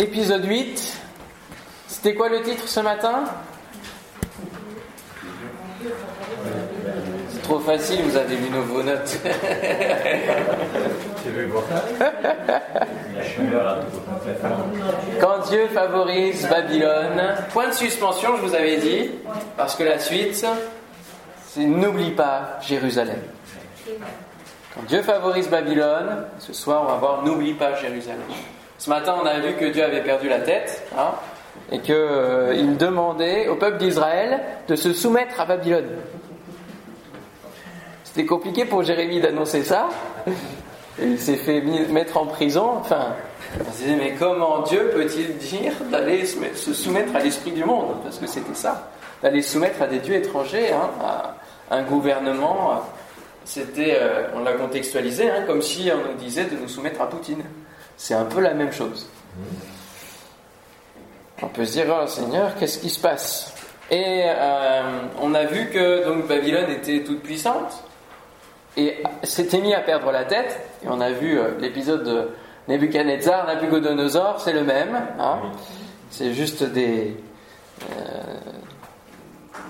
épisode 0.00 0.44
8. 0.44 0.98
C'était 1.88 2.14
quoi 2.14 2.28
le 2.30 2.42
titre 2.42 2.66
ce 2.66 2.80
matin? 2.80 3.24
C'est 7.30 7.42
trop 7.42 7.58
facile, 7.58 8.02
vous 8.02 8.16
avez 8.16 8.36
lu 8.36 8.48
nos 8.50 8.62
vos 8.62 8.82
notes. 8.82 9.18
Quand 15.20 15.38
Dieu 15.48 15.68
favorise 15.68 16.48
Babylone, 16.48 17.34
point 17.52 17.68
de 17.68 17.74
suspension, 17.74 18.36
je 18.38 18.42
vous 18.42 18.54
avais 18.54 18.78
dit, 18.78 19.10
parce 19.56 19.74
que 19.74 19.84
la 19.84 19.98
suite, 19.98 20.46
c'est 21.46 21.64
n'oublie 21.64 22.12
pas 22.12 22.58
Jérusalem. 22.62 23.20
Quand 24.74 24.82
Dieu 24.86 25.02
favorise 25.02 25.48
Babylone, 25.48 26.24
ce 26.38 26.52
soir 26.54 26.84
on 26.84 26.86
va 26.92 26.94
voir 26.94 27.22
n'oublie 27.22 27.54
pas 27.54 27.74
Jérusalem. 27.74 28.20
Ce 28.80 28.88
matin 28.88 29.14
on 29.22 29.26
a 29.26 29.38
vu 29.40 29.56
que 29.56 29.66
Dieu 29.66 29.84
avait 29.84 30.00
perdu 30.00 30.30
la 30.30 30.38
tête 30.38 30.82
hein, 30.96 31.10
et 31.70 31.80
qu'il 31.80 31.94
euh, 31.94 32.74
demandait 32.78 33.46
au 33.46 33.56
peuple 33.56 33.76
d'Israël 33.76 34.40
de 34.68 34.74
se 34.74 34.94
soumettre 34.94 35.38
à 35.38 35.44
Babylone. 35.44 35.98
C'était 38.04 38.24
compliqué 38.24 38.64
pour 38.64 38.82
Jérémie 38.82 39.20
d'annoncer 39.20 39.64
ça. 39.64 39.90
Il 40.98 41.20
s'est 41.20 41.36
fait 41.36 41.60
mettre 41.60 42.16
en 42.16 42.24
prison. 42.24 42.70
Enfin, 42.80 43.08
on 43.60 43.70
se 43.70 43.82
disait, 43.82 43.96
mais 43.96 44.14
comment 44.18 44.62
Dieu 44.62 44.90
peut-il 44.94 45.36
dire 45.36 45.72
d'aller 45.92 46.24
se 46.24 46.72
soumettre 46.72 47.14
à 47.14 47.18
l'esprit 47.18 47.52
du 47.52 47.64
monde? 47.64 47.96
Parce 48.02 48.16
que 48.16 48.26
c'était 48.26 48.54
ça, 48.54 48.88
d'aller 49.22 49.42
soumettre 49.42 49.82
à 49.82 49.88
des 49.88 49.98
dieux 49.98 50.14
étrangers, 50.14 50.72
hein, 50.72 50.88
à 51.02 51.76
un 51.76 51.82
gouvernement. 51.82 52.82
C'était, 53.44 53.98
euh, 54.00 54.28
on 54.34 54.42
l'a 54.42 54.54
contextualisé, 54.54 55.28
hein, 55.30 55.44
comme 55.46 55.60
si 55.60 55.90
on 55.92 56.12
nous 56.12 56.16
disait 56.16 56.44
de 56.44 56.56
nous 56.56 56.68
soumettre 56.68 57.02
à 57.02 57.08
Poutine. 57.10 57.44
C'est 58.00 58.14
un 58.14 58.24
peu 58.24 58.40
la 58.40 58.54
même 58.54 58.72
chose. 58.72 59.06
On 61.42 61.48
peut 61.48 61.66
se 61.66 61.72
dire, 61.72 61.84
oh 61.90 62.06
Seigneur, 62.06 62.54
qu'est-ce 62.58 62.78
qui 62.78 62.88
se 62.88 62.98
passe? 62.98 63.52
Et 63.90 64.22
euh, 64.24 64.82
on 65.20 65.34
a 65.34 65.44
vu 65.44 65.68
que 65.68 66.06
donc 66.06 66.26
Babylone 66.26 66.70
était 66.70 67.04
toute 67.04 67.20
puissante 67.20 67.84
et 68.78 69.02
s'était 69.22 69.60
mis 69.60 69.74
à 69.74 69.80
perdre 69.80 70.10
la 70.12 70.24
tête. 70.24 70.66
Et 70.82 70.86
on 70.88 70.98
a 70.98 71.10
vu 71.10 71.38
euh, 71.38 71.50
l'épisode 71.60 72.02
de 72.04 72.30
Nebuchadnezzar, 72.68 73.46
Nabucodonosor, 73.46 74.40
c'est 74.40 74.54
le 74.54 74.64
même. 74.64 74.98
Hein. 75.18 75.40
c'est 76.10 76.32
juste 76.32 76.62
des, 76.62 77.14
euh, 77.90 78.40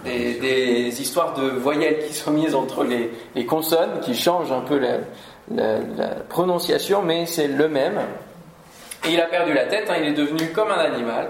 des, 0.05 1.03
histoires 1.03 1.35
de 1.35 1.49
voyelles 1.49 2.07
qui 2.07 2.15
sont 2.15 2.31
mises 2.31 2.55
entre 2.55 2.85
les, 2.85 3.11
les 3.35 3.45
consonnes, 3.45 3.99
qui 4.03 4.15
changent 4.15 4.53
un 4.53 4.61
peu 4.61 4.79
la, 4.79 4.99
la, 5.51 6.09
prononciation, 6.29 7.03
mais 7.03 7.27
c'est 7.27 7.49
le 7.49 7.69
même. 7.69 8.01
Et 9.07 9.13
il 9.13 9.21
a 9.21 9.27
perdu 9.27 9.53
la 9.55 9.65
tête, 9.65 9.89
hein, 9.91 9.95
il 10.01 10.09
est 10.09 10.13
devenu 10.13 10.49
comme 10.51 10.71
un 10.71 10.79
animal 10.79 11.29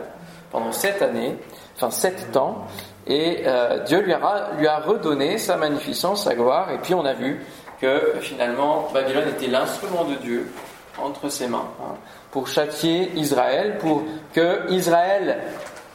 pendant 0.51 0.73
sept 0.73 1.03
années, 1.03 1.37
enfin 1.77 1.91
sept 1.91 2.37
ans, 2.37 2.67
et 3.07 3.43
euh, 3.47 3.79
Dieu 3.85 4.01
lui 4.01 4.13
a, 4.13 4.51
lui 4.59 4.67
a 4.67 4.79
redonné 4.79 5.39
sa 5.39 5.57
magnificence, 5.57 6.25
sa 6.25 6.35
gloire, 6.35 6.71
et 6.73 6.79
puis 6.79 6.95
on 6.95 7.05
a 7.05 7.13
vu 7.13 7.41
que 7.81 8.15
finalement 8.21 8.89
Babylone 8.93 9.29
était 9.29 9.47
l'instrument 9.47 10.05
de 10.05 10.15
Dieu 10.17 10.51
entre 10.99 11.29
ses 11.29 11.47
mains 11.47 11.69
hein, 11.81 11.95
pour 12.31 12.49
châtier 12.49 13.11
Israël, 13.15 13.79
pour 13.79 14.03
que 14.35 14.71
Israël, 14.71 15.39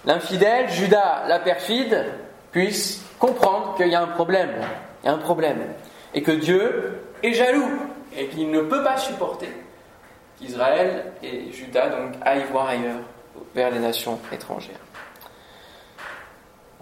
l'infidèle, 0.06 0.70
Judas, 0.70 1.26
la 1.28 1.40
perfide, 1.40 2.06
puisse 2.52 3.04
comprendre 3.20 3.76
qu'il 3.76 3.90
y 3.90 3.96
a 3.96 4.02
un 4.02 4.08
problème, 4.08 4.52
y 5.04 5.08
a 5.08 5.12
un 5.12 5.18
problème, 5.18 5.62
et 6.14 6.22
que 6.22 6.32
Dieu 6.32 7.02
est 7.22 7.34
jaloux 7.34 7.70
et 8.18 8.28
qu'il 8.28 8.50
ne 8.50 8.62
peut 8.62 8.84
pas 8.84 8.98
supporter 8.98 9.50
qu'Israël 10.40 11.06
et 11.24 11.52
Judas 11.52 11.90
donc 11.90 12.14
aillent 12.22 12.46
voir 12.52 12.68
ailleurs, 12.68 13.02
vers 13.54 13.72
les 13.72 13.80
nations 13.80 14.20
étrangères. 14.32 14.76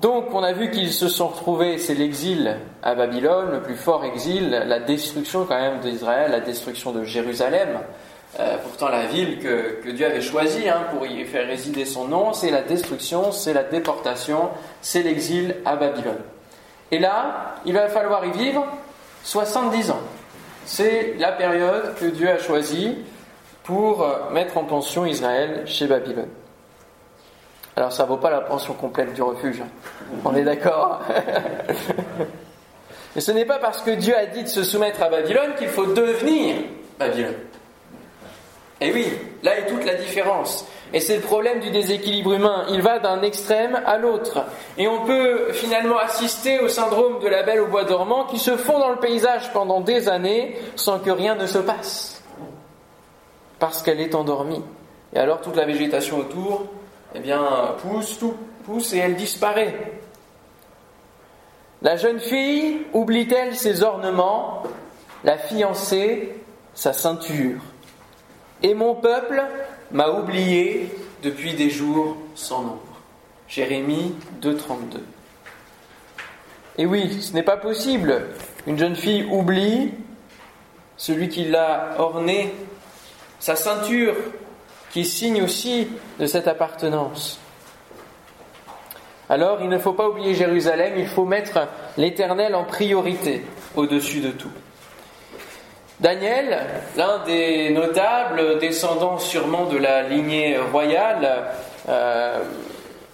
Donc 0.02 0.34
on 0.34 0.44
a 0.44 0.52
vu 0.52 0.70
qu'ils 0.70 0.92
se 0.92 1.08
sont 1.08 1.30
retrouvés, 1.30 1.78
c'est 1.78 1.94
l'exil 1.94 2.58
à 2.82 2.96
Babylone, 2.96 3.52
le 3.52 3.62
plus 3.62 3.76
fort 3.76 4.04
exil, 4.04 4.50
la 4.50 4.80
destruction 4.80 5.46
quand 5.46 5.60
même 5.60 5.80
d'Israël, 5.80 6.32
la 6.32 6.42
destruction 6.42 6.92
de 6.92 7.04
Jérusalem. 7.04 7.80
Euh, 8.40 8.58
pourtant 8.64 8.90
la 8.90 9.06
ville 9.06 9.38
que, 9.38 9.92
Dieu 9.92 10.08
avait 10.08 10.22
choisie 10.22 10.68
hein, 10.68 10.88
pour 10.92 11.06
y 11.06 11.24
faire 11.24 11.48
résider 11.48 11.86
son 11.86 12.08
nom, 12.08 12.34
c'est 12.34 12.50
la 12.50 12.64
destruction, 12.64 13.32
c'est 13.32 13.54
la 13.54 13.62
déportation, 13.62 14.50
c'est 14.82 15.04
l'exil 15.04 15.56
à 15.66 15.76
Babylone. 15.76 16.20
Et 16.92 16.98
là, 16.98 17.56
il 17.66 17.74
va 17.74 17.88
falloir 17.90 18.26
y 18.26 18.32
vivre 18.32 18.66
70 19.24 19.92
ans. 19.92 20.02
C'est 20.66 21.16
la 21.20 21.32
période 21.32 21.96
que 22.00 22.06
Dieu 22.06 22.30
a 22.30 22.40
choisie 22.40 22.98
pour 23.64 24.04
euh, 24.04 24.30
mettre 24.32 24.58
en 24.58 24.64
pension 24.64 25.06
Israël 25.06 25.64
chez 25.66 25.88
Babylone. 25.88 26.30
Alors 27.76 27.92
ça 27.92 28.04
ne 28.04 28.10
vaut 28.10 28.18
pas 28.18 28.30
la 28.30 28.42
pension 28.42 28.74
complète 28.74 29.14
du 29.14 29.22
refuge, 29.22 29.62
hein. 29.62 29.70
on 30.24 30.36
est 30.36 30.44
d'accord? 30.44 31.02
Mais 33.16 33.22
ce 33.22 33.32
n'est 33.32 33.46
pas 33.46 33.60
parce 33.60 33.82
que 33.82 33.92
Dieu 33.92 34.16
a 34.16 34.26
dit 34.26 34.44
de 34.44 34.48
se 34.48 34.64
soumettre 34.64 35.02
à 35.02 35.10
Babylone 35.10 35.54
qu'il 35.58 35.68
faut 35.68 35.86
devenir 35.86 36.56
Babylone. 37.00 37.36
Et 38.82 38.92
oui, 38.92 39.08
là 39.44 39.58
est 39.58 39.68
toute 39.68 39.86
la 39.86 39.96
différence. 39.96 40.68
Et 40.94 41.00
c'est 41.00 41.16
le 41.16 41.22
problème 41.22 41.60
du 41.60 41.72
déséquilibre 41.72 42.34
humain. 42.34 42.66
Il 42.70 42.82
va 42.82 43.00
d'un 43.00 43.22
extrême 43.24 43.82
à 43.86 43.98
l'autre. 43.98 44.46
Et 44.78 44.88
on 44.88 45.06
peut 45.06 45.52
finalement 45.54 45.98
assister 45.98 46.60
au 46.60 46.68
syndrome 46.68 47.20
de 47.20 47.28
la 47.28 47.44
belle 47.44 47.62
au 47.62 47.68
bois 47.68 47.84
dormant 47.84 48.26
qui 48.26 48.38
se 48.38 48.58
fond 48.58 48.78
dans 48.78 48.90
le 48.90 49.00
paysage 49.00 49.52
pendant 49.54 49.82
des 49.82 50.10
années 50.10 50.56
sans 50.76 51.00
que 51.00 51.10
rien 51.10 51.36
ne 51.36 51.48
se 51.48 51.58
passe. 51.58 52.13
Parce 53.64 53.82
qu'elle 53.82 54.02
est 54.02 54.14
endormie. 54.14 54.62
Et 55.16 55.20
alors 55.20 55.40
toute 55.40 55.56
la 55.56 55.64
végétation 55.64 56.18
autour, 56.18 56.66
eh 57.16 57.20
bien, 57.22 57.42
pousse, 57.82 58.20
tout 58.20 58.36
pousse 58.66 58.92
et 58.92 58.98
elle 58.98 59.16
disparaît. 59.16 60.02
La 61.82 61.96
jeune 61.96 62.20
fille 62.20 62.82
oublie-t-elle 62.92 63.56
ses 63.56 63.82
ornements? 63.82 64.64
La 65.24 65.38
fiancée, 65.38 66.36
sa 66.74 66.92
ceinture. 66.92 67.62
Et 68.64 68.74
mon 68.74 68.96
peuple 68.96 69.42
m'a 69.92 70.10
oublié 70.10 70.94
depuis 71.22 71.54
des 71.54 71.70
jours 71.70 72.18
sans 72.36 72.64
nombre. 72.64 73.00
Jérémie 73.48 74.14
2.32. 74.42 74.98
Et 76.80 76.86
oui, 76.86 77.22
ce 77.22 77.32
n'est 77.32 77.44
pas 77.44 77.56
possible. 77.56 78.26
Une 78.68 78.78
jeune 78.78 78.98
fille 78.98 79.24
oublie 79.32 79.94
celui 80.98 81.28
qui 81.28 81.46
l'a 81.46 81.96
ornée, 81.98 82.54
sa 83.44 83.58
ceinture, 83.58 84.16
qui 84.94 85.04
signe 85.04 85.42
aussi 85.42 85.90
de 86.18 86.28
cette 86.28 86.48
appartenance. 86.48 87.42
Alors, 89.30 89.58
il 89.62 89.68
ne 89.68 89.78
faut 89.78 89.92
pas 89.92 90.08
oublier 90.08 90.34
Jérusalem, 90.34 90.94
il 90.96 91.08
faut 91.08 91.26
mettre 91.26 91.68
l'Éternel 91.98 92.56
en 92.56 92.64
priorité 92.64 93.44
au-dessus 93.76 94.22
de 94.22 94.30
tout. 94.30 94.52
Daniel, 96.00 96.58
l'un 96.96 97.20
des 97.26 97.72
notables, 97.72 98.60
descendants 98.60 99.20
sûrement 99.20 99.66
de 99.66 99.78
la 99.78 100.04
lignée 100.04 100.58
royale, 100.58 101.44
euh, 101.90 102.40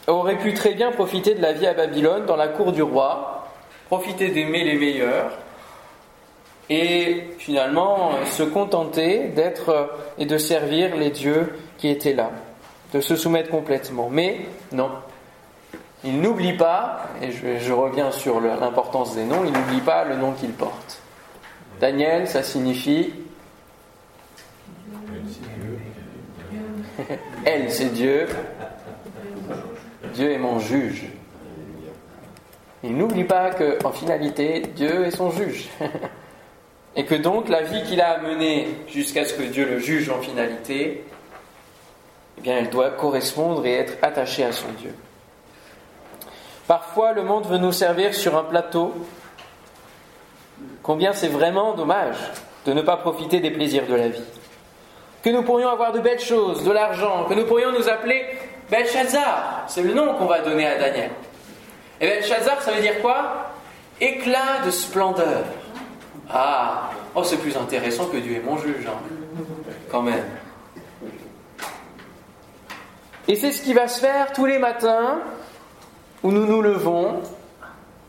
aurait 0.05 0.37
pu 0.37 0.53
très 0.53 0.75
bien 0.75 0.91
profiter 0.91 1.33
de 1.33 1.41
la 1.41 1.53
vie 1.53 1.65
à 1.65 1.73
Babylone 1.73 2.27
dans 2.27 2.35
la 2.35 2.49
cour 2.49 2.71
du 2.71 2.83
roi, 2.83 3.47
profiter 3.87 4.29
d'aimer 4.29 4.63
les 4.63 4.77
meilleurs, 4.77 5.31
et 6.69 7.23
finalement 7.37 8.11
se 8.25 8.43
contenter 8.43 9.29
d'être 9.29 9.91
et 10.17 10.25
de 10.25 10.37
servir 10.37 10.95
les 10.95 11.09
dieux 11.09 11.55
qui 11.77 11.87
étaient 11.87 12.13
là, 12.13 12.31
de 12.93 13.01
se 13.01 13.15
soumettre 13.15 13.49
complètement. 13.49 14.09
Mais 14.11 14.41
non, 14.71 14.89
il 16.03 16.21
n'oublie 16.21 16.53
pas, 16.53 17.07
et 17.21 17.31
je, 17.31 17.73
reviens 17.73 18.11
sur 18.11 18.39
l'importance 18.39 19.15
des 19.15 19.25
noms, 19.25 19.43
il 19.45 19.51
n'oublie 19.51 19.81
pas 19.81 20.05
le 20.05 20.15
nom 20.15 20.33
qu'il 20.33 20.51
porte. 20.51 21.01
Daniel, 21.79 22.27
ça 22.27 22.43
signifie 22.43 23.13
Elle, 27.45 27.71
c'est 27.71 27.93
Dieu. 27.93 28.27
Dieu 30.13 30.31
est 30.31 30.37
mon 30.37 30.59
juge. 30.59 31.05
Il 32.83 32.95
n'oublie 32.95 33.23
pas 33.23 33.51
qu'en 33.51 33.91
finalité, 33.91 34.61
Dieu 34.75 35.05
est 35.05 35.11
son 35.11 35.31
juge. 35.31 35.69
Et 36.95 37.05
que 37.05 37.15
donc 37.15 37.49
la 37.49 37.61
vie 37.61 37.83
qu'il 37.83 38.01
a 38.01 38.19
menée 38.19 38.67
jusqu'à 38.87 39.25
ce 39.25 39.33
que 39.33 39.43
Dieu 39.43 39.65
le 39.65 39.79
juge 39.79 40.09
en 40.09 40.21
finalité, 40.21 41.03
eh 42.37 42.41
bien, 42.41 42.57
elle 42.57 42.69
doit 42.69 42.91
correspondre 42.91 43.65
et 43.65 43.73
être 43.73 43.97
attachée 44.01 44.43
à 44.43 44.51
son 44.51 44.69
Dieu. 44.79 44.93
Parfois, 46.67 47.13
le 47.13 47.23
monde 47.23 47.47
veut 47.47 47.57
nous 47.57 47.71
servir 47.71 48.13
sur 48.13 48.37
un 48.37 48.43
plateau 48.43 48.93
combien 50.83 51.13
c'est 51.13 51.27
vraiment 51.27 51.73
dommage 51.73 52.17
de 52.65 52.73
ne 52.73 52.81
pas 52.81 52.97
profiter 52.97 53.39
des 53.39 53.51
plaisirs 53.51 53.87
de 53.87 53.95
la 53.95 54.09
vie. 54.09 54.23
Que 55.23 55.29
nous 55.29 55.43
pourrions 55.43 55.69
avoir 55.69 55.91
de 55.91 55.99
belles 55.99 56.19
choses, 56.19 56.63
de 56.63 56.71
l'argent, 56.71 57.25
que 57.25 57.33
nous 57.33 57.45
pourrions 57.45 57.71
nous 57.71 57.89
appeler 57.89 58.25
Belshazzar, 58.69 59.65
c'est 59.67 59.81
le 59.81 59.93
nom 59.93 60.13
qu'on 60.13 60.25
va 60.25 60.41
donner 60.41 60.67
à 60.67 60.77
Daniel. 60.77 61.11
Et 61.99 62.07
Belshazzar, 62.07 62.61
ça 62.61 62.71
veut 62.71 62.81
dire 62.81 63.01
quoi? 63.01 63.51
Éclat 63.99 64.63
de 64.65 64.71
splendeur. 64.71 65.43
Ah, 66.31 66.91
oh, 67.15 67.23
c'est 67.23 67.37
plus 67.37 67.57
intéressant 67.57 68.05
que 68.05 68.17
Dieu 68.17 68.35
est 68.35 68.45
mon 68.45 68.57
juge, 68.57 68.85
hein. 68.87 68.99
quand 69.89 70.03
même. 70.03 70.25
Et 73.27 73.35
c'est 73.35 73.51
ce 73.51 73.61
qui 73.61 73.73
va 73.73 73.87
se 73.87 73.99
faire 73.99 74.31
tous 74.33 74.45
les 74.45 74.59
matins 74.59 75.19
où 76.23 76.31
nous 76.31 76.45
nous 76.45 76.61
levons. 76.61 77.21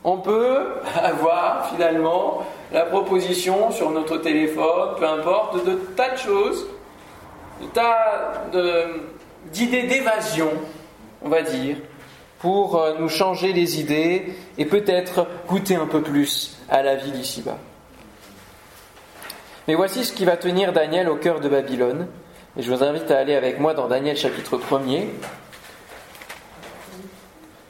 On 0.04 0.18
peut 0.18 0.66
avoir 1.02 1.70
finalement 1.70 2.44
la 2.72 2.82
proposition 2.82 3.70
sur 3.70 3.90
notre 3.90 4.18
téléphone, 4.18 4.96
peu 4.98 5.06
importe, 5.06 5.64
de, 5.64 5.74
tas 5.96 6.10
de 6.10 6.18
choses, 6.18 6.66
de 7.62 7.66
tas 7.68 8.32
d'idées 9.52 9.84
d'évasion, 9.84 10.50
on 11.22 11.28
va 11.30 11.42
dire, 11.42 11.76
pour 12.38 12.76
euh, 12.76 12.94
nous 12.98 13.08
changer 13.08 13.52
les 13.52 13.80
idées 13.80 14.34
et 14.56 14.64
peut-être 14.64 15.26
goûter 15.48 15.76
un 15.76 15.86
peu 15.86 16.02
plus 16.02 16.56
à 16.68 16.82
la 16.82 16.96
vie 16.96 17.12
d'ici-bas. 17.12 17.58
Mais 19.68 19.74
voici 19.74 20.04
ce 20.04 20.12
qui 20.12 20.24
va 20.24 20.36
tenir 20.36 20.72
Daniel 20.72 21.08
au 21.08 21.16
cœur 21.16 21.40
de 21.40 21.48
Babylone. 21.48 22.08
Et 22.56 22.62
je 22.62 22.72
vous 22.72 22.82
invite 22.82 23.10
à 23.10 23.18
aller 23.18 23.34
avec 23.34 23.60
moi 23.60 23.74
dans 23.74 23.88
Daniel 23.88 24.16
chapitre 24.16 24.56
1er. 24.56 25.06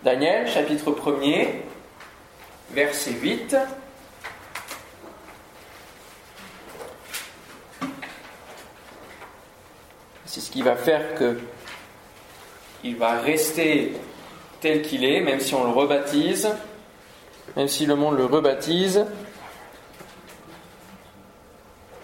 Daniel 0.03 0.49
chapitre 0.49 0.93
1er, 0.93 1.49
verset 2.71 3.13
8. 3.13 3.57
C'est 10.25 10.41
ce 10.41 10.51
qui 10.51 10.63
va 10.63 10.77
faire 10.77 11.15
que 11.17 11.39
il 12.83 12.97
va 12.97 13.19
rester 13.21 13.93
tel 14.61 14.81
qu'il 14.83 15.05
est, 15.05 15.21
même 15.21 15.41
si 15.41 15.55
on 15.55 15.65
le 15.65 15.71
rebaptise, 15.71 16.49
même 17.57 17.69
si 17.69 17.85
le 17.85 17.95
monde 17.95 18.17
le 18.17 18.25
rebaptise. 18.25 19.05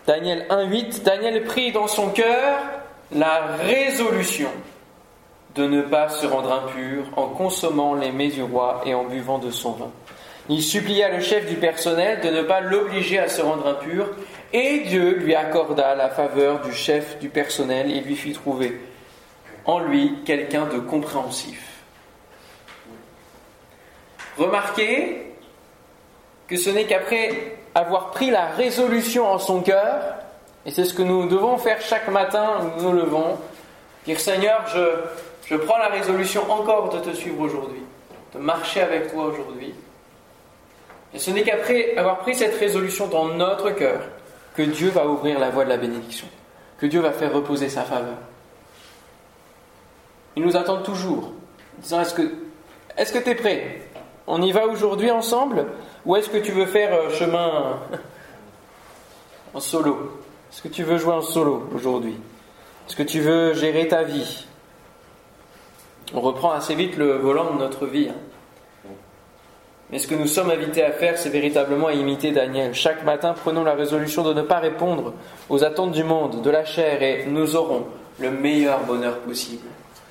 Daniel 0.07 0.47
1.8, 0.51 1.03
Daniel 1.03 1.43
prit 1.45 1.73
dans 1.73 1.89
son 1.89 2.11
cœur 2.11 2.61
la 3.13 3.57
résolution 3.57 4.51
de 5.57 5.67
ne 5.67 5.83
pas 5.83 6.09
se 6.09 6.27
rendre 6.27 6.53
impur 6.53 7.07
en 7.17 7.29
consommant 7.29 7.95
les 7.95 8.13
mets 8.13 8.29
du 8.29 8.43
roi 8.43 8.83
et 8.87 8.95
en 8.95 9.05
buvant 9.05 9.39
de 9.39 9.51
son 9.51 9.73
vin. 9.73 9.91
Il 10.49 10.63
supplia 10.63 11.09
le 11.09 11.21
chef 11.21 11.49
du 11.49 11.57
personnel 11.57 12.21
de 12.21 12.29
ne 12.29 12.43
pas 12.43 12.61
l'obliger 12.61 13.19
à 13.19 13.29
se 13.29 13.43
rendre 13.43 13.67
impur, 13.67 14.09
et 14.53 14.85
Dieu 14.87 15.17
lui 15.17 15.35
accorda 15.35 15.97
la 15.97 16.09
faveur 16.09 16.61
du 16.61 16.73
chef 16.73 17.19
du 17.19 17.29
personnel 17.29 17.91
et 17.91 18.01
lui 18.01 18.15
fit 18.15 18.33
trouver 18.33 18.81
en 19.65 19.81
lui 19.81 20.19
quelqu'un 20.25 20.67
de 20.67 20.79
compréhensif. 20.79 21.61
Remarquez 24.39 25.33
que 26.47 26.57
ce 26.57 26.71
n'est 26.71 26.85
qu'après 26.85 27.56
avoir 27.77 28.11
pris 28.11 28.31
la 28.31 28.47
résolution 28.47 29.31
en 29.31 29.39
son 29.39 29.61
cœur, 29.61 30.01
et 30.65 30.71
c'est 30.71 30.87
ce 30.87 30.95
que 30.95 31.03
nous 31.03 31.29
devons 31.29 31.59
faire 31.59 31.81
chaque 31.83 32.09
matin 32.09 32.59
où 32.61 32.81
nous 32.81 32.91
nous 32.91 32.97
levons, 32.97 33.37
dire 34.07 34.19
Seigneur, 34.19 34.65
je, 34.67 35.57
prends 35.57 35.77
la 35.77 35.89
résolution 35.89 36.51
encore 36.51 36.89
de 36.89 37.01
te 37.01 37.15
suivre 37.15 37.39
aujourd'hui, 37.39 37.83
de 38.35 38.39
marcher 38.39 38.81
avec 38.81 39.13
toi 39.13 39.27
aujourd'hui. 39.27 39.75
Et 41.13 41.19
ce 41.19 41.31
n'est 41.31 41.43
qu'après 41.43 41.95
avoir 41.99 42.21
pris 42.21 42.35
cette 42.35 42.59
résolution 42.59 43.09
dans 43.09 43.27
notre 43.27 43.71
cœur 43.71 44.01
que 44.55 44.63
Dieu 44.63 44.89
va 44.89 45.07
ouvrir 45.07 45.39
la 45.39 45.51
voie 45.51 45.65
de 45.65 45.71
la 45.71 45.77
bénédiction, 45.77 46.27
que 46.79 46.87
Dieu 46.87 47.01
va 47.01 47.13
faire 47.13 47.35
reposer 47.35 47.69
sa 47.69 47.83
faveur. 47.83 48.17
Il 50.35 50.43
nous 50.43 50.57
attend 50.57 50.81
toujours, 50.83 51.33
disant 51.79 52.01
Est-ce 52.01 52.15
que 52.15 52.33
est-ce 52.97 53.13
que 53.13 53.19
tu 53.19 53.31
es 53.31 53.35
prêt? 53.35 53.83
On 54.27 54.43
y 54.43 54.53
va 54.53 54.67
aujourd'hui 54.67 55.11
ensemble 55.11 55.67
Ou 56.05 56.17
est-ce 56.17 56.29
que 56.29 56.39
tu 56.39 56.53
veux 56.53 56.67
faire 56.67 56.93
euh, 56.93 57.11
chemin 57.11 57.79
en 59.55 59.61
solo? 59.61 60.21
Est-ce 60.51 60.63
que 60.63 60.69
tu 60.69 60.83
veux 60.83 60.99
jouer 60.99 61.15
en 61.15 61.23
solo 61.23 61.69
aujourd'hui? 61.75 62.17
Est-ce 62.87 62.97
que 62.97 63.03
tu 63.03 63.21
veux 63.21 63.55
gérer 63.55 63.89
ta 63.89 64.03
vie? 64.03 64.47
On 66.15 66.21
reprend 66.21 66.53
assez 66.53 66.75
vite 66.75 66.97
le 66.97 67.17
volant 67.17 67.53
de 67.55 67.59
notre 67.59 67.87
vie. 67.87 68.09
Hein. 68.11 68.91
Mais 69.91 69.99
ce 69.99 70.09
que 70.09 70.17
nous 70.17 70.27
sommes 70.27 70.51
invités 70.51 70.83
à 70.83 70.91
faire, 70.91 71.17
c'est 71.17 71.31
véritablement 71.31 71.87
à 71.87 71.93
imiter 71.93 72.33
Daniel. 72.33 72.75
Chaque 72.75 73.05
matin, 73.05 73.35
prenons 73.35 73.63
la 73.63 73.75
résolution 73.75 74.25
de 74.25 74.35
ne 74.35 74.43
pas 74.43 74.59
répondre 74.59 75.15
aux 75.49 75.63
attentes 75.63 75.93
du 75.93 76.03
monde, 76.03 76.43
de 76.43 76.51
la 76.51 76.65
chair, 76.65 77.03
et 77.03 77.27
nous 77.27 77.55
aurons 77.55 77.87
le 78.19 78.31
meilleur 78.31 78.81
bonheur 78.81 79.19
possible, 79.21 79.67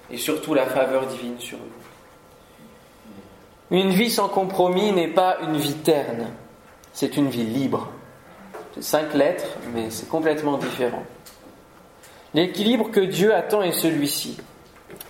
et 0.10 0.18
surtout 0.18 0.54
la 0.54 0.66
faveur 0.66 1.06
divine 1.08 1.40
sur 1.40 1.58
nous. 1.58 1.75
Une 3.72 3.90
vie 3.90 4.12
sans 4.12 4.30
compromis 4.30 4.92
n'est 4.92 5.08
pas 5.08 5.38
une 5.42 5.58
vie 5.58 5.74
terne, 5.74 6.28
c'est 6.94 7.18
une 7.18 7.30
vie 7.30 7.44
libre. 7.44 7.90
C'est 8.76 8.84
cinq 8.84 9.14
lettres, 9.16 9.58
mais 9.74 9.90
c'est 9.90 10.08
complètement 10.08 10.58
différent. 10.58 11.04
L'équilibre 12.36 12.92
que 12.92 13.00
Dieu 13.00 13.34
attend 13.34 13.64
est 13.64 13.72
celui-ci. 13.72 14.38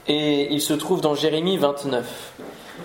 Et 0.08 0.54
il 0.54 0.62
se 0.62 0.74
trouve 0.74 1.02
dans 1.02 1.16
Jérémie 1.16 1.58
29, 1.58 2.34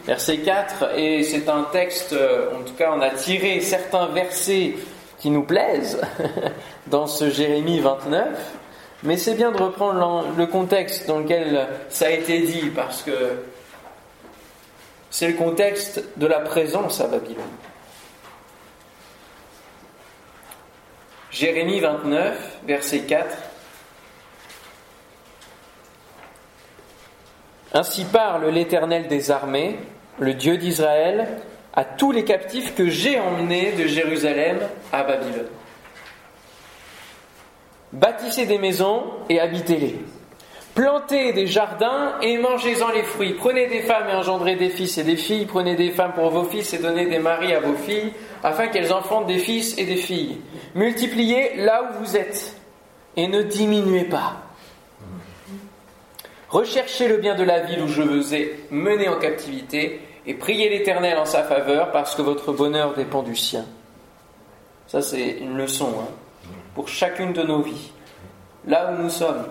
verset 0.06 0.38
4. 0.38 0.98
Et 0.98 1.22
c'est 1.22 1.48
un 1.48 1.66
texte, 1.70 2.14
en 2.14 2.64
tout 2.64 2.74
cas, 2.74 2.92
on 2.96 3.00
a 3.00 3.10
tiré 3.10 3.60
certains 3.60 4.06
versets 4.06 4.74
qui 5.18 5.30
nous 5.30 5.42
plaisent 5.42 6.00
dans 6.88 7.06
ce 7.06 7.30
Jérémie 7.30 7.78
29. 7.78 8.26
Mais 9.02 9.16
c'est 9.16 9.34
bien 9.34 9.52
de 9.52 9.62
reprendre 9.62 10.26
le 10.36 10.46
contexte 10.46 11.06
dans 11.06 11.20
lequel 11.20 11.68
ça 11.90 12.06
a 12.06 12.10
été 12.10 12.40
dit, 12.40 12.70
parce 12.74 13.02
que 13.02 13.12
c'est 15.10 15.28
le 15.28 15.34
contexte 15.34 16.02
de 16.16 16.26
la 16.26 16.40
présence 16.40 17.00
à 17.00 17.08
Babylone. 17.08 17.44
Jérémie 21.30 21.80
29, 21.80 22.58
verset 22.66 23.00
4. 23.00 23.36
Ainsi 27.72 28.04
parle 28.04 28.48
l'Éternel 28.48 29.06
des 29.06 29.30
armées, 29.30 29.78
le 30.18 30.34
Dieu 30.34 30.56
d'Israël, 30.56 31.28
à 31.72 31.84
tous 31.84 32.10
les 32.10 32.24
captifs 32.24 32.74
que 32.74 32.88
j'ai 32.88 33.20
emmenés 33.20 33.72
de 33.72 33.86
Jérusalem 33.86 34.58
à 34.92 35.04
Babylone. 35.04 35.48
Bâtissez 37.92 38.46
des 38.46 38.58
maisons 38.58 39.04
et 39.28 39.40
habitez-les. 39.40 39.98
Plantez 40.74 41.32
des 41.32 41.46
jardins 41.46 42.14
et 42.22 42.38
mangez-en 42.38 42.90
les 42.90 43.02
fruits. 43.02 43.34
Prenez 43.34 43.66
des 43.66 43.82
femmes 43.82 44.08
et 44.08 44.14
engendrez 44.14 44.56
des 44.56 44.70
fils 44.70 44.98
et 44.98 45.04
des 45.04 45.16
filles. 45.16 45.46
Prenez 45.46 45.74
des 45.74 45.90
femmes 45.90 46.12
pour 46.12 46.30
vos 46.30 46.44
fils 46.44 46.72
et 46.72 46.78
donnez 46.78 47.06
des 47.06 47.18
maris 47.18 47.52
à 47.52 47.60
vos 47.60 47.74
filles, 47.74 48.12
afin 48.42 48.68
qu'elles 48.68 48.92
enfantent 48.92 49.26
des 49.26 49.38
fils 49.38 49.76
et 49.78 49.84
des 49.84 49.96
filles. 49.96 50.38
Multipliez 50.74 51.56
là 51.56 51.82
où 51.82 52.04
vous 52.04 52.16
êtes 52.16 52.56
et 53.16 53.26
ne 53.26 53.42
diminuez 53.42 54.04
pas. 54.04 54.42
Recherchez 56.48 57.08
le 57.08 57.18
bien 57.18 57.34
de 57.34 57.44
la 57.44 57.60
ville 57.60 57.82
où 57.82 57.88
je 57.88 58.02
vous 58.02 58.34
ai 58.34 58.58
mené 58.70 59.08
en 59.08 59.18
captivité 59.18 60.00
et 60.26 60.34
priez 60.34 60.68
l'Éternel 60.68 61.18
en 61.18 61.24
sa 61.24 61.42
faveur 61.42 61.90
parce 61.92 62.14
que 62.14 62.22
votre 62.22 62.52
bonheur 62.52 62.94
dépend 62.94 63.22
du 63.22 63.36
sien. 63.36 63.64
Ça, 64.86 65.02
c'est 65.02 65.38
une 65.38 65.56
leçon 65.56 65.92
hein, 66.00 66.12
pour 66.74 66.88
chacune 66.88 67.32
de 67.32 67.42
nos 67.42 67.62
vies. 67.62 67.92
Là 68.66 68.92
où 68.92 69.02
nous 69.02 69.10
sommes, 69.10 69.46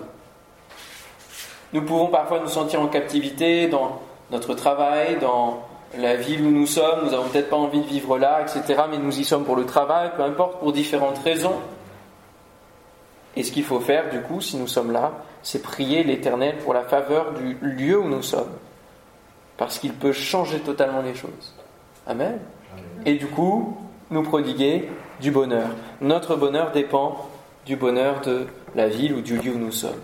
nous 1.72 1.82
pouvons 1.82 2.08
parfois 2.08 2.40
nous 2.40 2.48
sentir 2.48 2.80
en 2.80 2.88
captivité 2.88 3.68
dans 3.68 4.00
notre 4.30 4.54
travail, 4.54 5.18
dans 5.20 5.62
la 5.98 6.16
ville 6.16 6.42
où 6.42 6.50
nous 6.50 6.66
sommes, 6.66 7.04
nous 7.04 7.10
n'avons 7.10 7.28
peut-être 7.28 7.50
pas 7.50 7.56
envie 7.56 7.80
de 7.80 7.86
vivre 7.86 8.18
là, 8.18 8.42
etc., 8.42 8.82
mais 8.90 8.98
nous 8.98 9.18
y 9.18 9.24
sommes 9.24 9.44
pour 9.44 9.56
le 9.56 9.66
travail, 9.66 10.10
peu 10.16 10.22
importe, 10.22 10.58
pour 10.60 10.72
différentes 10.72 11.18
raisons. 11.18 11.56
Et 13.36 13.42
ce 13.42 13.52
qu'il 13.52 13.64
faut 13.64 13.80
faire, 13.80 14.10
du 14.10 14.20
coup, 14.22 14.40
si 14.40 14.56
nous 14.56 14.66
sommes 14.66 14.92
là, 14.92 15.12
c'est 15.42 15.62
prier 15.62 16.02
l'Éternel 16.04 16.58
pour 16.58 16.74
la 16.74 16.82
faveur 16.82 17.32
du 17.32 17.56
lieu 17.60 17.98
où 17.98 18.08
nous 18.08 18.22
sommes. 18.22 18.50
Parce 19.56 19.78
qu'il 19.78 19.92
peut 19.92 20.12
changer 20.12 20.60
totalement 20.60 21.02
les 21.02 21.14
choses. 21.14 21.54
Amen. 22.06 22.38
Et 23.06 23.14
du 23.14 23.26
coup, 23.26 23.76
nous 24.10 24.22
prodiguer 24.22 24.88
du 25.20 25.30
bonheur. 25.30 25.68
Notre 26.00 26.36
bonheur 26.36 26.72
dépend 26.72 27.28
du 27.66 27.76
bonheur 27.76 28.20
de 28.22 28.46
la 28.74 28.88
ville 28.88 29.14
ou 29.14 29.20
du 29.20 29.36
lieu 29.36 29.52
où 29.52 29.58
nous 29.58 29.72
sommes. 29.72 30.00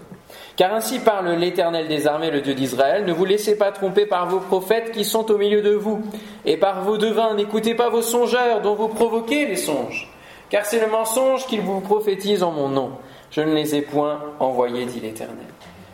Car 0.57 0.73
ainsi 0.73 1.01
parle 1.01 1.33
l'Éternel 1.33 1.87
des 1.87 2.07
armées, 2.07 2.31
le 2.31 2.41
Dieu 2.41 2.55
d'Israël, 2.55 3.05
ne 3.05 3.13
vous 3.13 3.27
laissez 3.27 3.59
pas 3.59 3.73
tromper 3.73 4.07
par 4.07 4.27
vos 4.27 4.41
prophètes 4.41 4.91
qui 4.91 5.05
sont 5.05 5.31
au 5.31 5.37
milieu 5.37 5.61
de 5.61 5.75
vous, 5.75 6.01
et 6.47 6.57
par 6.57 6.83
vos 6.83 6.97
devins, 6.97 7.35
n'écoutez 7.35 7.75
pas 7.75 7.91
vos 7.91 8.01
songeurs 8.01 8.63
dont 8.63 8.75
vous 8.75 8.89
provoquez 8.89 9.45
les 9.45 9.57
songes, 9.57 10.11
car 10.49 10.65
c'est 10.65 10.81
le 10.81 10.91
mensonge 10.91 11.47
qu'ils 11.47 11.61
vous 11.61 11.81
prophétisent 11.81 12.43
en 12.43 12.53
mon 12.53 12.71
nom. 12.71 12.93
Je 13.31 13.43
ne 13.43 13.53
les 13.53 13.75
ai 13.75 13.83
point 13.83 14.19
envoyés, 14.41 14.87
dit 14.87 15.01
l'Éternel. 15.01 15.45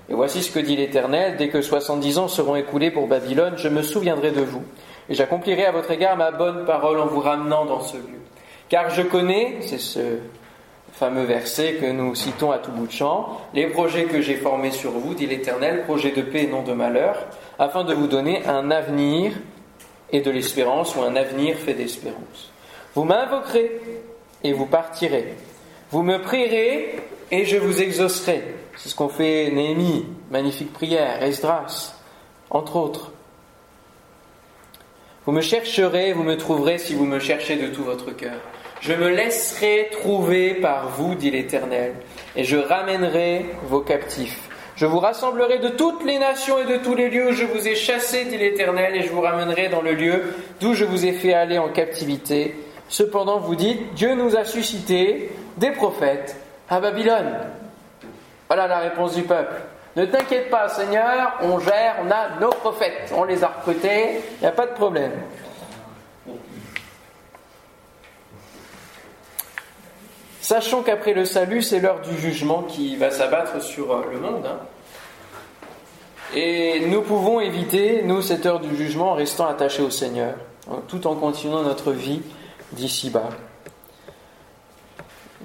Et 0.09 0.15
voici 0.15 0.43
ce 0.43 0.53
que 0.53 0.61
dit 0.61 0.77
l'Éternel, 0.77 1.37
dès 1.37 1.49
que 1.49 1.61
soixante-dix 1.61 2.19
ans 2.19 2.29
seront 2.29 2.55
écoulés 2.55 2.93
pour 2.93 3.09
Babylone, 3.09 3.55
je 3.57 3.69
me 3.69 3.83
souviendrai 3.83 4.31
de 4.31 4.43
vous, 4.43 4.63
et 5.09 5.15
j'accomplirai 5.15 5.65
à 5.65 5.73
votre 5.73 5.91
égard 5.91 6.17
ma 6.17 6.31
bonne 6.31 6.67
parole 6.67 7.01
en 7.01 7.07
vous 7.07 7.21
ramenant 7.21 7.65
dans 7.65 7.81
ce 7.81 7.97
lieu. 7.97 8.21
Car 8.69 8.91
je 8.91 9.03
connais, 9.03 9.57
c'est 9.61 9.81
ce 9.81 10.19
fameux 10.93 11.25
verset 11.25 11.75
que 11.75 11.91
nous 11.91 12.15
citons 12.15 12.51
à 12.51 12.59
tout 12.59 12.71
bout 12.71 12.87
de 12.87 12.93
champ, 12.93 13.41
les 13.55 13.67
projets 13.67 14.05
que 14.05 14.21
j'ai 14.21 14.37
formés 14.37 14.71
sur 14.71 14.93
vous, 14.93 15.15
dit 15.15 15.27
l'Éternel, 15.27 15.85
projets 15.85 16.13
de 16.13 16.23
paix 16.23 16.45
et 16.45 16.47
non 16.47 16.63
de 16.63 16.73
malheur, 16.73 17.17
afin 17.59 17.85
de 17.85 17.95
vous 17.95 18.07
donner 18.07 18.45
un 18.47 18.71
avenir 18.71 19.33
et 20.11 20.21
de 20.21 20.31
l'espérance, 20.31 20.95
ou 20.95 21.03
un 21.03 21.17
avenir 21.17 21.57
fait 21.57 21.75
d'espérance. 21.75 22.53
Vous 22.95 23.05
m'invoquerez 23.05 23.81
et 24.45 24.53
vous 24.53 24.67
partirez. 24.67 25.35
Vous 25.91 26.03
me 26.03 26.21
prierez 26.21 27.01
et 27.31 27.45
je 27.47 27.57
vous 27.57 27.81
exaucerai. 27.81 28.43
C'est 28.77 28.91
ce 28.91 28.95
qu'on 28.95 29.09
fait 29.09 29.51
Néhémie 29.51 30.07
magnifique 30.31 30.73
prière, 30.73 31.23
Esdras, 31.23 31.95
entre 32.51 32.77
autres. 32.77 33.13
Vous 35.25 35.33
me 35.33 35.41
chercherez, 35.41 36.13
vous 36.13 36.25
me 36.25 36.37
trouverez 36.37 36.79
si 36.79 36.95
vous 36.95 37.07
me 37.07 37.19
cherchez 37.19 37.57
de 37.57 37.69
tout 37.69 37.85
votre 37.85 38.11
cœur. 38.11 38.41
Je 38.83 38.95
me 38.95 39.11
laisserai 39.11 39.91
trouver 39.93 40.55
par 40.55 40.89
vous, 40.89 41.15
dit 41.15 41.31
l'Éternel, 41.31 41.95
et 42.35 42.43
je 42.43 42.57
ramènerai 42.57 43.47
vos 43.69 43.79
captifs. 43.79 44.49
Je 44.75 44.87
vous 44.87 44.99
rassemblerai 44.99 45.61
de 45.61 45.69
toutes 45.69 46.05
les 46.05 46.19
nations 46.19 46.59
et 46.59 46.65
de 46.65 46.79
tous 46.83 46.97
les 46.97 47.09
lieux 47.09 47.29
où 47.29 47.33
je 47.33 47.45
vous 47.45 47.69
ai 47.69 47.77
chassés, 47.77 48.25
dit 48.25 48.37
l'Éternel, 48.37 48.97
et 48.97 49.03
je 49.03 49.13
vous 49.13 49.21
ramènerai 49.21 49.69
dans 49.69 49.83
le 49.83 49.93
lieu 49.93 50.35
d'où 50.61 50.75
je 50.75 50.85
vous 50.85 51.07
ai 51.07 51.13
fait 51.13 51.33
aller 51.33 51.59
en 51.59 51.69
captivité. 51.69 52.57
Cependant, 52.89 53.39
vous 53.39 53.55
dites, 53.55 53.95
Dieu 53.95 54.17
nous 54.17 54.37
a 54.37 54.45
suscité 54.45 55.31
des 55.59 55.71
prophètes 55.71 56.35
à 56.69 56.81
Babylone. 56.81 57.37
Voilà 58.49 58.67
la 58.67 58.81
réponse 58.81 59.15
du 59.15 59.23
peuple. 59.23 59.63
Ne 59.95 60.07
t'inquiète 60.07 60.51
pas, 60.51 60.69
Seigneur, 60.69 61.39
on 61.43 61.61
gère, 61.61 62.01
on 62.05 62.11
a 62.11 62.41
nos 62.41 62.51
prophètes, 62.51 63.13
on 63.17 63.23
les 63.23 63.45
a 63.45 63.47
recrutés, 63.47 64.23
il 64.39 64.41
n'y 64.41 64.49
a 64.49 64.53
pas 64.53 64.67
de 64.67 64.73
problème. 64.73 65.13
Sachons 70.53 70.83
qu'après 70.83 71.15
le 71.15 71.25
salut, 71.25 71.63
c'est 71.63 71.81
l'heure 71.81 72.03
du 72.03 72.15
jugement 72.21 72.65
qui 72.65 72.97
va 72.97 73.11
s'abattre 73.11 73.63
sur 73.63 73.91
euh, 73.91 74.03
le 74.13 74.21
monde. 74.21 74.45
Hein. 74.45 74.59
Et 76.35 76.81
nous 76.89 77.01
pouvons 77.01 77.41
éviter, 77.41 78.03
nous, 78.03 78.21
cette 78.21 78.45
heure 78.45 78.61
du 78.61 78.77
jugement 78.77 79.13
en 79.13 79.15
restant 79.15 79.47
attachés 79.47 79.81
au 79.81 79.89
Seigneur, 79.89 80.35
hein, 80.71 80.83
tout 80.89 81.07
en 81.07 81.15
continuant 81.15 81.63
notre 81.63 81.93
vie 81.93 82.21
d'ici-bas. 82.73 83.31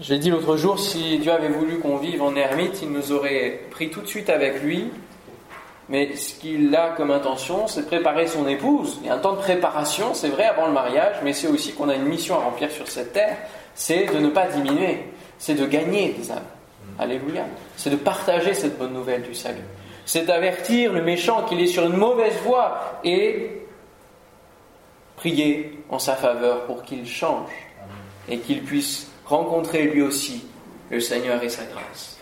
Je 0.01 0.13
l'ai 0.13 0.19
dit 0.19 0.29
l'autre 0.29 0.57
jour, 0.57 0.77
si 0.77 1.17
Dieu 1.19 1.31
avait 1.31 1.47
voulu 1.47 1.79
qu'on 1.79 1.95
vive 1.95 2.21
en 2.21 2.35
ermite, 2.35 2.81
il 2.81 2.91
nous 2.91 3.13
aurait 3.13 3.61
pris 3.71 3.89
tout 3.89 4.01
de 4.01 4.07
suite 4.07 4.29
avec 4.29 4.61
lui. 4.61 4.91
Mais 5.87 6.17
ce 6.17 6.33
qu'il 6.33 6.75
a 6.75 6.89
comme 6.89 7.11
intention, 7.11 7.67
c'est 7.67 7.83
de 7.83 7.85
préparer 7.85 8.27
son 8.27 8.45
épouse. 8.45 8.99
Il 9.03 9.07
y 9.07 9.09
a 9.09 9.13
un 9.13 9.19
temps 9.19 9.31
de 9.31 9.37
préparation, 9.37 10.13
c'est 10.13 10.27
vrai, 10.27 10.43
avant 10.43 10.67
le 10.67 10.73
mariage, 10.73 11.15
mais 11.23 11.31
c'est 11.31 11.47
aussi 11.47 11.71
qu'on 11.71 11.87
a 11.87 11.95
une 11.95 12.03
mission 12.03 12.35
à 12.35 12.39
remplir 12.39 12.69
sur 12.71 12.89
cette 12.89 13.13
terre 13.13 13.37
c'est 13.77 14.07
de 14.07 14.17
ne 14.17 14.29
pas 14.29 14.47
diminuer, 14.47 15.05
c'est 15.37 15.53
de 15.53 15.65
gagner 15.67 16.13
des 16.13 16.31
âmes. 16.31 16.41
Alléluia. 16.97 17.45
C'est 17.77 17.91
de 17.91 17.95
partager 17.95 18.55
cette 18.55 18.77
bonne 18.79 18.91
nouvelle 18.91 19.21
du 19.21 19.35
salut. 19.35 19.61
C'est 20.03 20.25
d'avertir 20.25 20.91
le 20.91 21.03
méchant 21.03 21.43
qu'il 21.43 21.61
est 21.61 21.67
sur 21.67 21.85
une 21.85 21.95
mauvaise 21.95 22.33
voie 22.43 22.99
et 23.03 23.61
prier 25.15 25.79
en 25.89 25.99
sa 25.99 26.15
faveur 26.15 26.65
pour 26.65 26.81
qu'il 26.81 27.05
change 27.05 27.51
et 28.27 28.39
qu'il 28.39 28.63
puisse 28.63 29.11
rencontrer 29.25 29.83
lui 29.83 30.01
aussi 30.01 30.43
le 30.89 30.99
Seigneur 30.99 31.43
et 31.43 31.49
sa 31.49 31.65
grâce. 31.65 32.17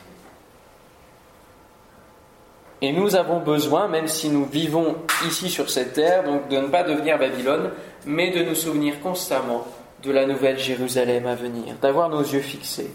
Et 2.81 2.91
nous 2.91 3.15
avons 3.15 3.39
besoin, 3.39 3.87
même 3.87 4.09
si 4.09 4.27
nous 4.27 4.45
vivons 4.45 4.97
ici 5.25 5.49
sur 5.49 5.69
cette 5.69 5.93
terre, 5.93 6.25
donc 6.25 6.49
de 6.49 6.57
ne 6.57 6.67
pas 6.67 6.83
devenir 6.83 7.17
Babylone, 7.17 7.71
mais 8.05 8.31
de 8.31 8.43
nous 8.43 8.55
souvenir 8.55 8.99
constamment 8.99 9.65
de 10.05 10.11
la 10.11 10.25
nouvelle 10.25 10.57
Jérusalem 10.57 11.25
à 11.25 11.35
venir, 11.35 11.75
d'avoir 11.81 12.09
nos 12.09 12.21
yeux 12.21 12.41
fixés. 12.41 12.91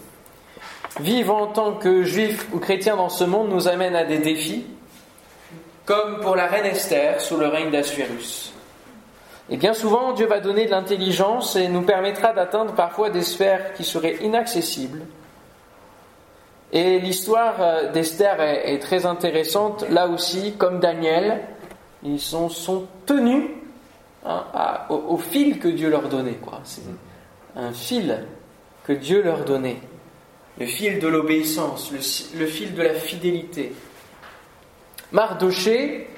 Vivre 1.00 1.34
en 1.34 1.46
tant 1.48 1.74
que 1.74 2.02
juifs 2.02 2.46
ou 2.52 2.58
chrétiens 2.58 2.96
dans 2.96 3.08
ce 3.08 3.24
monde 3.24 3.50
nous 3.50 3.68
amène 3.68 3.94
à 3.94 4.04
des 4.04 4.18
défis, 4.18 4.66
comme 5.84 6.20
pour 6.20 6.36
la 6.36 6.46
reine 6.46 6.66
Esther 6.66 7.20
sous 7.20 7.36
le 7.36 7.46
règne 7.46 7.70
d'Assuérus. 7.70 8.52
Et 9.50 9.56
bien 9.56 9.74
souvent, 9.74 10.12
Dieu 10.12 10.26
va 10.26 10.40
donner 10.40 10.66
de 10.66 10.70
l'intelligence 10.70 11.56
et 11.56 11.68
nous 11.68 11.82
permettra 11.82 12.32
d'atteindre 12.32 12.72
parfois 12.74 13.10
des 13.10 13.22
sphères 13.22 13.74
qui 13.74 13.84
seraient 13.84 14.18
inaccessibles. 14.22 15.02
Et 16.72 17.00
l'histoire 17.00 17.56
euh, 17.60 17.90
d'Esther 17.90 18.40
est, 18.40 18.78
très 18.78 19.06
intéressante. 19.06 19.84
Là 19.90 20.06
aussi, 20.06 20.54
comme 20.56 20.78
Daniel, 20.78 21.40
ils 22.04 22.20
sont 22.20 22.48
tenus 23.06 23.42
Hein, 24.24 24.44
au, 24.90 25.16
fil 25.16 25.58
que 25.58 25.68
Dieu 25.68 25.88
leur 25.88 26.08
donnait. 26.08 26.34
Quoi. 26.34 26.60
C'est 26.64 26.82
un 27.56 27.72
fil 27.72 28.24
que 28.84 28.92
Dieu 28.92 29.22
leur 29.22 29.44
donnait. 29.44 29.80
Le 30.58 30.66
fil 30.66 30.98
de 30.98 31.08
l'obéissance, 31.08 31.90
le, 31.90 32.46
fil 32.46 32.74
de 32.74 32.82
la 32.82 32.92
fidélité. 32.92 33.72
Mardoché, 35.12 36.08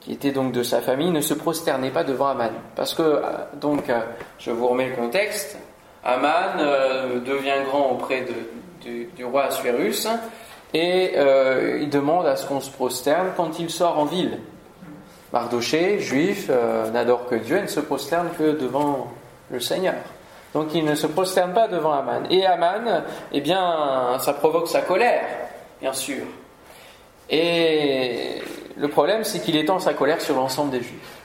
qui 0.00 0.12
était 0.12 0.30
donc 0.30 0.52
de 0.52 0.62
sa 0.62 0.80
famille, 0.80 1.10
ne 1.10 1.20
se 1.20 1.34
prosternait 1.34 1.90
pas 1.90 2.04
devant 2.04 2.28
Aman. 2.28 2.52
Parce 2.76 2.94
que, 2.94 3.02
euh, 3.02 3.22
donc, 3.60 3.90
euh, 3.90 4.00
je 4.38 4.52
vous 4.52 4.68
remets 4.68 4.90
le 4.90 4.94
contexte, 4.94 5.58
Aman 6.04 6.58
euh, 6.60 7.18
devient 7.20 7.64
grand 7.66 7.90
auprès 7.90 8.24
de, 8.24 9.06
du 9.16 9.24
roi 9.24 9.44
Assuérus 9.44 10.06
et 10.74 11.14
il 11.80 11.88
demande 11.88 12.26
à 12.26 12.36
ce 12.36 12.46
qu'on 12.46 12.60
se 12.60 12.70
prosterne 12.70 13.28
quand 13.36 13.58
il 13.58 13.70
sort 13.70 13.98
en 13.98 14.04
ville. 14.04 14.38
Mardoché, 15.34 15.98
juif, 15.98 16.46
euh, 16.48 16.88
n'adore 16.92 17.26
que 17.26 17.34
Dieu 17.34 17.56
et 17.56 17.62
ne 17.62 17.66
se 17.66 17.80
prosterne 17.80 18.28
que 18.38 18.52
devant 18.52 19.08
le 19.50 19.58
Seigneur. 19.58 19.96
Donc 20.54 20.72
il 20.76 20.84
ne 20.84 20.94
se 20.94 21.08
prosterne 21.08 21.52
pas 21.52 21.66
devant 21.66 21.92
Aman. 21.92 22.22
Et 22.30 22.46
Aman, 22.46 23.02
eh 23.32 23.40
bien, 23.40 24.16
ça 24.20 24.32
provoque 24.34 24.68
sa 24.68 24.82
colère, 24.82 25.24
bien 25.80 25.92
sûr. 25.92 26.22
Et 27.28 28.42
le 28.76 28.86
problème, 28.86 29.24
c'est 29.24 29.40
qu'il 29.40 29.56
étend 29.56 29.80
sa 29.80 29.92
colère 29.92 30.20
sur 30.20 30.36
l'ensemble 30.36 30.70
des 30.70 30.82
Juifs, 30.82 31.18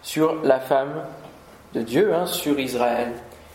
sur 0.00 0.42
la 0.42 0.58
femme 0.58 1.04
de 1.74 1.82
Dieu, 1.82 2.14
hein, 2.14 2.24
sur 2.24 2.58
Israël, 2.58 3.12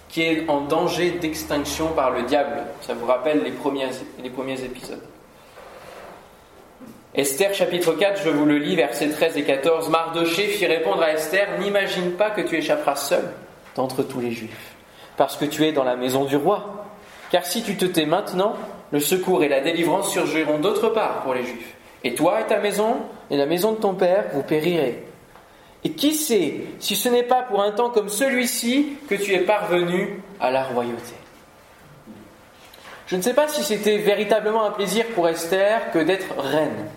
qui 0.10 0.22
est 0.22 0.48
en 0.48 0.62
danger 0.62 1.10
d'extinction 1.10 1.88
par 1.88 2.12
le 2.12 2.22
diable. 2.22 2.66
Ça 2.82 2.94
vous 2.94 3.08
rappelle 3.08 3.42
les 3.42 3.52
premiers, 3.52 3.90
les 4.22 4.30
premiers 4.30 4.64
épisodes. 4.64 5.02
Esther 7.18 7.54
chapitre 7.54 7.94
4, 7.94 8.24
je 8.26 8.30
vous 8.30 8.46
le 8.46 8.58
lis, 8.58 8.76
versets 8.76 9.08
13 9.08 9.38
et 9.38 9.44
14. 9.44 9.90
Mardoché 9.90 10.48
fit 10.48 10.66
répondre 10.66 11.02
à 11.02 11.14
Esther, 11.14 11.48
N'imagine 11.62 12.12
pas 12.12 12.30
que 12.30 12.42
tu 12.42 12.58
échapperas 12.58 12.98
seul 12.98 13.24
d'entre 13.74 14.04
tous 14.04 14.20
les 14.20 14.32
Juifs, 14.32 14.76
parce 15.16 15.38
que 15.38 15.46
tu 15.46 15.64
es 15.64 15.72
dans 15.72 15.86
la 15.86 15.96
maison 15.96 16.26
du 16.26 16.36
roi. 16.36 16.86
Car 17.32 17.46
si 17.46 17.64
tu 17.64 17.78
te 17.78 17.86
tais 17.86 18.06
maintenant, 18.06 18.58
le 18.92 19.00
secours 19.00 19.44
et 19.44 19.48
la 19.48 19.62
délivrance 19.62 20.12
surgiront 20.12 20.60
d'autre 20.60 20.90
part 20.90 21.22
pour 21.22 21.34
les 21.34 21.44
Juifs. 21.44 21.74
Et 22.04 22.16
toi 22.16 22.42
et 22.42 22.48
ta 22.48 22.60
maison, 22.60 22.98
et 23.32 23.38
la 23.38 23.46
maison 23.46 23.72
de 23.72 23.78
ton 23.78 23.94
père, 23.94 24.26
vous 24.34 24.44
périrez. 24.44 25.02
Et 25.86 25.92
qui 25.92 26.16
sait 26.16 26.56
si 26.80 26.98
ce 26.98 27.08
n'est 27.08 27.24
pas 27.24 27.44
pour 27.44 27.62
un 27.62 27.72
temps 27.72 27.92
comme 27.92 28.10
celui-ci 28.10 28.98
que 29.08 29.16
tu 29.16 29.34
es 29.34 29.40
parvenu 29.40 30.22
à 30.42 30.52
la 30.52 30.66
royauté? 30.66 31.14
Je 33.08 33.16
ne 33.16 33.22
sais 33.22 33.34
pas 33.34 33.48
si 33.48 33.64
c'était 33.64 34.00
véritablement 34.00 34.66
un 34.66 34.72
plaisir 34.72 35.06
pour 35.16 35.30
Esther 35.30 35.92
que 35.92 36.00
d'être 36.00 36.38
reine. 36.38 36.90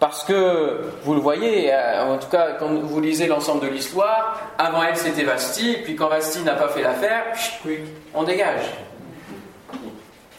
Parce 0.00 0.24
que, 0.24 0.90
vous 1.04 1.14
le 1.14 1.20
voyez, 1.20 1.72
euh, 1.72 2.14
en 2.14 2.18
tout 2.18 2.28
cas, 2.28 2.52
quand 2.58 2.68
vous 2.68 3.00
lisez 3.00 3.26
l'ensemble 3.26 3.66
de 3.66 3.68
l'histoire, 3.68 4.40
avant 4.58 4.82
elle 4.82 4.96
c'était 4.96 5.22
Vasti, 5.22 5.78
puis 5.84 5.94
quand 5.94 6.08
Vasti 6.08 6.42
n'a 6.42 6.54
pas 6.54 6.68
fait 6.68 6.82
l'affaire, 6.82 7.24
on 8.12 8.24
dégage. 8.24 8.64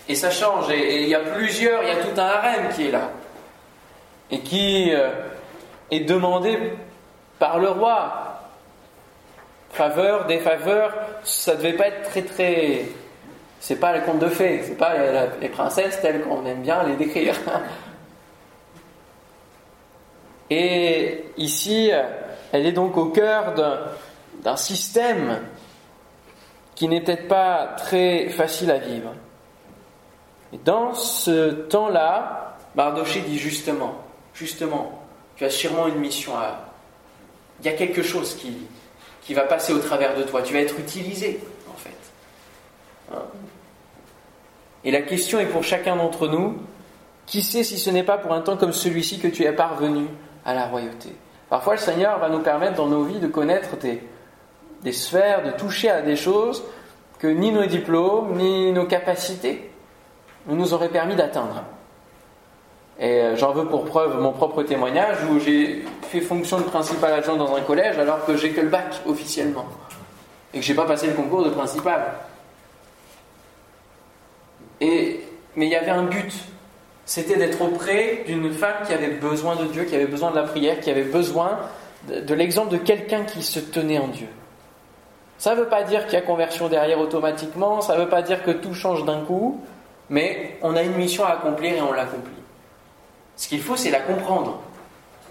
Et 0.08 0.16
ça 0.16 0.30
change, 0.30 0.70
et 0.70 1.04
il 1.04 1.10
y 1.10 1.16
a 1.16 1.20
plusieurs, 1.20 1.82
il 1.84 1.90
y 1.90 1.92
a 1.92 1.96
tout 1.96 2.20
un 2.20 2.26
harem 2.26 2.70
qui 2.76 2.88
est 2.88 2.92
là, 2.92 3.10
et 4.30 4.40
qui 4.42 4.92
euh, 4.94 5.10
est 5.90 6.02
demandé 6.02 6.74
par 7.40 7.58
le 7.60 7.70
roi. 7.70 8.22
Faveur, 9.72 10.26
défaveur, 10.26 10.94
ça 11.24 11.56
devait 11.56 11.74
pas 11.74 11.88
être 11.88 12.10
très 12.10 12.22
très. 12.22 12.86
C'est 13.60 13.80
pas 13.80 13.94
le 13.94 14.02
conte 14.02 14.20
de 14.20 14.30
fées, 14.30 14.62
c'est 14.64 14.78
pas 14.78 14.94
les 15.42 15.50
princesses 15.50 16.00
telles 16.02 16.22
qu'on 16.22 16.46
aime 16.46 16.62
bien 16.62 16.84
les 16.84 16.96
décrire. 16.96 17.36
Et 20.50 21.26
ici, 21.38 21.92
elle 22.52 22.66
est 22.66 22.72
donc 22.72 22.98
au 22.98 23.08
cœur 23.08 23.54
d'un 24.44 24.58
système 24.58 25.40
qui 26.76 26.88
n'est 26.88 27.02
peut-être 27.02 27.28
pas 27.28 27.76
très 27.78 28.30
facile 28.30 28.70
à 28.70 28.78
vivre. 28.78 29.14
Et 30.54 30.58
dans 30.64 30.94
ce 30.94 31.52
temps-là, 31.52 32.58
Mardoché 32.76 33.22
dit 33.22 33.40
justement, 33.40 33.96
justement, 34.34 35.02
tu 35.36 35.46
as 35.46 35.50
sûrement 35.50 35.88
une 35.88 36.00
mission 36.00 36.36
à... 36.36 36.62
Il 37.62 37.66
y 37.66 37.70
a 37.70 37.74
quelque 37.74 38.04
chose 38.04 38.36
qui, 38.36 38.54
qui 39.22 39.34
va 39.34 39.44
passer 39.44 39.74
au 39.74 39.80
travers 39.80 40.16
de 40.16 40.24
toi, 40.24 40.42
tu 40.42 40.54
vas 40.54 40.60
être 40.60 40.78
utilisé, 40.80 41.40
en 41.70 41.78
fait. 41.78 43.18
Et 44.84 44.92
la 44.92 45.02
question 45.02 45.40
est 45.40 45.46
pour 45.46 45.64
chacun 45.64 45.96
d'entre 45.96 46.28
nous, 46.28 46.58
qui 47.26 47.42
sait 47.42 47.64
si 47.64 47.80
ce 47.80 47.90
n'est 47.90 48.04
pas 48.04 48.18
pour 48.18 48.34
un 48.34 48.42
temps 48.42 48.58
comme 48.58 48.74
celui-ci 48.74 49.20
que 49.20 49.28
tu 49.28 49.44
es 49.44 49.52
parvenu 49.52 50.06
à 50.46 50.54
la 50.54 50.68
royauté. 50.68 51.10
Parfois, 51.50 51.74
le 51.74 51.80
Seigneur 51.80 52.20
va 52.20 52.30
nous 52.30 52.40
permettre 52.40 52.76
dans 52.76 52.88
nos 52.88 53.04
vies 53.04 53.20
de 53.20 53.28
connaître 53.28 53.78
des, 53.78 54.02
des 54.84 54.92
sphères, 54.92 55.44
de 55.44 55.52
toucher 55.52 55.90
à 55.90 56.02
des 56.02 56.16
choses 56.16 56.64
que 57.20 57.28
ni 57.28 57.52
nos 57.52 57.66
diplômes, 57.66 58.36
ni 58.38 58.72
nos 58.72 58.86
capacités 58.86 59.72
ne 60.48 60.56
nous 60.56 60.74
auraient 60.74 60.90
permis 60.90 61.16
d'atteindre. 61.16 61.64
Et 63.00 63.22
euh, 63.22 63.36
j'en 63.36 63.52
veux 63.52 63.66
pour 63.66 63.86
preuve 63.86 64.20
mon 64.22 64.32
propre 64.32 64.64
témoignage 64.64 65.18
où 65.30 65.40
j'ai 65.40 65.84
fait 66.04 66.22
fonction 66.22 66.60
de 66.60 66.64
principal 66.64 67.14
adjoint 67.14 67.36
dans 67.36 67.54
un 67.56 67.62
collège 67.62 67.98
alors 68.00 68.26
que 68.26 68.38
j'ai 68.38 68.52
que 68.52 68.62
le 68.62 68.70
bac 68.70 69.02
officiellement 69.06 69.66
et 70.54 70.60
que 70.60 70.66
j'ai 70.66 70.76
pas 70.76 70.86
passé 70.86 71.08
le 71.08 71.14
concours 71.14 71.44
de 71.44 71.50
principal. 71.50 72.14
Et, 74.80 75.22
mais 75.56 75.66
il 75.66 75.72
y 75.72 75.76
avait 75.76 75.92
un 75.92 76.04
but 76.04 76.34
c'était 77.06 77.38
d'être 77.38 77.62
auprès 77.62 78.24
d'une 78.26 78.52
femme 78.52 78.78
qui 78.86 78.94
avait 78.94 79.10
besoin 79.10 79.56
de 79.56 79.66
Dieu, 79.66 79.84
qui 79.84 79.96
avait 79.96 80.08
besoin 80.08 80.32
de 80.32 80.36
la 80.36 80.44
prière, 80.44 80.80
qui 80.80 80.90
avait 80.90 81.04
besoin 81.04 81.60
de, 82.08 82.34
l'exemple 82.34 82.72
de 82.72 82.78
quelqu'un 82.78 83.24
qui 83.24 83.44
se 83.44 83.60
tenait 83.60 84.00
en 84.00 84.08
Dieu. 84.08 84.28
Ça 85.38 85.54
ne 85.54 85.60
veut 85.60 85.68
pas 85.68 85.84
dire 85.84 86.06
qu'il 86.06 86.14
y 86.14 86.18
a 86.18 86.22
conversion 86.22 86.68
derrière 86.68 87.00
automatiquement, 87.00 87.82
ça 87.82 87.96
ne 87.96 88.04
veut 88.04 88.10
pas 88.10 88.22
dire 88.22 88.44
que 88.44 88.52
tout 88.52 88.74
change 88.74 89.06
d'un 89.06 89.22
coup, 89.22 89.62
mais 90.10 90.58
on 90.62 90.76
a 90.76 90.82
une 90.82 90.96
mission 90.96 91.26
à 91.26 91.30
accomplir 91.30 91.76
et 91.76 91.82
on 91.82 91.92
l'accomplit. 91.92 92.32
Ce 93.36 93.48
qu'il 93.48 93.62
faut, 93.62 93.76
c'est 93.76 93.92
la 93.92 94.00
comprendre. 94.00 94.62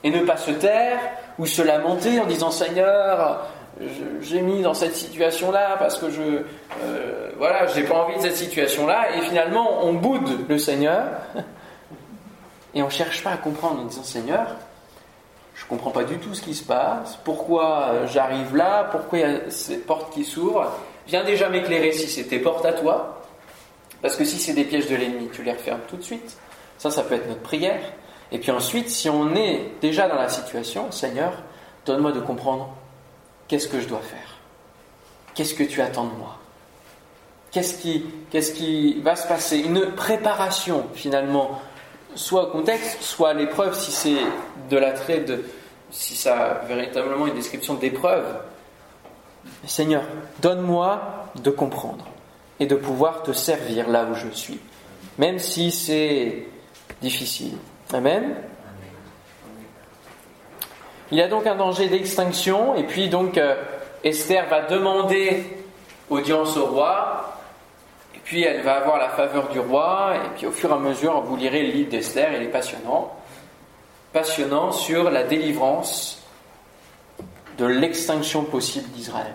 Et 0.05 0.11
ne 0.11 0.21
pas 0.21 0.37
se 0.37 0.51
taire 0.51 0.99
ou 1.39 1.47
se 1.47 1.63
lamenter 1.63 2.21
en 2.21 2.27
disant 2.27 2.51
Seigneur, 2.51 3.47
j'ai 4.21 4.43
mis 4.43 4.63
dans 4.63 4.75
cette 4.75 4.95
situation-là 4.95 5.77
parce 5.79 5.99
que 5.99 6.11
je 6.11 6.21
euh, 6.83 7.31
voilà, 7.39 7.67
j'ai 7.67 7.83
pas 7.83 7.95
envie 7.95 8.17
de 8.17 8.23
cette 8.23 8.37
situation-là, 8.37 9.17
et 9.17 9.23
finalement 9.23 9.85
on 9.85 9.95
boude 9.95 10.47
le 10.49 10.59
Seigneur 10.59 11.05
et 12.75 12.83
on 12.83 12.91
cherche 12.91 13.23
pas 13.23 13.31
à 13.31 13.37
comprendre 13.37 13.81
en 13.81 13.85
disant 13.85 14.03
Seigneur, 14.03 14.57
je 15.55 15.65
comprends 15.67 15.91
pas 15.91 16.05
du 16.05 16.19
tout 16.19 16.35
ce 16.35 16.43
qui 16.43 16.55
se 16.55 16.65
passe, 16.65 17.19
pourquoi 17.25 17.91
euh, 17.91 18.07
j'arrive 18.07 18.57
là, 18.57 18.85
pourquoi 18.91 19.19
il 19.19 19.21
y 19.23 19.25
a 19.25 19.51
ces 19.51 19.79
portes 19.79 20.13
qui 20.13 20.25
s'ouvrent? 20.25 20.73
Viens 21.07 21.23
déjà 21.23 21.49
m'éclairer 21.49 21.93
si 21.93 22.09
c'est 22.09 22.25
tes 22.25 22.39
portes 22.39 22.65
à 22.65 22.73
toi, 22.73 23.23
parce 24.03 24.17
que 24.17 24.25
si 24.25 24.39
c'est 24.39 24.55
des 24.55 24.65
pièges 24.65 24.89
de 24.89 24.97
l'ennemi, 24.97 25.29
tu 25.33 25.43
les 25.43 25.53
refermes 25.53 25.81
tout 25.89 25.97
de 25.97 26.03
suite. 26.03 26.37
Ça, 26.79 26.91
ça 26.91 27.03
peut 27.05 27.15
être 27.15 27.29
notre 27.29 27.43
prière. 27.43 27.81
Et 28.33 28.39
puis 28.39 28.51
ensuite, 28.51 28.91
si 28.91 29.09
on 29.09 29.35
est 29.35 29.71
déjà 29.81 30.09
dans 30.09 30.17
la 30.17 30.29
situation, 30.29 30.91
Seigneur, 30.91 31.43
donne-moi 31.87 32.13
de 32.13 32.21
comprendre 32.21 32.75
qu'est-ce 33.49 33.69
que 33.69 33.81
je 33.81 33.87
dois 33.87 34.01
faire 34.01 34.39
Qu'est-ce 35.35 35.55
que 35.55 35.65
tu 35.65 35.81
attends 35.81 36.05
de 36.05 36.15
moi? 36.17 36.39
Qu'est-ce 37.51 37.79
qui, 37.79 38.05
qu'est-ce 38.31 38.53
qui 38.53 39.01
va 39.01 39.15
se 39.15 39.27
passer? 39.29 39.59
Une 39.59 39.93
préparation 39.93 40.87
finalement, 40.95 41.61
soit 42.15 42.45
au 42.45 42.47
contexte, 42.51 43.03
soit 43.03 43.31
à 43.31 43.35
l'épreuve, 43.35 43.79
si 43.79 43.91
c'est 43.91 44.23
de 44.71 44.77
l'attrait 44.77 45.21
de, 45.21 45.45
si 45.91 46.15
ça 46.15 46.39
a 46.39 46.55
véritablement 46.65 47.27
une 47.27 47.35
description 47.35 47.75
d'épreuve. 47.75 48.25
Seigneur, 49.67 50.03
donne-moi 50.41 51.01
de 51.43 51.51
comprendre 51.51 52.07
et 52.61 52.67
de 52.67 52.75
pouvoir 52.75 53.23
te 53.23 53.33
servir 53.33 53.89
là 53.89 54.07
où 54.11 54.15
je 54.15 54.29
suis, 54.29 54.61
même 55.19 55.39
si 55.39 55.71
c'est 55.71 56.47
difficile. 57.03 57.57
Amen. 57.93 58.35
Il 61.11 61.19
y 61.19 61.23
a 61.23 61.29
donc 61.29 61.47
un 61.47 61.55
danger 61.55 61.89
d'extinction, 61.89 62.75
et 62.77 62.85
puis 62.85 63.09
donc 63.09 63.39
euh, 63.39 63.57
Esther 64.03 64.49
va 64.49 64.63
demander 64.63 65.45
audience 66.11 66.57
au 66.57 66.67
roi, 66.67 67.34
puis 68.25 68.43
elle 68.43 68.63
va 68.63 68.77
avoir 68.77 68.99
la 68.99 69.11
faveur 69.11 69.49
du 69.49 69.61
roi, 69.61 70.15
et 70.17 70.29
puis 70.37 70.47
au 70.47 70.51
fur 70.51 70.71
et 70.71 70.73
à 70.73 70.79
mesure, 70.79 71.21
vous 71.21 71.37
lirez 71.37 71.63
le 71.63 71.73
livre 71.73 71.91
d'Esther, 71.91 72.33
il 72.33 72.43
est 72.43 72.49
passionnant, 72.51 73.13
passionnant 74.13 74.73
sur 74.73 75.11
la 75.11 75.25
délivrance 75.25 76.23
de 77.59 77.67
l'extinction 77.67 78.45
possible 78.45 78.89
d'Israël. 78.91 79.35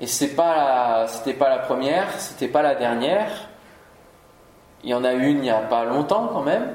Et 0.00 0.06
ce 0.06 0.24
n'était 0.24 0.36
pas, 0.36 1.06
pas 1.38 1.48
la 1.48 1.58
première, 1.58 2.10
c'était 2.18 2.48
pas 2.48 2.62
la 2.62 2.74
dernière. 2.74 3.48
Il 4.82 4.90
y 4.90 4.94
en 4.94 5.04
a 5.04 5.12
une 5.12 5.38
il 5.38 5.40
n'y 5.40 5.50
a 5.50 5.58
pas 5.58 5.84
longtemps 5.84 6.28
quand 6.32 6.42
même, 6.42 6.74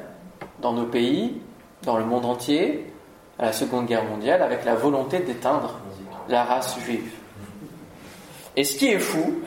dans 0.60 0.74
nos 0.74 0.86
pays 0.86 1.42
dans 1.84 1.98
le 1.98 2.06
monde 2.06 2.26
entier 2.26 2.92
à 3.38 3.46
la 3.46 3.54
Seconde 3.54 3.86
Guerre 3.86 4.04
mondiale 4.04 4.42
avec 4.42 4.66
la 4.66 4.76
volonté 4.76 5.20
d'éteindre 5.20 5.80
la 6.28 6.44
race 6.44 6.78
juive. 6.80 7.19
Et 8.60 8.66
ce 8.66 8.76
qui 8.76 8.90
est 8.90 9.00
fou, 9.00 9.42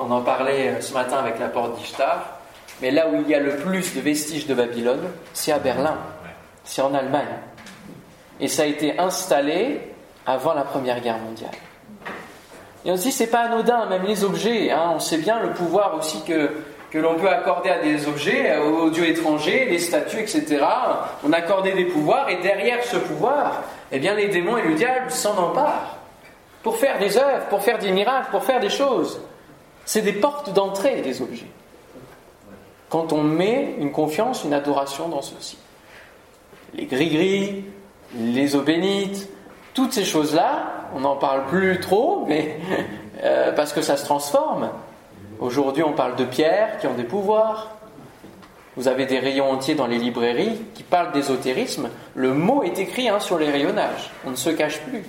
on 0.00 0.10
en 0.10 0.20
parlait 0.22 0.68
euh, 0.68 0.80
ce 0.80 0.92
matin 0.92 1.18
avec 1.18 1.38
la 1.38 1.46
porte 1.46 1.78
d'Ishtar, 1.78 2.40
mais 2.82 2.90
là 2.90 3.08
où 3.08 3.20
il 3.20 3.28
y 3.28 3.36
a 3.36 3.38
le 3.38 3.54
plus 3.54 3.94
de 3.94 4.00
vestiges 4.00 4.48
de 4.48 4.54
Babylone, 4.54 5.08
c'est 5.32 5.52
à 5.52 5.60
Berlin, 5.60 5.96
c'est 6.64 6.82
en 6.82 6.92
Allemagne. 6.92 7.38
Et 8.40 8.48
ça 8.48 8.64
a 8.64 8.66
été 8.66 8.98
installé 8.98 9.80
avant 10.26 10.54
la 10.54 10.62
Première 10.62 11.00
Guerre 11.00 11.18
mondiale. 11.18 11.54
Et 12.84 12.90
aussi, 12.90 13.12
c'est 13.12 13.28
pas 13.28 13.42
anodin, 13.42 13.86
même 13.86 14.02
les 14.02 14.24
objets. 14.24 14.72
Hein, 14.72 14.94
on 14.96 14.98
sait 14.98 15.18
bien 15.18 15.38
le 15.38 15.52
pouvoir 15.52 15.94
aussi 15.96 16.24
que 16.24 16.50
que 16.90 16.98
l'on 16.98 17.14
peut 17.14 17.28
accorder 17.28 17.70
à 17.70 17.78
des 17.80 18.08
objets, 18.08 18.56
aux 18.58 18.90
dieux 18.90 19.08
étrangers, 19.08 19.66
les 19.66 19.78
statues, 19.78 20.20
etc. 20.20 20.64
On 21.24 21.32
accordait 21.32 21.74
des 21.74 21.84
pouvoirs, 21.84 22.28
et 22.28 22.36
derrière 22.36 22.82
ce 22.82 22.96
pouvoir, 22.96 23.62
eh 23.92 23.98
bien, 24.00 24.14
les 24.14 24.28
démons 24.28 24.56
et 24.56 24.62
le 24.62 24.74
diable 24.74 25.10
s'en 25.10 25.36
emparent 25.36 25.95
pour 26.66 26.78
faire 26.78 26.98
des 26.98 27.16
œuvres, 27.16 27.46
pour 27.48 27.62
faire 27.62 27.78
des 27.78 27.92
miracles, 27.92 28.28
pour 28.32 28.42
faire 28.42 28.58
des 28.58 28.70
choses. 28.70 29.20
C'est 29.84 30.02
des 30.02 30.14
portes 30.14 30.52
d'entrée 30.52 31.00
des 31.00 31.22
objets. 31.22 31.46
Quand 32.88 33.12
on 33.12 33.22
met 33.22 33.76
une 33.78 33.92
confiance, 33.92 34.42
une 34.42 34.52
adoration 34.52 35.08
dans 35.08 35.22
ceci. 35.22 35.58
Les 36.74 36.86
gris-gris, 36.86 37.66
les 38.18 38.56
eaux 38.56 38.64
toutes 39.74 39.92
ces 39.92 40.04
choses-là, 40.04 40.88
on 40.96 41.00
n'en 41.00 41.14
parle 41.14 41.46
plus 41.46 41.78
trop, 41.78 42.24
mais 42.26 42.58
euh, 43.22 43.52
parce 43.52 43.72
que 43.72 43.80
ça 43.80 43.96
se 43.96 44.04
transforme. 44.04 44.68
Aujourd'hui, 45.38 45.84
on 45.84 45.92
parle 45.92 46.16
de 46.16 46.24
pierres 46.24 46.80
qui 46.80 46.88
ont 46.88 46.94
des 46.94 47.04
pouvoirs. 47.04 47.76
Vous 48.74 48.88
avez 48.88 49.06
des 49.06 49.20
rayons 49.20 49.52
entiers 49.52 49.76
dans 49.76 49.86
les 49.86 49.98
librairies 49.98 50.60
qui 50.74 50.82
parlent 50.82 51.12
d'ésotérisme. 51.12 51.90
Le 52.16 52.34
mot 52.34 52.64
est 52.64 52.80
écrit 52.80 53.08
hein, 53.08 53.20
sur 53.20 53.38
les 53.38 53.52
rayonnages. 53.52 54.10
On 54.26 54.30
ne 54.30 54.36
se 54.36 54.50
cache 54.50 54.80
plus. 54.80 55.04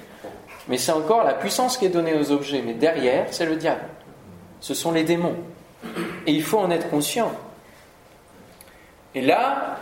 Mais 0.70 0.78
c'est 0.78 0.92
encore 0.92 1.24
la 1.24 1.34
puissance 1.34 1.78
qui 1.78 1.86
est 1.86 1.90
donnée 1.90 2.14
aux 2.14 2.32
objets. 2.32 2.62
Mais 2.66 2.74
derrière, 2.74 3.28
c'est 3.32 3.46
le 3.46 3.56
diable. 3.56 3.84
Ce 4.60 4.74
sont 4.74 4.92
les 4.92 5.04
démons. 5.04 5.36
Et 6.26 6.32
il 6.32 6.44
faut 6.44 6.58
en 6.58 6.72
être 6.72 6.90
conscient. 6.90 7.32
Et 9.16 9.22
là, 9.22 9.78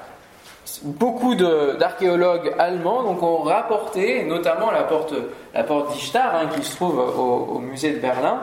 beaucoup 0.83 1.35
d'archéologues 1.35 2.53
allemands 2.59 3.05
ont 3.05 3.43
rapporté, 3.43 4.23
notamment 4.23 4.71
la 4.71 4.83
porte, 4.83 5.13
la 5.53 5.63
porte 5.63 5.93
d'Ishtar, 5.93 6.35
hein, 6.35 6.49
qui 6.55 6.63
se 6.63 6.75
trouve 6.75 6.99
au 6.99 7.59
musée 7.59 7.91
de 7.91 7.99
Berlin, 7.99 8.41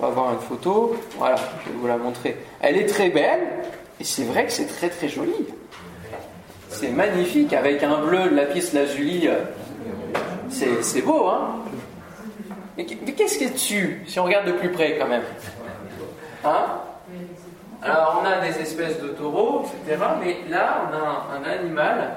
on 0.00 0.06
va 0.06 0.08
voir 0.10 0.32
une 0.32 0.40
photo. 0.40 0.94
Voilà, 1.16 1.36
je 1.36 1.70
vais 1.70 1.76
vous 1.76 1.86
la 1.86 1.96
montrer. 1.96 2.36
Elle 2.60 2.76
est 2.76 2.86
très 2.86 3.08
belle, 3.08 3.40
et 3.98 4.04
c'est 4.04 4.24
vrai 4.24 4.46
que 4.46 4.52
c'est 4.52 4.66
très 4.66 4.88
très 4.88 5.08
joli. 5.08 5.34
C'est 6.68 6.90
magnifique, 6.90 7.52
avec 7.52 7.82
un 7.82 7.98
bleu 8.02 8.28
lapis 8.28 8.70
lazuli. 8.74 9.28
C'est 10.50 11.02
beau, 11.02 11.26
hein 11.28 11.56
Mais, 12.78 12.84
qu'est-ce 12.84 13.42
est 13.44 13.50
dessus, 13.50 14.02
si 14.06 14.18
on 14.18 14.24
regarde 14.24 14.46
de 14.46 14.52
plus 14.52 14.70
près 14.70 14.96
quand 14.96 15.08
même? 15.08 15.24
Hein? 16.44 16.66
Alors, 17.82 18.22
on 18.22 18.26
a 18.26 18.40
des 18.40 18.58
espèces 18.60 19.00
de 19.02 19.08
taureaux, 19.08 19.66
etc. 19.84 20.02
Mais 20.20 20.36
là, 20.48 20.82
on 20.88 20.94
a 20.94 20.98
un, 20.98 21.42
un 21.42 21.58
animal, 21.58 22.16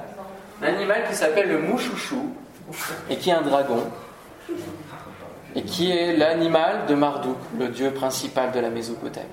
un 0.62 0.68
animal 0.68 1.04
qui 1.10 1.16
s'appelle 1.16 1.50
le 1.50 1.60
mouchouchou, 1.60 2.34
et 3.10 3.18
qui 3.18 3.32
est 3.32 3.34
un 3.34 3.42
dragon 3.42 3.84
et 5.56 5.64
qui 5.64 5.92
est 5.92 6.16
l'animal 6.16 6.86
de 6.88 6.96
Marduk, 6.96 7.38
le 7.58 7.68
dieu 7.68 7.92
principal 7.92 8.52
de 8.52 8.60
la 8.60 8.70
Mésopotamie. 8.70 9.26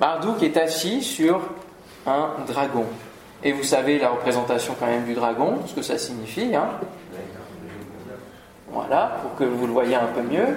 Marduk 0.00 0.42
est 0.42 0.56
assis 0.56 1.02
sur 1.02 1.40
un 2.06 2.30
dragon. 2.46 2.86
Et 3.44 3.52
vous 3.52 3.62
savez 3.62 3.98
la 3.98 4.10
représentation 4.10 4.74
quand 4.78 4.86
même 4.86 5.04
du 5.04 5.14
dragon, 5.14 5.58
ce 5.66 5.74
que 5.74 5.82
ça 5.82 5.98
signifie. 5.98 6.54
Hein 6.54 6.70
voilà, 8.72 9.18
pour 9.22 9.34
que 9.36 9.44
vous 9.44 9.66
le 9.66 9.72
voyez 9.72 9.94
un 9.94 10.06
peu 10.06 10.22
mieux. 10.22 10.56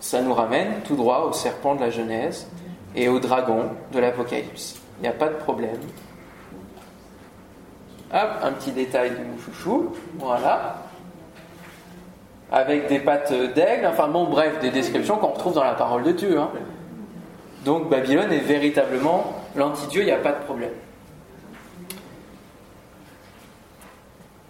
Ça 0.00 0.20
nous 0.20 0.34
ramène 0.34 0.80
tout 0.84 0.96
droit 0.96 1.26
au 1.28 1.32
serpent 1.32 1.74
de 1.74 1.80
la 1.80 1.90
Genèse 1.90 2.48
et 2.94 3.08
au 3.08 3.18
dragon 3.18 3.70
de 3.92 3.98
l'Apocalypse. 3.98 4.80
Il 4.98 5.02
n'y 5.02 5.08
a 5.08 5.12
pas 5.12 5.28
de 5.28 5.34
problème. 5.34 5.80
Hop, 8.12 8.30
un 8.42 8.52
petit 8.52 8.72
détail 8.72 9.10
du 9.10 9.24
mouchouchou. 9.24 9.92
Voilà 10.18 10.76
avec 12.54 12.86
des 12.86 13.00
pattes 13.00 13.32
d'aigle, 13.32 13.86
enfin 13.86 14.06
bon, 14.06 14.24
bref, 14.24 14.60
des 14.60 14.70
descriptions 14.70 15.16
qu'on 15.16 15.28
retrouve 15.28 15.54
dans 15.54 15.64
la 15.64 15.74
parole 15.74 16.04
de 16.04 16.12
Dieu. 16.12 16.38
Hein. 16.38 16.50
Donc 17.64 17.88
Babylone 17.88 18.32
est 18.32 18.38
véritablement 18.38 19.32
l'anti-Dieu, 19.56 20.02
il 20.02 20.06
n'y 20.06 20.12
a 20.12 20.18
pas 20.18 20.32
de 20.32 20.44
problème. 20.44 20.70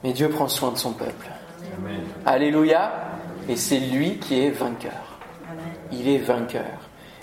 Mais 0.05 0.13
Dieu 0.13 0.29
prend 0.29 0.49
soin 0.49 0.71
de 0.71 0.77
son 0.77 0.93
peuple. 0.93 1.27
Alléluia. 2.27 2.93
Et 3.49 3.57
c'est 3.57 3.79
lui 3.79 4.19
qui 4.19 4.45
est 4.45 4.51
vainqueur. 4.51 5.19
Il 5.91 6.09
est 6.09 6.19
vainqueur. 6.19 6.79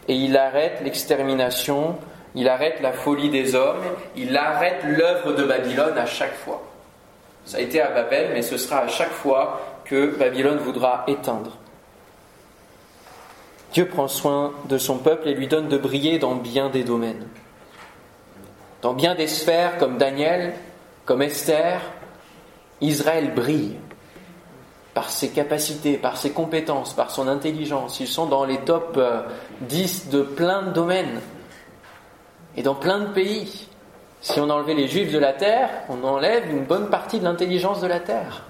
Et 0.08 0.16
il 0.16 0.36
arrête 0.36 0.82
l'extermination, 0.84 1.96
il 2.36 2.50
arrête 2.50 2.82
la 2.82 2.92
folie 2.92 3.30
des 3.30 3.56
hommes, 3.56 3.84
il 4.16 4.36
arrête 4.36 4.84
l'œuvre 4.84 5.34
de 5.34 5.44
Babylone 5.44 5.98
à 5.98 6.06
chaque 6.06 6.36
fois. 6.36 6.62
Ça 7.46 7.58
a 7.58 7.62
été 7.62 7.82
à 7.82 7.90
Babel, 7.92 8.32
mais 8.34 8.42
ce 8.42 8.58
sera 8.58 8.80
à 8.80 8.88
chaque 8.88 9.12
fois 9.12 9.62
que 9.86 10.18
Babylone 10.18 10.58
voudra 10.58 11.04
éteindre. 11.08 11.58
Dieu 13.74 13.88
prend 13.88 14.08
soin 14.08 14.54
de 14.70 14.78
son 14.78 14.98
peuple 14.98 15.30
et 15.30 15.34
lui 15.34 15.48
donne 15.48 15.70
de 15.70 15.78
briller 15.78 16.20
dans 16.20 16.36
bien 16.36 16.70
des 16.70 16.84
domaines. 16.84 17.28
Dans 18.82 18.94
bien 18.94 19.16
des 19.16 19.28
sphères 19.28 19.78
comme 19.78 19.98
Daniel, 19.98 20.54
comme 21.06 21.22
Esther, 21.22 21.80
Israël 22.82 23.34
brille. 23.34 23.78
par 24.94 25.10
ses 25.10 25.30
capacités, 25.30 25.98
par 25.98 26.18
ses 26.18 26.32
compétences, 26.32 26.94
par 26.94 27.12
son 27.12 27.30
intelligence. 27.30 28.02
Ils 28.02 28.10
sont 28.10 28.26
dans 28.26 28.44
les 28.44 28.58
top 28.58 29.00
10 29.62 30.08
euh, 30.08 30.12
de 30.12 30.22
plein 30.22 30.64
de 30.64 30.72
domaines 30.72 31.22
et 32.58 32.62
dans 32.62 32.76
plein 32.76 33.00
de 33.00 33.14
pays. 33.14 33.70
Si 34.20 34.40
on 34.40 34.50
enlevait 34.50 34.74
les 34.74 34.88
juifs 34.88 35.12
de 35.12 35.18
la 35.18 35.34
terre, 35.34 35.70
on 35.88 36.04
enlève 36.04 36.50
une 36.52 36.66
bonne 36.66 36.90
partie 36.90 37.20
de 37.20 37.24
l'intelligence 37.24 37.80
de 37.80 37.88
la 37.88 38.02
terre. 38.02 38.44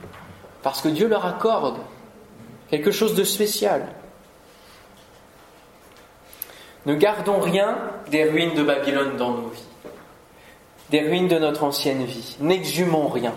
Parce 0.64 0.82
que 0.82 0.90
Dieu 0.90 1.08
leur 1.08 1.26
accorde 1.26 1.78
quelque 2.70 2.92
chose 2.92 3.16
de 3.16 3.24
spécial. 3.24 3.88
Ne 6.86 6.96
gardons 6.96 7.40
rien 7.40 7.78
des 8.10 8.24
ruines 8.24 8.56
de 8.56 8.64
Babylone 8.64 9.16
dans 9.16 9.32
nos 9.32 9.50
vies, 9.50 9.64
des 10.90 11.02
ruines 11.02 11.28
de 11.28 11.38
notre 11.38 11.64
ancienne 11.64 12.04
vie. 12.04 12.38
N'exhumons 12.40 13.08
rien. 13.08 13.36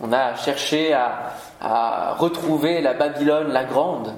On 0.00 0.12
a 0.12 0.34
cherché 0.36 0.92
à, 0.92 2.14
retrouver 2.18 2.80
la 2.80 2.94
Babylone 2.94 3.52
la 3.52 3.64
grande. 3.64 4.14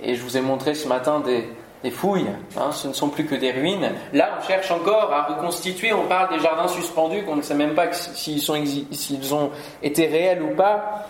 Et 0.00 0.14
je 0.14 0.22
vous 0.22 0.36
ai 0.36 0.40
montré 0.40 0.74
ce 0.74 0.88
matin 0.88 1.20
des, 1.20 1.90
fouilles. 1.90 2.30
Hein, 2.56 2.72
ce 2.72 2.88
ne 2.88 2.92
sont 2.92 3.08
plus 3.08 3.26
que 3.26 3.34
des 3.34 3.52
ruines. 3.52 3.92
Là, 4.12 4.38
on 4.38 4.46
cherche 4.46 4.70
encore 4.70 5.12
à 5.12 5.24
reconstituer. 5.24 5.92
On 5.92 6.06
parle 6.06 6.34
des 6.34 6.40
jardins 6.40 6.68
suspendus 6.68 7.24
qu'on 7.24 7.36
ne 7.36 7.42
sait 7.42 7.54
même 7.54 7.74
pas 7.74 7.92
s'ils 7.92 9.34
ont 9.34 9.50
été 9.82 10.06
réels 10.06 10.42
ou 10.42 10.54
pas. 10.54 11.06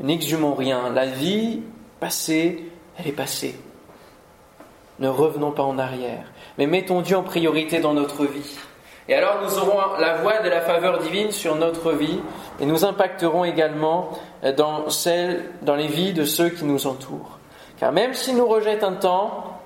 N'exhumons 0.00 0.54
rien. 0.54 0.90
La 0.90 1.06
vie 1.06 1.62
passée, 2.00 2.64
elle 2.98 3.08
est 3.08 3.12
passée. 3.12 3.58
Ne 5.00 5.08
revenons 5.08 5.50
pas 5.50 5.64
en 5.64 5.78
arrière, 5.78 6.24
mais 6.56 6.66
mettons 6.66 7.00
Dieu 7.00 7.16
en 7.16 7.24
priorité 7.24 7.80
dans 7.80 7.94
notre 7.94 8.26
vie. 8.26 8.56
Et 9.08 9.14
alors 9.14 9.42
nous 9.42 9.58
aurons 9.58 9.98
la 9.98 10.16
voix 10.16 10.40
de 10.40 10.48
la 10.48 10.62
faveur 10.62 10.98
divine 10.98 11.30
sur 11.30 11.56
notre 11.56 11.92
vie 11.92 12.20
et 12.58 12.66
nous 12.66 12.84
impacterons 12.84 13.44
également 13.44 14.10
dans, 14.56 14.88
celle, 14.88 15.50
dans 15.62 15.74
les 15.74 15.88
vies 15.88 16.14
de 16.14 16.24
ceux 16.24 16.48
qui 16.48 16.64
nous 16.64 16.86
entourent. 16.86 17.38
Car 17.78 17.92
même 17.92 18.14
s'ils 18.14 18.36
nous 18.36 18.46
rejettent 18.46 18.84
un 18.84 18.94
temps, 18.94 19.60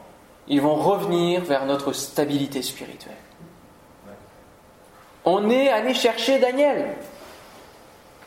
ils 0.49 0.61
vont 0.61 0.75
revenir 0.75 1.43
vers 1.43 1.67
notre 1.67 1.93
stabilité 1.93 2.63
spirituelle. 2.63 3.15
On 5.25 5.51
est 5.51 5.69
allé 5.69 5.95
chercher 5.95 6.39
Daniel. 6.39 6.97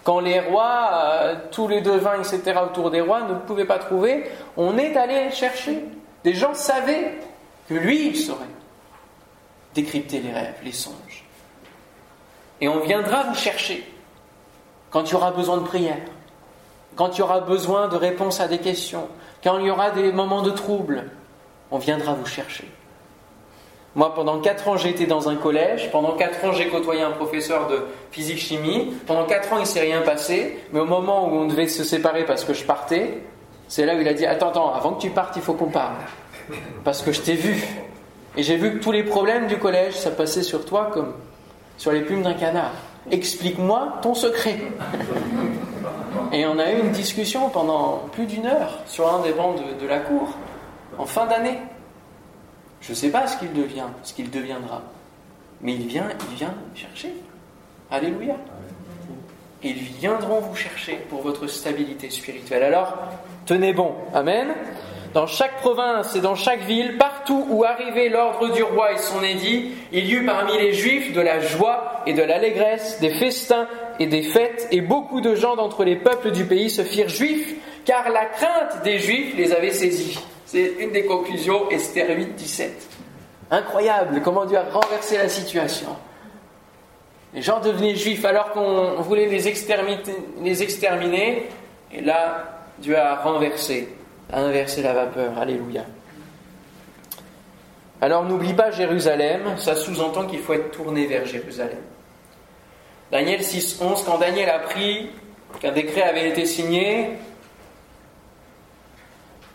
Quand 0.04 0.20
les 0.20 0.40
rois, 0.40 0.90
euh, 0.94 1.36
tous 1.52 1.68
les 1.68 1.82
devins, 1.82 2.20
etc., 2.20 2.60
autour 2.64 2.90
des 2.90 3.02
rois 3.02 3.22
ne 3.24 3.36
pouvaient 3.36 3.66
pas 3.66 3.80
trouver, 3.80 4.30
on 4.58 4.78
est 4.78 4.96
allé 4.96 5.30
chercher. 5.32 5.84
Des 6.24 6.34
gens 6.34 6.54
savaient 6.54 7.20
que 7.68 7.74
lui, 7.74 8.08
il 8.08 8.18
saurait 8.18 8.46
décrypter 9.74 10.20
les 10.20 10.32
rêves, 10.32 10.56
les 10.64 10.72
songes. 10.72 11.26
Et 12.60 12.68
on 12.68 12.80
viendra 12.80 13.24
vous 13.24 13.36
chercher 13.36 13.84
quand 14.90 15.04
il 15.04 15.12
y 15.12 15.16
aura 15.16 15.32
besoin 15.32 15.58
de 15.58 15.64
prière, 15.64 15.98
quand 16.96 17.18
il 17.18 17.20
y 17.20 17.22
aura 17.22 17.40
besoin 17.40 17.88
de 17.88 17.96
réponses 17.96 18.40
à 18.40 18.48
des 18.48 18.60
questions, 18.60 19.08
quand 19.44 19.58
il 19.60 19.66
y 19.66 19.72
aura 19.72 19.92
des 19.92 20.12
moments 20.12 20.42
de 20.42 20.52
trouble, 20.52 21.10
on 21.72 21.78
viendra 21.78 22.14
vous 22.14 22.26
chercher. 22.26 22.68
Moi, 23.96 24.14
pendant 24.14 24.40
quatre 24.40 24.68
ans, 24.70 24.78
j'ai 24.78 24.90
été 24.90 25.06
dans 25.06 25.28
un 25.28 25.36
collège. 25.36 25.92
Pendant 25.92 26.14
quatre 26.14 26.46
ans, 26.46 26.54
j'ai 26.54 26.70
côtoyé 26.70 27.02
un 27.02 27.12
professeur 27.12 27.68
de 27.68 27.88
physique-chimie. 28.12 28.94
Pendant 29.06 29.26
quatre 29.26 29.52
ans, 29.52 29.58
il 29.58 29.62
ne 29.62 29.66
s'est 29.66 29.82
rien 29.82 30.02
passé. 30.02 30.60
Mais 30.72 30.80
au 30.80 30.86
moment 30.86 31.28
où 31.28 31.36
on 31.36 31.48
devait 31.48 31.68
se 31.68 31.84
séparer 31.84 32.26
parce 32.26 32.46
que 32.46 32.54
je 32.54 32.64
partais, 32.64 33.18
c'est 33.68 33.86
là 33.86 33.96
où 33.96 34.00
il 34.00 34.08
a 34.08 34.14
dit 34.14 34.26
Attends, 34.26 34.50
attends, 34.50 34.74
avant 34.74 34.94
que 34.94 35.02
tu 35.02 35.10
partes, 35.10 35.36
il 35.36 35.42
faut 35.42 35.54
qu'on 35.54 35.70
parle. 35.70 35.96
Parce 36.86 37.02
que 37.02 37.12
je 37.12 37.22
t'ai 37.22 37.36
vu. 37.36 37.66
Et 38.38 38.44
j'ai 38.44 38.56
vu 38.56 38.74
que 38.74 38.84
tous 38.84 38.92
les 38.92 39.04
problèmes 39.04 39.48
du 39.48 39.58
collège, 39.58 39.96
ça 39.96 40.12
passait 40.12 40.44
sur 40.44 40.66
toi 40.66 40.90
comme 40.94 41.14
sur 41.78 41.92
les 41.92 42.02
plumes 42.02 42.22
d'un 42.22 42.34
canard. 42.34 42.74
Explique-moi 43.10 44.00
ton 44.02 44.14
secret. 44.14 44.58
Et 46.32 46.46
on 46.46 46.58
a 46.60 46.72
eu 46.72 46.80
une 46.80 46.92
discussion 46.92 47.50
pendant 47.50 48.04
plus 48.14 48.26
d'une 48.26 48.46
heure 48.46 48.80
sur 48.86 49.14
un 49.14 49.22
des 49.22 49.34
bancs 49.34 49.60
de, 49.80 49.88
la 49.88 50.00
cour, 50.00 50.38
en 50.98 51.06
fin 51.06 51.26
d'année. 51.26 51.58
Je 52.80 52.92
ne 52.92 52.96
sais 52.96 53.10
pas 53.10 53.28
ce 53.28 53.38
qu'il 53.38 53.54
devient, 53.54 53.88
ce 54.04 54.14
qu'il 54.14 54.30
deviendra. 54.30 54.82
Mais 55.62 55.74
il 55.74 55.88
vient, 55.88 56.08
il 56.30 56.36
vient 56.38 56.54
chercher. 56.74 57.14
Alléluia. 57.90 58.36
Ils 59.64 59.76
viendront 59.76 60.40
vous 60.40 60.56
chercher 60.56 60.96
pour 61.10 61.22
votre 61.22 61.48
stabilité 61.48 62.10
spirituelle. 62.10 62.64
Alors, 62.64 62.98
tenez 63.46 63.74
bon. 63.74 63.94
Amen. 64.14 64.54
Dans 65.14 65.28
chaque 65.28 65.58
province 65.58 66.16
et 66.16 66.22
dans 66.22 66.36
chaque 66.36 66.62
ville, 66.62 66.98
partout 66.98 67.46
où 67.50 67.66
arrivait 67.66 68.08
l'ordre 68.08 68.50
du 68.54 68.64
roi 68.64 68.94
et 68.94 68.98
son 68.98 69.22
édit, 69.22 69.72
il 69.92 70.06
y 70.06 70.14
eut 70.14 70.26
parmi 70.26 70.58
les 70.58 70.72
Juifs 70.72 71.12
de 71.12 71.20
la 71.20 71.42
joie 71.42 72.02
et 72.06 72.14
de 72.14 72.22
l'allégresse, 72.24 72.98
des 73.02 73.10
festins 73.10 73.68
et 74.00 74.06
des 74.06 74.24
fêtes, 74.24 74.70
et 74.72 74.80
beaucoup 74.80 75.20
de 75.20 75.36
gens 75.36 75.58
d'entre 75.58 75.84
les 75.84 75.98
peuples 75.98 76.32
du 76.32 76.46
pays 76.46 76.70
se 76.70 76.84
firent 76.84 77.10
juifs, 77.10 77.56
car 77.84 78.10
la 78.10 78.26
crainte 78.26 78.84
des 78.84 79.00
Juifs 79.00 79.36
les 79.36 79.52
avait 79.52 79.72
saisis. 79.72 80.18
C'est 80.46 80.76
une 80.80 80.92
des 80.92 81.06
conclusions, 81.06 81.70
Esther 81.70 82.08
8, 82.16 82.36
17. 82.36 82.90
Incroyable 83.52 84.22
comment 84.24 84.46
Dieu 84.46 84.58
a 84.58 84.64
renversé 84.64 85.18
la 85.18 85.28
situation. 85.28 85.90
Les 87.34 87.42
gens 87.42 87.60
devenaient 87.60 87.96
juifs 87.96 88.24
alors 88.24 88.52
qu'on 88.52 89.02
voulait 89.02 89.28
les 89.28 89.50
exterminer, 89.50 90.02
les 90.42 90.64
exterminer, 90.64 91.50
et 91.94 92.00
là, 92.00 92.62
Dieu 92.80 92.98
a 92.98 93.16
renversé 93.16 93.90
inverser 94.34 94.82
la 94.82 94.94
vapeur. 94.94 95.38
Alléluia. 95.38 95.84
Alors 98.02 98.26
n'oublie 98.26 98.54
pas 98.54 98.72
Jérusalem, 98.72 99.42
ça 99.58 99.76
sous-entend 99.76 100.26
qu'il 100.26 100.40
faut 100.40 100.54
être 100.54 100.72
tourné 100.72 101.06
vers 101.06 101.26
Jérusalem. 101.26 101.78
Daniel 103.12 103.42
6.11, 103.42 104.06
quand 104.06 104.18
Daniel 104.18 104.50
a 104.50 104.56
appris 104.56 105.10
qu'un 105.60 105.72
décret 105.72 106.02
avait 106.02 106.30
été 106.30 106.46
signé, 106.46 107.10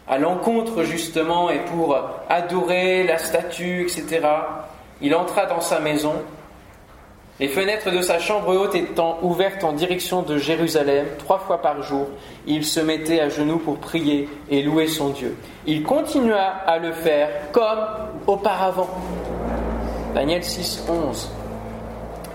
à 0.06 0.18
l'encontre 0.18 0.84
justement 0.84 1.50
et 1.50 1.58
pour 1.64 1.98
adorer 2.28 3.02
la 3.02 3.18
statue, 3.18 3.82
etc., 3.82 4.20
il 5.00 5.14
entra 5.14 5.46
dans 5.46 5.60
sa 5.60 5.80
maison 5.80 6.14
les 7.38 7.48
fenêtres 7.48 7.90
de 7.90 8.00
sa 8.00 8.18
chambre 8.18 8.56
haute 8.56 8.74
étant 8.74 9.18
ouvertes 9.22 9.62
en 9.62 9.72
direction 9.72 10.22
de 10.22 10.38
Jérusalem, 10.38 11.06
trois 11.18 11.38
fois 11.38 11.60
par 11.60 11.82
jour, 11.82 12.06
il 12.46 12.64
se 12.64 12.80
mettait 12.80 13.20
à 13.20 13.28
genoux 13.28 13.58
pour 13.58 13.76
prier 13.76 14.28
et 14.50 14.62
louer 14.62 14.86
son 14.88 15.10
Dieu. 15.10 15.36
Il 15.66 15.82
continua 15.82 16.62
à 16.66 16.78
le 16.78 16.92
faire 16.92 17.28
comme 17.52 17.84
auparavant. 18.26 18.88
Daniel 20.14 20.42
6, 20.42 20.84
11. 20.88 21.30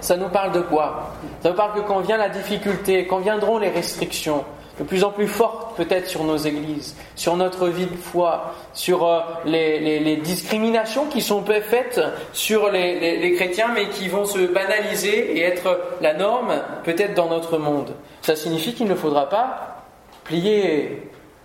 Ça 0.02 0.18
nous 0.18 0.30
parle 0.30 0.52
de 0.52 0.62
quoi? 0.62 1.14
Ça 1.42 1.50
nous 1.50 1.56
parle 1.56 1.74
que 1.74 1.88
quand 1.88 2.02
vient 2.02 2.18
la 2.18 2.30
difficulté, 2.30 3.08
quand 3.08 3.20
viendront 3.20 3.58
les 3.58 3.70
restrictions, 3.70 4.44
de 4.82 4.86
plus 4.88 5.04
en 5.04 5.12
plus 5.12 5.28
forte 5.28 5.78
peut-être 5.78 6.08
sur 6.08 6.24
nos 6.24 6.38
églises, 6.38 6.96
sur 7.16 7.38
notre 7.38 7.68
vie 7.68 7.86
de 7.86 7.96
foi, 7.96 8.56
sur 8.74 9.06
euh, 9.06 9.20
les, 9.46 10.16
discriminations 10.18 11.06
qui 11.06 11.22
sont 11.22 11.44
faites 11.46 12.02
sur 12.34 12.72
les, 12.72 13.34
chrétiens 13.36 13.70
mais 13.76 13.90
qui 13.90 14.08
vont 14.08 14.26
se 14.26 14.40
banaliser 14.40 15.38
et 15.38 15.42
être 15.42 15.80
la 16.02 16.16
norme 16.16 16.64
peut-être 16.84 17.14
dans 17.14 17.30
notre 17.30 17.60
monde. 17.60 17.94
Ça 18.24 18.36
signifie 18.36 18.74
qu'il 18.74 18.88
ne 18.88 18.96
faudra 18.96 19.30
pas 19.30 19.86
plier 20.24 21.04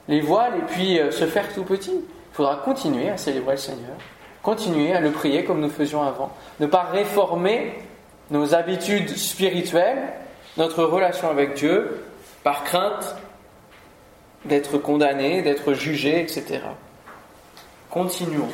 les 0.09 0.21
voiles 0.23 0.55
et 0.57 0.73
puis 0.73 0.99
euh, 0.99 1.11
se 1.11 1.27
faire 1.27 1.53
tout 1.53 1.65
petit. 1.65 1.93
Il 1.93 2.35
faudra 2.35 2.57
continuer 2.57 3.11
à 3.11 3.19
célébrer 3.19 3.53
le 3.53 3.61
Seigneur, 3.61 3.97
continuer 4.43 4.95
à 4.95 5.01
le 5.01 5.11
prier 5.11 5.45
comme 5.45 5.61
nous 5.61 5.69
faisions 5.69 6.03
avant, 6.03 6.31
ne 6.59 6.67
pas 6.67 6.85
réformer 6.85 7.75
nos 8.31 8.55
habitudes 8.55 9.15
spirituelles, 9.15 10.15
notre 10.57 10.85
relation 10.85 11.29
avec 11.29 11.53
Dieu, 11.53 12.03
par 12.43 12.65
crainte 12.65 13.17
d'être 14.49 14.79
condamné, 14.79 15.43
d'être 15.43 15.75
jugé, 15.75 16.21
etc. 16.21 16.61
Continuons. 17.91 18.49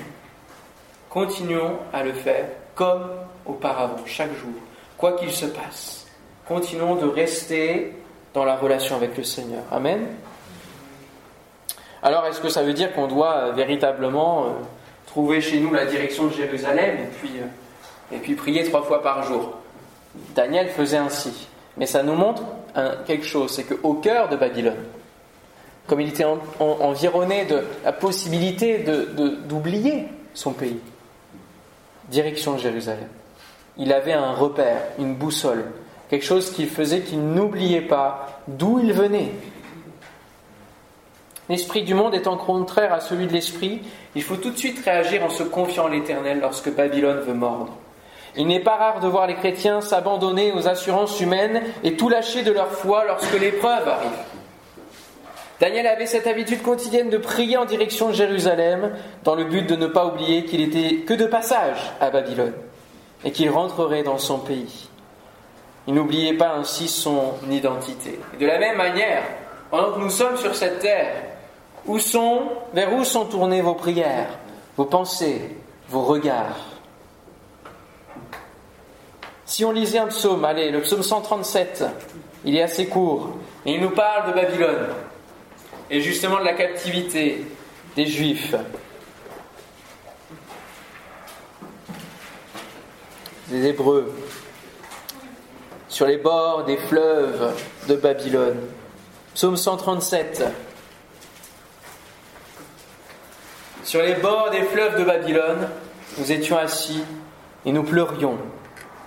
Continuons 1.11 1.79
à 1.93 2.03
le 2.03 2.13
faire 2.13 2.47
comme 2.75 3.11
auparavant, 3.45 3.97
chaque 4.07 4.35
jour, 4.35 4.55
quoi 4.97 5.13
qu'il 5.13 5.31
se 5.31 5.47
passe. 5.47 6.07
Continuons 6.47 6.97
de 6.97 7.07
rester 7.07 7.93
dans 8.35 8.45
la 8.45 8.57
relation 8.57 8.97
avec 8.97 9.17
le 9.17 9.25
Seigneur. 9.25 9.63
Amen. 9.71 10.07
Alors, 12.03 12.27
est-ce 12.27 12.41
que 12.41 12.49
ça 12.49 12.63
veut 12.63 12.73
dire 12.73 12.93
qu'on 12.95 13.07
doit 13.07 13.35
euh, 13.35 13.53
véritablement 13.53 14.45
euh, 14.45 14.49
trouver 15.07 15.41
chez 15.41 15.61
nous 15.61 15.73
la 15.73 15.87
direction 15.87 16.27
de 16.27 16.33
Jérusalem 16.33 16.97
et 16.99 17.17
puis, 17.19 17.31
euh, 17.39 18.17
et 18.17 18.19
puis 18.19 18.35
prier 18.35 18.65
trois 18.65 18.83
fois 18.83 19.03
par 19.03 19.23
jour? 19.23 19.53
Daniel 20.35 20.69
faisait 20.69 20.97
ainsi. 20.97 21.49
Mais 21.77 21.87
ça 21.87 22.03
nous 22.03 22.15
montre 22.15 22.43
quelque 23.07 23.25
chose, 23.25 23.55
c'est 23.55 23.65
qu'au 23.65 23.95
cœur 23.95 24.29
de 24.29 24.37
Babylone, 24.37 24.85
comme 25.93 26.01
il 26.01 26.09
était 26.09 26.25
environné 26.59 27.45
de 27.45 27.65
la 27.85 27.93
possibilité 27.93 28.83
d'oublier 29.47 30.07
son 30.33 30.55
pays. 30.55 30.81
Direction 32.09 32.57
Jérusalem. 32.57 33.09
Il 33.77 33.93
avait 33.93 34.15
un 34.15 34.33
repère, 34.33 34.81
une 34.99 35.15
boussole, 35.15 35.67
quelque 36.09 36.25
chose 36.25 36.51
qui 36.51 36.65
faisait 36.65 37.01
qu'il 37.03 37.21
n'oubliait 37.21 37.83
pas 37.83 38.41
d'où 38.49 38.81
il 38.83 38.95
venait. 38.95 39.33
L'esprit 41.51 41.83
du 41.83 41.93
monde 41.93 42.15
étant 42.15 42.39
contraire 42.39 42.95
à 42.95 43.01
celui 43.01 43.27
de 43.27 43.35
l'esprit, 43.35 43.83
il 44.15 44.23
faut 44.23 44.37
tout 44.37 44.51
de 44.51 44.57
suite 44.57 44.83
réagir 44.83 45.23
en 45.23 45.29
se 45.29 45.43
confiant 45.43 45.85
en 45.85 45.89
l'Éternel 45.89 46.41
lorsque 46.41 46.75
Babylone 46.75 47.21
veut 47.21 47.35
mordre. 47.35 47.77
Il 48.35 48.47
n'est 48.47 48.61
pas 48.61 48.77
rare 48.77 49.01
de 49.01 49.09
voir 49.09 49.27
les 49.27 49.35
chrétiens 49.35 49.83
s'abandonner 49.83 50.53
aux 50.53 50.69
assurances 50.69 51.21
humaines 51.21 51.61
et 51.85 51.97
tout 51.97 52.09
lâcher 52.09 52.45
de 52.45 52.53
leur 52.53 52.69
foi 52.69 53.05
lorsque 53.05 53.39
l'épreuve 53.39 53.87
arrive. 53.87 54.32
Daniel 55.61 55.87
avait 55.87 56.07
cette 56.07 56.27
habitude 56.27 56.63
quotidienne 56.63 57.11
de 57.11 57.19
prier 57.19 57.57
en 57.57 57.65
direction 57.65 58.09
de 58.09 58.15
Jérusalem 58.15 58.93
dans 59.25 59.35
le 59.35 59.45
but 59.45 59.69
de 59.69 59.77
ne 59.77 59.87
pas 59.87 60.07
oublier 60.07 60.45
qu'il 60.45 60.61
était 60.61 60.97
que 60.99 61.15
de 61.15 61.27
passage 61.27 61.79
à 62.01 62.11
Babylone 62.11 62.55
et 63.25 63.31
qu'il 63.31 63.51
rentrerait 63.51 64.03
dans 64.03 64.19
son 64.19 64.39
pays. 64.39 64.89
Il 65.87 65.95
n'oubliait 65.95 66.35
pas 66.35 66.55
ainsi 66.55 66.89
son 66.89 67.35
identité. 67.51 68.19
de 68.39 68.47
la 68.47 68.59
même 68.59 68.77
manière, 68.77 69.23
pendant 69.71 69.93
que 69.93 70.01
nous 70.01 70.11
sommes 70.11 70.37
sur 70.37 70.55
cette 70.55 70.81
terre, 70.81 71.15
vers 72.73 72.93
où 72.93 73.05
sont 73.05 73.25
tournées 73.27 73.63
vos 73.63 73.75
prières, 73.75 74.39
vos 74.77 74.85
pensées, 74.85 75.57
vos 75.89 76.03
regards? 76.03 76.59
Si 79.45 79.65
on 79.65 79.73
lisait 79.73 79.99
un 79.99 80.07
psaume, 80.07 80.45
allez, 80.45 80.71
le 80.71 80.81
psaume 80.81 81.03
137, 81.03 81.85
il 82.45 82.57
est 82.57 82.63
assez 82.63 82.87
court, 82.87 83.31
et 83.67 83.75
il 83.75 83.81
nous 83.81 83.91
parle 83.91 84.29
de 84.29 84.41
Babylone, 84.41 84.87
et 85.93 86.01
justement 86.01 86.41
de 86.41 86.45
la 86.45 86.55
captivité 86.55 87.45
des 87.95 88.07
Juifs. 88.07 88.55
Des 93.49 93.67
Hébreux, 93.67 94.11
sur 95.89 96.07
les 96.07 96.17
bords 96.17 96.65
des 96.65 96.79
fleuves 96.79 97.55
de 97.89 97.97
Babylone. 97.97 98.59
Psaume 99.35 99.59
137. 99.59 100.45
Sur 103.85 104.01
les 104.01 104.15
bords 104.15 104.49
des 104.51 104.63
fleuves 104.63 104.99
de 104.99 105.05
Babylone, 105.05 105.69
nous 106.17 106.33
étions 106.33 106.57
assis 106.57 107.05
et 107.67 107.73
nous 107.73 107.83
pleurions 107.83 108.39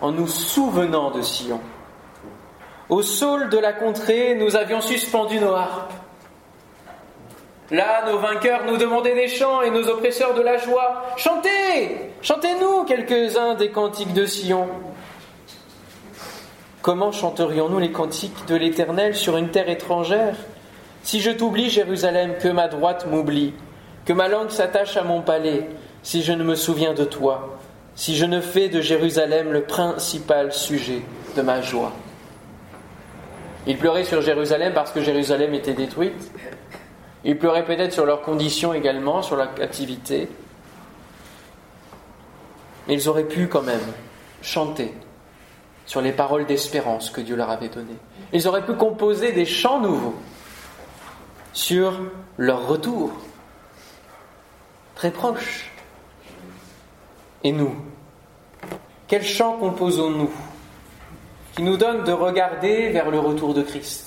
en 0.02 0.12
nous 0.12 0.28
souvenant 0.28 1.10
de 1.10 1.24
Sion. 1.24 1.62
Au 2.90 3.02
saule 3.02 3.50
de 3.50 3.58
la 3.58 3.74
contrée, 3.74 4.36
nous 4.36 4.56
avions 4.56 4.82
suspendu 4.82 5.40
nos 5.40 5.54
harpes. 5.54 6.05
Là, 7.72 8.06
nos 8.12 8.20
vainqueurs 8.20 8.66
nous 8.68 8.78
demandaient 8.78 9.16
des 9.16 9.28
chants 9.28 9.62
et 9.62 9.72
nos 9.72 9.88
oppresseurs 9.88 10.36
de 10.36 10.42
la 10.42 10.58
joie. 10.58 11.04
Chantez 11.18 12.12
Chantez-nous 12.22 12.86
quelques-uns 12.86 13.56
des 13.56 13.70
cantiques 13.70 14.14
de 14.14 14.26
Sion. 14.26 14.68
Comment 16.82 17.12
chanterions-nous 17.12 17.80
les 17.80 17.92
cantiques 17.92 18.46
de 18.48 18.56
l'Éternel 18.56 19.16
sur 19.16 19.38
une 19.38 19.50
terre 19.50 19.70
étrangère? 19.70 20.36
Si 21.02 21.20
je 21.20 21.32
t'oublie, 21.32 21.70
Jérusalem, 21.70 22.36
que 22.40 22.48
ma 22.48 22.68
droite 22.68 23.08
m'oublie, 23.08 23.54
que 24.06 24.14
ma 24.14 24.28
langue 24.28 24.50
s'attache 24.50 24.98
à 24.98 25.04
mon 25.04 25.22
palais, 25.22 25.68
si 26.04 26.22
je 26.22 26.32
ne 26.34 26.44
me 26.44 26.56
souviens 26.56 26.94
de 26.94 27.04
toi, 27.04 27.58
si 27.96 28.16
je 28.16 28.26
ne 28.26 28.42
fais 28.42 28.70
de 28.70 28.82
Jérusalem 28.82 29.52
le 29.52 29.62
principal 29.62 30.54
sujet 30.54 31.02
de 31.36 31.42
ma 31.42 31.62
joie. 31.62 31.92
Ils 33.68 33.78
pleuraient 33.78 34.04
sur 34.04 34.22
Jérusalem 34.22 34.74
parce 34.74 34.92
que 34.92 35.02
Jérusalem 35.02 35.54
était 35.56 35.74
détruite. 35.74 36.32
Ils 37.26 37.38
pleuraient 37.38 37.66
peut-être 37.66 37.92
sur 37.92 38.06
leurs 38.06 38.22
conditions 38.22 38.74
également, 38.74 39.24
sur 39.24 39.36
leur 39.36 39.50
activité. 39.60 40.30
Mais 42.88 42.94
ils 42.94 43.10
auraient 43.10 43.28
pu 43.28 43.48
quand 43.48 43.64
même 43.64 43.82
chanter 44.44 44.94
sur 45.88 46.02
les 46.02 46.12
paroles 46.12 46.46
d'espérance 46.46 47.10
que 47.10 47.22
Dieu 47.22 47.36
leur 47.36 47.50
avait 47.50 47.70
données. 47.70 47.98
Ils 48.32 48.48
auraient 48.48 48.66
pu 48.66 48.74
composer 48.74 49.32
des 49.32 49.46
chants 49.46 49.80
nouveaux 49.80 50.16
sur 51.52 52.00
leur 52.38 52.68
retour, 52.68 53.12
très 54.94 55.10
proche. 55.10 55.72
Et 57.44 57.52
nous, 57.52 57.76
quels 59.08 59.26
chants 59.26 59.58
composons-nous 59.58 60.32
qui 61.56 61.64
nous 61.64 61.78
donnent 61.78 62.04
de 62.04 62.12
regarder 62.12 62.90
vers 62.90 63.10
le 63.10 63.18
retour 63.18 63.54
de 63.54 63.64
Christ, 63.64 64.05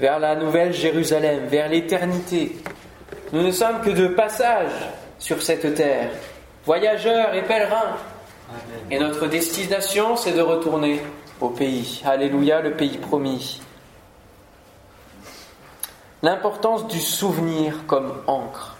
vers 0.00 0.18
la 0.18 0.34
nouvelle 0.34 0.72
Jérusalem, 0.72 1.46
vers 1.46 1.68
l'éternité 1.68 2.56
Nous 3.32 3.42
ne 3.42 3.52
sommes 3.52 3.80
que 3.82 3.90
de 3.90 4.08
passage 4.08 4.72
sur 5.18 5.42
cette 5.42 5.74
terre, 5.74 6.10
voyageurs 6.64 7.34
et 7.34 7.42
pèlerins 7.42 7.96
et 8.90 8.98
notre 8.98 9.26
destination, 9.26 10.16
c'est 10.16 10.32
de 10.32 10.40
retourner 10.40 11.00
au 11.40 11.50
pays. 11.50 12.02
Alléluia, 12.04 12.60
le 12.60 12.72
pays 12.72 12.98
promis. 12.98 13.60
L'importance 16.22 16.86
du 16.88 17.00
souvenir 17.00 17.86
comme 17.86 18.12
encre. 18.26 18.76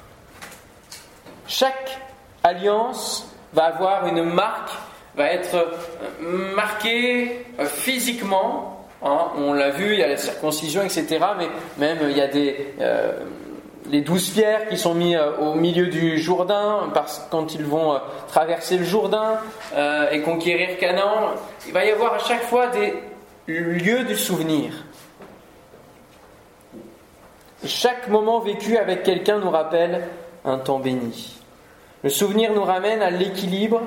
Chaque 1.46 2.00
alliance 2.42 3.32
va 3.52 3.64
avoir 3.66 4.06
une 4.06 4.24
marque, 4.24 4.70
va 5.16 5.32
être 5.32 5.68
marquée 6.20 7.46
euh, 7.58 7.66
physiquement. 7.66 8.79
Hein. 9.02 9.28
on 9.36 9.52
l'a 9.52 9.70
vu, 9.70 9.94
il 9.94 10.00
y 10.00 10.02
a 10.02 10.08
la 10.08 10.16
circoncision, 10.16 10.82
etc. 10.82 11.18
Mais 11.38 11.48
même 11.78 11.98
il 12.10 12.16
y 12.16 12.20
a 12.20 12.28
euh, 12.80 13.12
les 13.90 14.02
douze 14.02 14.30
pierres 14.30 14.68
qui 14.68 14.76
sont 14.76 14.94
mises 14.94 15.16
euh, 15.16 15.36
au 15.38 15.54
milieu 15.54 15.88
du 15.88 16.18
Jourdain, 16.18 16.90
parce 16.94 17.26
quand 17.30 17.54
ils 17.54 17.64
vont 17.64 17.94
euh, 17.94 17.98
traverser 18.28 18.78
le 18.78 18.84
Jourdain 18.84 19.38
euh, 19.74 20.10
et 20.10 20.22
conquérir 20.22 20.78
Canaan, 20.78 21.32
il 21.66 21.72
va 21.72 21.84
y 21.84 21.90
avoir 21.90 22.14
à 22.14 22.18
chaque 22.18 22.42
fois 22.42 22.68
des 22.68 22.94
lieux 23.46 24.04
du 24.04 24.16
souvenir. 24.16 24.72
chaque 27.64 28.08
moment 28.08 28.40
vécu 28.40 28.76
avec 28.76 29.02
quelqu'un 29.02 29.38
nous 29.38 29.50
rappelle 29.50 30.08
un 30.44 30.58
temps 30.58 30.78
béni. 30.78 31.36
Le 32.02 32.10
souvenir 32.10 32.54
nous 32.54 32.62
ramène 32.64 33.02
à 33.02 33.10
l'équilibre 33.10 33.82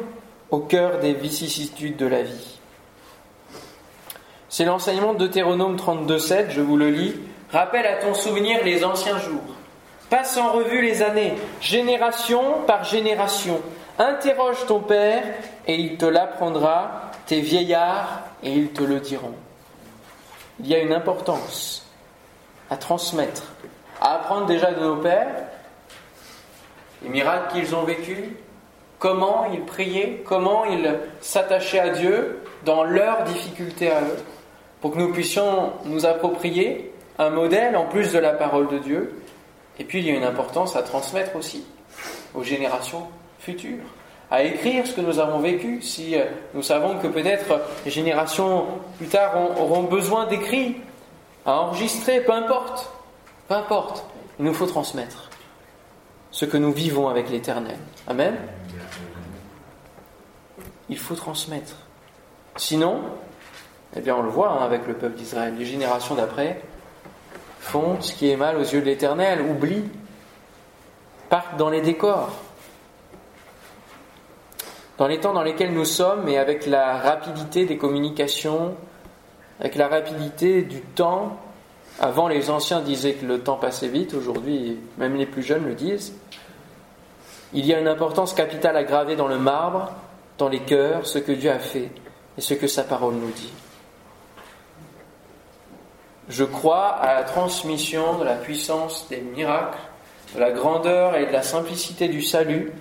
au 0.51 0.59
cœur 0.59 0.99
des 0.99 1.13
vicissitudes 1.13 1.97
de 1.97 2.05
la 2.05 2.21
vie. 2.21 2.52
C'est 4.53 4.65
l'enseignement 4.65 5.13
de 5.15 5.17
Deutéronome 5.17 5.77
32.7, 5.77 6.51
je 6.51 6.61
vous 6.61 6.77
le 6.77 6.91
lis. 6.91 7.15
Rappelle 7.51 7.87
à 7.87 7.95
ton 7.95 8.13
souvenir 8.13 8.63
les 8.63 8.85
anciens 8.85 9.17
jours 9.17 9.41
Passe 10.11 10.37
en 10.37 10.51
revue 10.51 10.83
les 10.83 11.01
années, 11.01 11.33
génération 11.59 12.61
par 12.67 12.83
génération. 12.83 13.59
Interroge 13.97 14.63
ton 14.67 14.79
père 14.79 15.23
et 15.65 15.73
il 15.73 15.97
te 15.97 16.05
l'apprendra, 16.05 17.09
tes 17.25 17.41
vieillards 17.41 18.21
et 18.43 18.51
ils 18.51 18.69
te 18.69 18.83
le 18.83 18.99
diront. 18.99 19.33
Il 20.59 20.67
y 20.67 20.75
a 20.75 20.83
une 20.83 20.93
importance 20.93 21.87
à 22.69 22.77
transmettre, 22.77 23.55
à 24.01 24.17
apprendre 24.17 24.45
déjà 24.45 24.71
de 24.71 24.81
nos 24.81 24.97
pères, 24.97 25.33
les 27.01 27.09
miracles 27.09 27.55
qu'ils 27.55 27.73
ont 27.73 27.85
vécus, 27.85 28.25
comment 28.99 29.47
ils 29.51 29.61
priaient, 29.61 30.21
comment 30.23 30.63
ils 30.65 30.95
s'attachaient 31.21 31.79
à 31.79 31.89
Dieu 31.89 32.39
dans 32.65 32.83
leurs 32.83 33.23
difficultés 33.23 33.91
à 33.91 34.01
eux, 34.01 34.23
pour 34.83 34.91
que 34.91 34.97
nous 34.97 35.13
puissions 35.13 35.71
nous 35.85 36.05
approprier 36.05 36.91
un 37.17 37.29
modèle 37.29 37.77
en 37.77 37.85
plus 37.85 38.11
de 38.11 38.19
la 38.19 38.33
parole 38.33 38.67
de 38.67 38.79
Dieu 38.79 39.23
et 39.79 39.85
puis 39.85 39.99
il 39.99 40.05
y 40.05 40.09
a 40.09 40.13
une 40.13 40.25
importance 40.25 40.75
à 40.75 40.83
transmettre 40.83 41.37
aussi 41.37 41.63
aux 42.35 42.43
générations 42.43 43.07
futures, 43.39 43.85
à 44.29 44.43
écrire 44.43 44.85
ce 44.85 44.91
que 44.91 44.99
nous 44.99 45.19
avons 45.19 45.39
vécu. 45.39 45.81
Si 45.81 46.17
euh, 46.17 46.25
nous 46.53 46.61
savons 46.61 46.99
que 46.99 47.07
peut-être 47.07 47.61
les 47.85 47.91
générations 47.91 48.65
plus 48.97 49.07
tard 49.07 49.37
auront 49.57 49.83
besoin 49.83 50.27
d'écrits, 50.27 50.75
à 51.45 51.61
enregistrer, 51.61 52.19
peu 52.19 52.33
importe, 52.33 52.91
peu 53.47 53.55
importe, 53.55 54.03
il 54.37 54.43
nous 54.43 54.53
faut 54.53 54.67
transmettre 54.67 55.29
ce 56.29 56.43
que 56.43 56.57
nous 56.57 56.73
vivons 56.73 57.07
avec 57.07 57.29
l'Éternel. 57.29 57.77
Amen. 58.05 58.35
Il 60.89 60.97
faut 60.97 61.15
transmettre. 61.15 61.77
Sinon, 62.57 62.99
eh 63.95 64.01
bien 64.01 64.15
on 64.15 64.23
le 64.23 64.29
voit 64.29 64.51
hein, 64.51 64.63
avec 64.63 64.87
le 64.87 64.93
peuple 64.93 65.15
d'Israël, 65.15 65.53
les 65.57 65.65
générations 65.65 66.15
d'après, 66.15 66.61
font 67.59 68.01
ce 68.01 68.13
qui 68.13 68.29
est 68.29 68.35
mal 68.35 68.57
aux 68.57 68.63
yeux 68.63 68.81
de 68.81 68.85
l'Éternel, 68.85 69.41
oublient, 69.41 69.89
partent 71.29 71.57
dans 71.57 71.69
les 71.69 71.81
décors. 71.81 72.29
Dans 74.97 75.07
les 75.07 75.19
temps 75.19 75.33
dans 75.33 75.43
lesquels 75.43 75.73
nous 75.73 75.85
sommes 75.85 76.27
et 76.27 76.37
avec 76.37 76.67
la 76.67 76.97
rapidité 76.97 77.65
des 77.65 77.77
communications, 77.77 78.75
avec 79.59 79.75
la 79.75 79.87
rapidité 79.87 80.61
du 80.61 80.81
temps, 80.81 81.37
avant 81.99 82.27
les 82.27 82.49
anciens 82.49 82.81
disaient 82.81 83.13
que 83.13 83.25
le 83.25 83.39
temps 83.39 83.55
passait 83.55 83.87
vite, 83.87 84.13
aujourd'hui 84.13 84.79
même 84.97 85.15
les 85.15 85.25
plus 85.25 85.43
jeunes 85.43 85.65
le 85.65 85.73
disent, 85.73 86.13
il 87.53 87.65
y 87.65 87.73
a 87.73 87.79
une 87.79 87.87
importance 87.87 88.33
capitale 88.33 88.75
à 88.75 88.83
graver 88.83 89.15
dans 89.15 89.27
le 89.27 89.37
marbre, 89.37 89.91
dans 90.37 90.49
les 90.49 90.61
cœurs, 90.61 91.05
ce 91.05 91.19
que 91.19 91.31
Dieu 91.31 91.51
a 91.51 91.59
fait 91.59 91.89
et 92.37 92.41
ce 92.41 92.55
que 92.55 92.67
sa 92.67 92.83
parole 92.83 93.13
nous 93.15 93.31
dit. 93.31 93.53
Je 96.29 96.45
crois 96.45 96.87
à 96.87 97.15
la 97.15 97.23
transmission 97.23 98.17
de 98.17 98.23
la 98.23 98.35
puissance 98.35 99.07
des 99.09 99.19
miracles, 99.19 99.77
de 100.35 100.39
la 100.39 100.51
grandeur 100.51 101.15
et 101.15 101.25
de 101.25 101.31
la 101.31 101.41
simplicité 101.41 102.07
du 102.07 102.21
salut. 102.21 102.71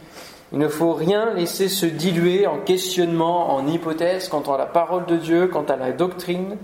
Il 0.52 0.58
ne 0.58 0.68
faut 0.68 0.92
rien 0.92 1.32
laisser 1.34 1.68
se 1.68 1.86
diluer 1.86 2.46
en 2.46 2.58
questionnement, 2.58 3.54
en 3.54 3.66
hypothèse 3.66 4.28
quant 4.28 4.42
à 4.42 4.58
la 4.58 4.66
parole 4.66 5.06
de 5.06 5.16
Dieu, 5.16 5.48
quant 5.48 5.64
à 5.64 5.76
la 5.76 5.90
doctrine. 5.90 6.56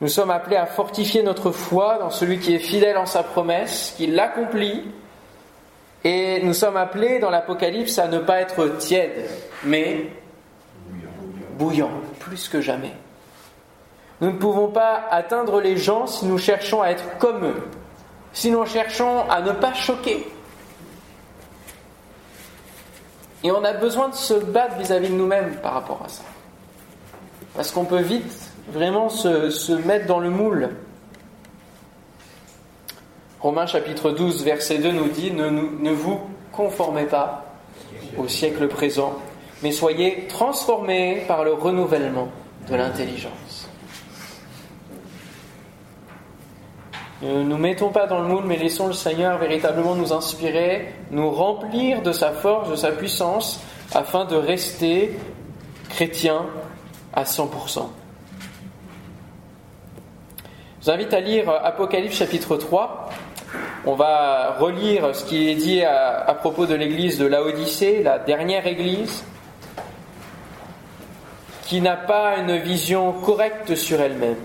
Nous 0.00 0.08
sommes 0.08 0.30
appelés 0.30 0.56
à 0.56 0.66
fortifier 0.66 1.22
notre 1.22 1.52
foi 1.52 1.98
dans 1.98 2.10
celui 2.10 2.38
qui 2.38 2.54
est 2.54 2.58
fidèle 2.58 2.96
en 2.96 3.06
sa 3.06 3.22
promesse, 3.22 3.94
qui 3.96 4.08
l'accomplit. 4.08 4.82
Et 6.02 6.42
nous 6.42 6.54
sommes 6.54 6.76
appelés 6.76 7.20
dans 7.20 7.30
l'Apocalypse 7.30 7.98
à 7.98 8.08
ne 8.08 8.18
pas 8.18 8.40
être 8.40 8.78
tièdes, 8.78 9.30
mais 9.62 10.08
bouillants, 11.56 12.00
plus 12.18 12.48
que 12.48 12.60
jamais. 12.60 12.92
Nous 14.20 14.30
ne 14.30 14.36
pouvons 14.36 14.68
pas 14.68 15.06
atteindre 15.10 15.60
les 15.60 15.76
gens 15.76 16.06
si 16.06 16.26
nous 16.26 16.38
cherchons 16.38 16.82
à 16.82 16.88
être 16.88 17.18
comme 17.18 17.44
eux, 17.44 17.68
si 18.32 18.50
nous 18.50 18.64
cherchons 18.66 19.28
à 19.28 19.40
ne 19.40 19.52
pas 19.52 19.74
choquer. 19.74 20.26
Et 23.42 23.50
on 23.50 23.62
a 23.62 23.72
besoin 23.74 24.08
de 24.08 24.14
se 24.14 24.34
battre 24.34 24.76
vis-à-vis 24.78 25.10
de 25.10 25.14
nous-mêmes 25.14 25.56
par 25.56 25.74
rapport 25.74 26.00
à 26.04 26.08
ça. 26.08 26.22
Parce 27.54 27.70
qu'on 27.70 27.84
peut 27.84 28.00
vite 28.00 28.50
vraiment 28.68 29.08
se, 29.10 29.50
se, 29.50 29.72
mettre 29.72 30.06
dans 30.06 30.20
le 30.20 30.30
moule. 30.30 30.70
Romains 33.40 33.66
chapitre 33.66 34.10
12, 34.10 34.44
verset 34.44 34.78
2 34.78 34.92
nous 34.92 35.08
dit 35.08 35.30
ne, 35.30 35.50
ne 35.50 35.90
vous 35.90 36.18
conformez 36.52 37.04
pas 37.04 37.44
au 38.16 38.28
siècle 38.28 38.68
présent, 38.68 39.18
mais 39.62 39.72
soyez 39.72 40.26
transformés 40.28 41.24
par 41.28 41.44
le 41.44 41.52
renouvellement 41.52 42.28
de 42.68 42.76
l'intelligence. 42.76 43.43
Ne 47.24 47.42
nous 47.42 47.56
mettons 47.56 47.88
pas 47.88 48.06
dans 48.06 48.20
le 48.20 48.28
moule, 48.28 48.44
mais 48.44 48.58
laissons 48.58 48.86
le 48.86 48.92
Seigneur 48.92 49.38
véritablement 49.38 49.94
nous 49.94 50.12
inspirer, 50.12 50.92
nous 51.10 51.30
remplir 51.30 52.02
de 52.02 52.12
sa 52.12 52.32
force, 52.32 52.68
de 52.68 52.76
sa 52.76 52.90
puissance, 52.90 53.60
afin 53.94 54.26
de 54.26 54.36
rester 54.36 55.18
chrétiens 55.88 56.44
à 57.14 57.22
100%. 57.22 57.86
Je 60.80 60.84
vous 60.84 60.90
invite 60.90 61.14
à 61.14 61.20
lire 61.20 61.48
Apocalypse 61.48 62.16
chapitre 62.16 62.58
3. 62.58 63.08
On 63.86 63.94
va 63.94 64.56
relire 64.58 65.16
ce 65.16 65.24
qui 65.24 65.48
est 65.48 65.54
dit 65.54 65.82
à, 65.82 66.24
à 66.26 66.34
propos 66.34 66.66
de 66.66 66.74
l'église 66.74 67.18
de 67.18 67.24
Laodicée, 67.24 68.02
la 68.02 68.18
dernière 68.18 68.66
église, 68.66 69.24
qui 71.64 71.80
n'a 71.80 71.96
pas 71.96 72.36
une 72.36 72.58
vision 72.58 73.12
correcte 73.12 73.76
sur 73.76 73.98
elle-même. 73.98 74.36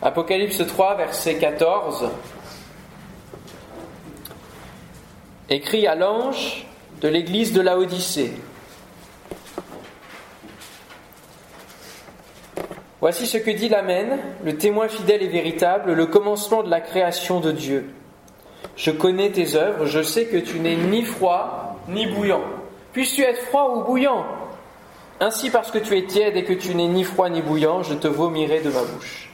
Apocalypse 0.00 0.64
3, 0.64 0.94
verset 0.94 1.38
14, 1.38 2.08
écrit 5.50 5.88
à 5.88 5.96
l'ange 5.96 6.66
de 7.00 7.08
l'église 7.08 7.52
de 7.52 7.60
Laodicée. 7.60 8.32
Voici 13.00 13.26
ce 13.26 13.38
que 13.38 13.50
dit 13.50 13.68
l'Amen, 13.68 14.18
le 14.44 14.56
témoin 14.56 14.86
fidèle 14.86 15.22
et 15.22 15.28
véritable, 15.28 15.94
le 15.94 16.06
commencement 16.06 16.62
de 16.62 16.70
la 16.70 16.80
création 16.80 17.40
de 17.40 17.50
Dieu. 17.50 17.90
Je 18.76 18.92
connais 18.92 19.30
tes 19.30 19.56
œuvres, 19.56 19.86
je 19.86 20.02
sais 20.02 20.26
que 20.26 20.36
tu 20.36 20.60
n'es 20.60 20.76
ni 20.76 21.02
froid 21.02 21.76
ni 21.88 22.06
bouillant. 22.06 22.42
Puisses-tu 22.92 23.22
être 23.22 23.42
froid 23.46 23.74
ou 23.74 23.82
bouillant? 23.82 24.24
Ainsi, 25.18 25.50
parce 25.50 25.72
que 25.72 25.78
tu 25.78 25.98
es 25.98 26.06
tiède 26.06 26.36
et 26.36 26.44
que 26.44 26.52
tu 26.52 26.76
n'es 26.76 26.86
ni 26.86 27.02
froid 27.02 27.28
ni 27.30 27.42
bouillant, 27.42 27.82
je 27.82 27.94
te 27.94 28.06
vomirai 28.06 28.60
de 28.60 28.70
ma 28.70 28.82
bouche. 28.82 29.27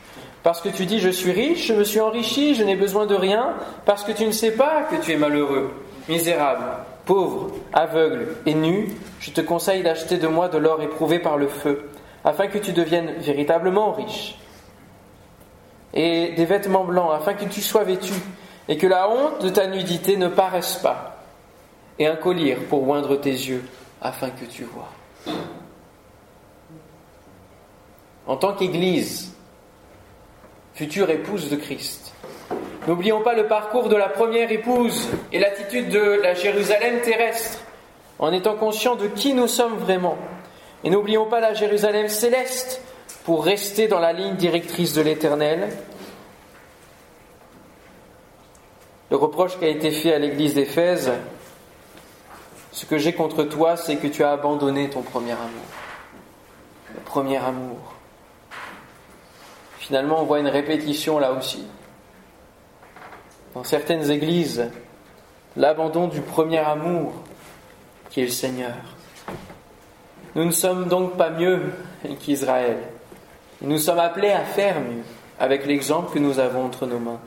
Parce 0.45 0.61
que 0.61 0.69
tu 0.69 0.85
dis 0.85 1.01
je 1.01 1.09
suis 1.09 1.33
riche, 1.33 1.69
je 1.69 1.73
me 1.73 1.85
suis 1.85 2.01
enrichi, 2.01 2.55
je 2.55 2.63
n'ai 2.63 2.77
besoin 2.77 3.07
de 3.07 3.15
rien, 3.15 3.55
parce 3.87 4.05
que 4.05 4.13
tu 4.13 4.27
ne 4.27 4.31
sais 4.31 4.53
pas 4.53 4.83
que 4.83 4.97
tu 4.97 5.13
es 5.13 5.17
malheureux, 5.17 5.73
misérable, 6.07 6.67
pauvre, 7.07 7.51
aveugle 7.73 8.37
et 8.45 8.53
nu, 8.53 8.95
je 9.21 9.31
te 9.31 9.41
conseille 9.41 9.83
d'acheter 9.83 10.19
de 10.19 10.29
moi 10.29 10.49
de 10.49 10.59
l'or 10.59 10.83
éprouvé 10.83 11.19
par 11.19 11.39
le 11.39 11.49
feu, 11.49 11.91
afin 12.25 12.47
que 12.49 12.59
tu 12.59 12.73
deviennes 12.73 13.15
véritablement 13.21 13.93
riche. 13.93 14.39
Et 15.95 16.33
des 16.33 16.45
vêtements 16.45 16.85
blancs, 16.85 17.13
afin 17.15 17.33
que 17.33 17.47
tu 17.47 17.63
sois 17.63 17.85
vêtu, 17.85 18.13
et 18.69 18.77
que 18.77 18.87
la 18.87 19.09
honte 19.09 19.43
de 19.43 19.49
ta 19.49 19.67
nudité 19.67 20.19
ne 20.19 20.29
paraisse 20.29 20.75
pas. 20.75 21.23
Et 21.99 22.07
un 22.07 22.17
collier 22.17 22.57
pour 22.57 22.87
oindre 22.87 23.17
tes 23.17 23.31
yeux, 23.31 23.65
afin 24.03 24.29
que 24.29 24.45
tu 24.45 24.65
vois. 24.65 24.91
En 28.27 28.37
tant 28.37 28.53
qu'Église, 28.53 29.34
future 30.75 31.11
épouse 31.11 31.51
de 31.51 31.57
Christ. 31.57 32.13
N'oublions 32.87 33.23
pas 33.23 33.35
le 33.35 33.47
parcours 33.47 33.89
de 33.89 33.97
la 33.97 34.09
première 34.09 34.51
épouse 34.51 35.09
et 35.33 35.39
l'attitude 35.39 35.89
de 35.89 36.21
la 36.23 36.35
Jérusalem 36.35 37.01
terrestre, 37.01 37.61
en 38.19 38.33
étant 38.33 38.57
conscients 38.57 38.97
de 38.97 39.07
qui 39.07 39.33
nous 39.33 39.49
sommes 39.49 39.77
vraiment. 39.77 40.19
Et 40.83 40.91
n'oublions 40.91 41.27
pas 41.27 41.41
la 41.41 41.55
Jérusalem 41.55 42.09
céleste 42.09 42.83
pour 43.25 43.45
rester 43.45 43.89
dans 43.89 44.01
la 44.01 44.13
ligne 44.13 44.35
directrice 44.35 44.93
de 44.93 45.01
l'Éternel. 45.01 45.71
Le 49.11 49.17
reproche 49.17 49.59
qui 49.59 49.65
a 49.65 49.69
été 49.69 49.91
fait 49.93 50.13
à 50.13 50.19
l'église 50.19 50.55
d'Éphèse, 50.55 51.13
ce 52.73 52.85
que 52.85 52.99
j'ai 52.99 53.15
contre 53.15 53.45
toi, 53.45 53.77
c'est 53.77 53.97
que 53.97 54.09
tu 54.09 54.25
as 54.25 54.33
abandonné 54.33 54.91
ton 54.91 55.03
premier 55.03 55.33
amour. 55.33 55.65
Le 56.95 57.01
premier 57.01 57.39
amour. 57.39 57.94
Finalement, 59.85 60.23
on 60.23 60.25
voit 60.25 60.39
une 60.39 60.49
répétition 60.49 61.19
là 61.19 61.35
aussi. 61.35 61.63
Dans 63.53 63.65
certaines 63.65 64.11
églises, 64.11 64.71
l'abandon 65.59 66.09
du 66.09 66.23
premier 66.23 66.61
amour 66.61 67.13
qui 68.09 68.23
est 68.23 68.25
le 68.25 68.31
Seigneur. 68.31 68.77
Nous 70.37 70.47
ne 70.47 70.53
sommes 70.53 70.89
donc 70.89 71.19
pas 71.19 71.29
mieux 71.29 71.61
qu'Israël. 72.19 72.79
Nous 73.61 73.77
sommes 73.77 73.99
appelés 73.99 74.31
à 74.31 74.41
faire 74.41 74.81
mieux 74.81 75.03
avec 75.39 75.67
l'exemple 75.67 76.15
que 76.15 76.19
nous 76.19 76.39
avons 76.39 76.65
entre 76.65 76.87
nos 76.87 76.99
mains. 76.99 77.21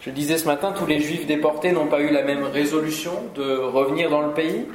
Je 0.00 0.10
disais 0.10 0.36
ce 0.36 0.44
matin, 0.44 0.74
tous 0.76 0.84
les 0.84 1.00
juifs 1.00 1.26
déportés 1.26 1.72
n'ont 1.72 1.86
pas 1.86 2.00
eu 2.00 2.10
la 2.10 2.22
même 2.22 2.44
résolution 2.44 3.12
de 3.34 3.56
revenir 3.56 4.10
dans 4.10 4.20
le 4.20 4.32
pays. 4.32 4.66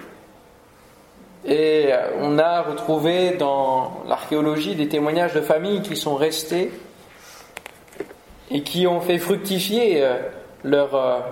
Et 1.46 1.92
on 2.20 2.40
a 2.40 2.62
retrouvé 2.62 3.32
dans 3.32 4.04
l'archéologie 4.08 4.76
des 4.76 4.88
témoignages 4.88 5.34
de 5.34 5.42
familles 5.42 5.82
qui 5.82 5.98
sont 5.98 6.16
restées 6.16 6.72
et 8.50 8.64
qui 8.64 8.88
ont 8.88 9.02
fait 9.02 9.18
fructifier 9.18 10.08
leur, 10.64 11.26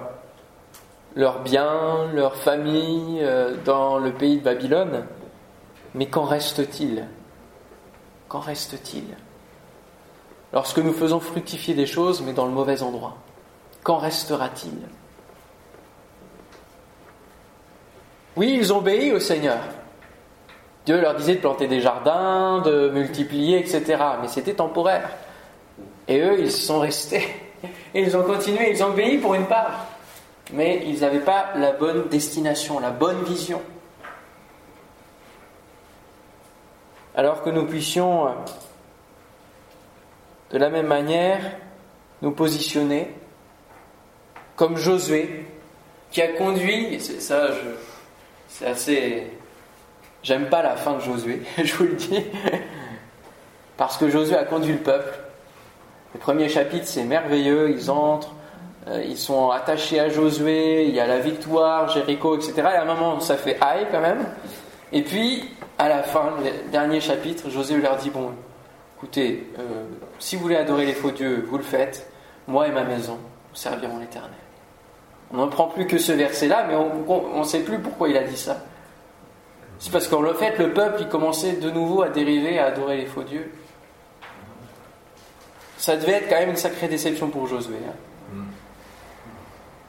leurs 1.16 1.40
biens, 1.40 2.10
leur 2.14 2.36
famille 2.36 3.26
dans 3.64 4.00
le 4.00 4.12
pays 4.12 4.38
de 4.38 4.44
Babylone. 4.44 5.06
Mais 5.96 6.08
qu'en 6.08 6.24
reste-t-il? 6.24 7.08
Qu'en 8.28 8.40
reste-t-il? 8.40 9.16
Lorsque 10.52 10.80
nous 10.80 10.94
faisons 10.94 11.22
fructifier 11.22 11.74
des 11.74 11.86
choses, 11.86 12.22
mais 12.22 12.34
dans 12.34 12.46
le 12.46 12.52
mauvais 12.52 12.82
endroit, 12.82 13.16
qu'en 13.84 13.98
restera-t-il? 13.98 14.78
Oui, 18.36 18.58
ils 18.58 18.74
ont 18.74 18.80
obéi 18.80 19.14
au 19.14 19.20
Seigneur. 19.20 19.60
Dieu 20.86 21.00
leur 21.00 21.16
disait 21.16 21.36
de 21.36 21.40
planter 21.42 21.68
des 21.68 21.82
jardins, 21.82 22.62
de 22.62 22.90
multiplier, 22.90 23.60
etc. 23.60 24.02
Mais 24.22 24.28
c'était 24.28 24.54
temporaire. 24.54 25.10
Et 26.08 26.20
eux, 26.20 26.40
ils 26.40 26.52
sont 26.52 26.80
restés. 26.80 27.28
Ils 27.94 28.18
ont 28.18 28.24
continué, 28.24 28.72
ils 28.72 28.84
ont 28.84 28.88
obéi 28.88 29.18
pour 29.20 29.36
une 29.36 29.46
part. 29.46 29.86
Mais 30.54 30.82
ils 30.86 31.02
n'avaient 31.02 31.20
pas 31.20 31.52
la 31.56 31.74
bonne 31.74 32.08
destination, 32.10 32.80
la 32.80 32.90
bonne 32.90 33.24
vision. 33.24 33.62
Alors 37.14 37.44
que 37.44 37.50
nous 37.50 37.66
puissions, 37.66 38.30
de 40.50 40.58
la 40.58 40.70
même 40.70 40.88
manière, 40.88 41.40
nous 42.22 42.32
positionner 42.32 43.14
comme 44.56 44.78
Josué, 44.78 45.46
qui 46.12 46.22
a 46.22 46.30
conduit, 46.30 47.00
ça, 47.00 47.48
c'est 48.48 48.66
assez 48.66 49.28
J'aime 50.24 50.50
pas 50.50 50.62
la 50.62 50.76
fin 50.76 50.94
de 50.94 51.00
Josué, 51.00 51.42
je 51.64 51.74
vous 51.76 51.86
le 51.86 51.94
dis, 51.96 52.24
parce 53.76 53.98
que 53.98 54.08
Josué 54.08 54.38
a 54.38 54.44
conduit 54.44 54.74
le 54.74 54.80
peuple. 54.80 55.18
Le 56.14 56.20
premier 56.20 56.48
chapitre, 56.48 56.86
c'est 56.86 57.04
merveilleux, 57.04 57.72
ils 57.72 57.90
entrent, 57.90 58.36
euh, 58.88 59.04
ils 59.08 59.18
sont 59.18 59.50
attachés 59.50 60.00
à 60.00 60.10
Josué, 60.10 60.86
il 60.86 60.94
y 60.94 61.00
a 61.00 61.08
la 61.08 61.20
victoire, 61.20 61.90
Jéricho, 61.90 62.36
etc. 62.36 62.54
Et 62.58 62.62
à 62.62 62.84
un 62.84 62.86
moment, 62.86 63.20
ça 63.20 63.36
fait 63.36 63.58
aïe 63.62 63.88
quand 63.92 64.02
même. 64.02 64.24
Et 64.92 65.02
puis, 65.02 65.50
à 65.80 65.90
la 65.90 66.04
fin, 66.04 66.34
le 66.44 66.72
dernier 66.72 67.00
chapitre, 67.00 67.50
Josué 67.50 67.78
leur 67.78 67.96
dit, 67.96 68.12
bon, 68.12 68.32
écoutez, 68.98 69.52
euh, 69.58 69.86
si 70.20 70.36
vous 70.36 70.44
voulez 70.44 70.58
adorer 70.58 70.86
les 70.86 70.94
faux 70.94 71.12
dieux, 71.12 71.46
vous 71.48 71.58
le 71.58 71.64
faites, 71.64 72.12
moi 72.48 72.68
et 72.68 72.72
ma 72.72 72.84
maison, 72.84 73.14
nous 73.50 73.56
servirons 73.56 73.98
l'Éternel. 73.98 74.30
On 75.34 75.46
ne 75.46 75.50
prend 75.50 75.68
plus 75.68 75.88
que 75.88 75.98
ce 75.98 76.12
verset-là, 76.12 76.66
mais 76.68 76.76
on 76.76 77.40
ne 77.40 77.44
sait 77.44 77.62
plus 77.62 77.80
pourquoi 77.80 78.10
il 78.10 78.18
a 78.18 78.24
dit 78.24 78.38
ça. 78.38 78.58
C'est 79.82 79.92
parce 79.92 80.08
qu'en 80.08 80.22
le 80.22 80.36
fait, 80.36 80.60
le 80.60 80.74
peuple, 80.74 81.02
il 81.02 81.10
commençait 81.10 81.54
de 81.54 81.72
nouveau 81.72 82.04
à 82.04 82.10
dériver, 82.10 82.60
à 82.60 82.68
adorer 82.68 82.98
les 82.98 83.08
faux 83.08 83.24
dieux. 83.24 83.52
Ça 85.80 85.98
devait 85.98 86.12
être 86.12 86.30
quand 86.30 86.38
même 86.38 86.52
une 86.52 86.56
sacrée 86.56 86.88
déception 86.88 87.32
pour 87.32 87.48
Josué. 87.48 87.78
Hein. 87.90 88.36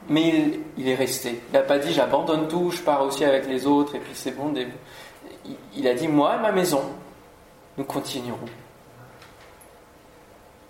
Mais 0.09 0.49
il, 0.77 0.89
est 0.89 0.95
resté. 0.95 1.43
Il 1.47 1.53
n'a 1.53 1.61
pas 1.61 1.77
dit 1.77 1.93
j'abandonne 1.93 2.47
tout, 2.47 2.71
je 2.71 2.81
pars 2.81 3.03
aussi 3.03 3.23
avec 3.23 3.45
les 3.45 3.67
autres, 3.67 3.93
et 3.93 3.99
puis 3.99 4.13
c'est 4.15 4.31
bon. 4.31 4.51
Il 5.75 5.87
a 5.87 5.93
dit 5.93 6.07
moi 6.07 6.37
et 6.37 6.41
ma 6.41 6.51
maison, 6.51 6.81
nous 7.77 7.83
continuerons. 7.83 8.49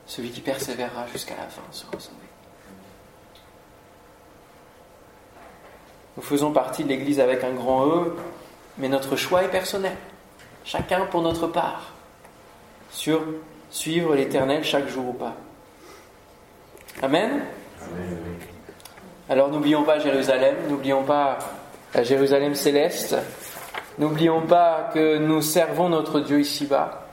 Celui 0.05 0.31
qui 0.31 0.41
persévérera 0.41 1.07
jusqu'à 1.07 1.35
la 1.37 1.47
fin 1.47 1.61
sera 1.71 1.93
sauvé. 1.97 2.17
Nous 6.17 6.23
faisons 6.23 6.51
partie 6.51 6.83
de 6.83 6.89
l'Église 6.89 7.21
avec 7.21 7.41
un 7.45 7.53
grand 7.53 7.87
E, 7.87 8.15
mais 8.77 8.89
notre 8.89 9.15
choix 9.15 9.43
est 9.43 9.49
personnel. 9.49 9.95
Chacun 10.65 11.05
pour 11.05 11.21
notre 11.21 11.47
part 11.47 11.93
sur 12.91 13.21
suivre 13.69 14.15
l'Éternel 14.15 14.63
chaque 14.63 14.87
jour 14.87 15.09
ou 15.09 15.13
pas. 15.13 15.35
Amen. 17.01 17.41
Alors 19.29 19.49
n'oublions 19.49 19.83
pas 19.83 19.99
Jérusalem, 19.99 20.55
n'oublions 20.69 21.03
pas 21.03 21.39
la 21.93 22.03
Jérusalem 22.03 22.55
céleste, 22.55 23.15
n'oublions 23.97 24.41
pas 24.41 24.89
que 24.93 25.17
nous 25.17 25.41
servons 25.41 25.89
notre 25.89 26.19
Dieu 26.19 26.39
ici-bas 26.39 27.07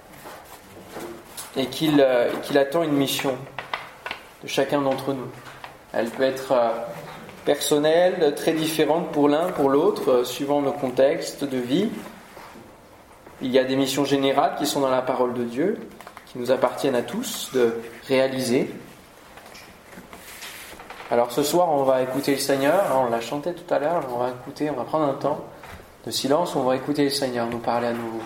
et 1.56 1.66
qu'il 1.66 2.00
euh, 2.00 2.30
attend 2.54 2.82
une 2.82 2.92
mission 2.92 3.36
de 4.42 4.48
chacun 4.48 4.80
d'entre 4.80 5.12
nous. 5.12 5.28
Elle 5.92 6.10
peut 6.10 6.22
être 6.22 6.52
euh, 6.52 6.70
personnelle, 7.44 8.34
très 8.34 8.52
différente 8.52 9.12
pour 9.12 9.28
l'un, 9.28 9.50
pour 9.50 9.70
l'autre, 9.70 10.10
euh, 10.10 10.24
suivant 10.24 10.60
nos 10.60 10.72
contextes 10.72 11.44
de 11.44 11.58
vie. 11.58 11.88
Il 13.42 13.50
y 13.50 13.58
a 13.58 13.64
des 13.64 13.76
missions 13.76 14.04
générales 14.04 14.56
qui 14.58 14.66
sont 14.66 14.80
dans 14.80 14.90
la 14.90 15.02
parole 15.02 15.34
de 15.34 15.44
Dieu, 15.44 15.78
qui 16.26 16.38
nous 16.38 16.50
appartiennent 16.50 16.94
à 16.94 17.02
tous 17.02 17.50
de 17.54 17.74
réaliser. 18.06 18.70
Alors 21.10 21.32
ce 21.32 21.42
soir, 21.42 21.70
on 21.70 21.82
va 21.82 22.02
écouter 22.02 22.32
le 22.32 22.38
Seigneur. 22.38 22.84
On 22.94 23.10
l'a 23.10 23.20
chanté 23.20 23.52
tout 23.52 23.74
à 23.74 23.78
l'heure. 23.78 24.06
On 24.14 24.18
va 24.18 24.28
écouter, 24.28 24.70
on 24.70 24.74
va 24.74 24.84
prendre 24.84 25.06
un 25.06 25.14
temps 25.14 25.44
de 26.06 26.10
silence. 26.10 26.54
On 26.54 26.62
va 26.62 26.76
écouter 26.76 27.04
le 27.04 27.10
Seigneur 27.10 27.46
nous 27.46 27.58
parler 27.58 27.88
à 27.88 27.92
nouveau 27.92 28.20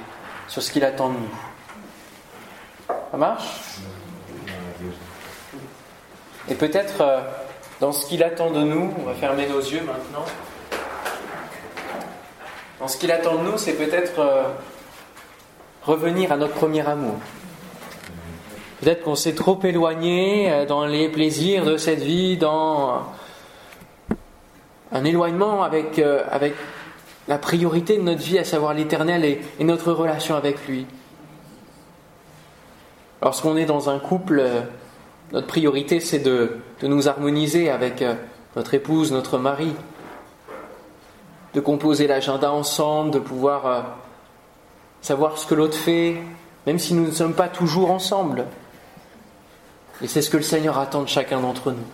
sur 0.48 0.62
ce 0.62 0.70
qu'il 0.70 0.84
attend 0.84 1.08
de 1.08 1.14
nous. 1.14 2.94
Ça 3.10 3.16
marche? 3.16 3.78
Et 6.50 6.54
peut-être 6.54 7.00
euh, 7.00 7.20
dans 7.80 7.92
ce 7.92 8.06
qu'il 8.06 8.22
attend 8.22 8.50
de 8.50 8.62
nous, 8.62 8.92
on 8.98 9.02
va 9.02 9.14
fermer 9.14 9.46
nos 9.46 9.60
yeux 9.60 9.82
maintenant. 9.82 10.24
Dans 12.78 12.88
ce 12.88 12.96
qu'il 12.96 13.10
attend 13.10 13.36
de 13.36 13.50
nous, 13.50 13.58
c'est 13.58 13.74
peut-être 13.74 14.18
euh, 14.18 14.44
revenir 15.82 16.32
à 16.32 16.36
notre 16.36 16.54
premier 16.54 16.86
amour. 16.86 17.16
Peut-être 18.80 19.02
qu'on 19.02 19.14
s'est 19.14 19.34
trop 19.34 19.58
éloigné 19.62 20.52
euh, 20.52 20.66
dans 20.66 20.86
les 20.86 21.08
plaisirs 21.08 21.64
de 21.64 21.76
cette 21.76 22.00
vie, 22.00 22.36
dans 22.36 23.02
un 24.92 25.04
éloignement 25.04 25.62
avec, 25.62 25.98
euh, 25.98 26.22
avec 26.30 26.54
la 27.26 27.38
priorité 27.38 27.96
de 27.96 28.02
notre 28.02 28.22
vie, 28.22 28.38
à 28.38 28.44
savoir 28.44 28.74
l'éternel 28.74 29.24
et, 29.24 29.64
notre 29.64 29.92
relation 29.92 30.36
avec 30.36 30.68
lui. 30.68 30.86
Lorsqu'on 33.22 33.56
est 33.56 33.64
dans 33.64 33.88
un 33.88 33.98
couple, 33.98 34.44
notre 35.32 35.46
priorité 35.46 36.00
c'est 36.00 36.18
de, 36.18 36.58
de, 36.80 36.86
nous 36.86 37.08
harmoniser 37.08 37.70
avec 37.70 38.04
notre 38.56 38.74
épouse, 38.74 39.12
notre 39.12 39.38
mari, 39.38 39.74
de 41.54 41.60
composer 41.60 42.06
l'agenda 42.06 42.52
ensemble, 42.52 43.10
de 43.10 43.18
pouvoir 43.18 43.96
savoir 45.00 45.38
ce 45.38 45.46
que 45.46 45.54
l'autre 45.54 45.76
fait, 45.76 46.16
même 46.66 46.78
si 46.78 46.94
nous 46.94 47.06
ne 47.06 47.10
sommes 47.10 47.34
pas 47.34 47.48
toujours 47.48 47.90
ensemble. 47.90 48.46
Et 50.02 50.08
c'est 50.08 50.22
ce 50.22 50.30
que 50.30 50.36
le 50.36 50.42
Seigneur 50.42 50.78
attend 50.78 51.02
de 51.02 51.08
chacun 51.08 51.40
d'entre 51.40 51.70
nous. 51.70 51.86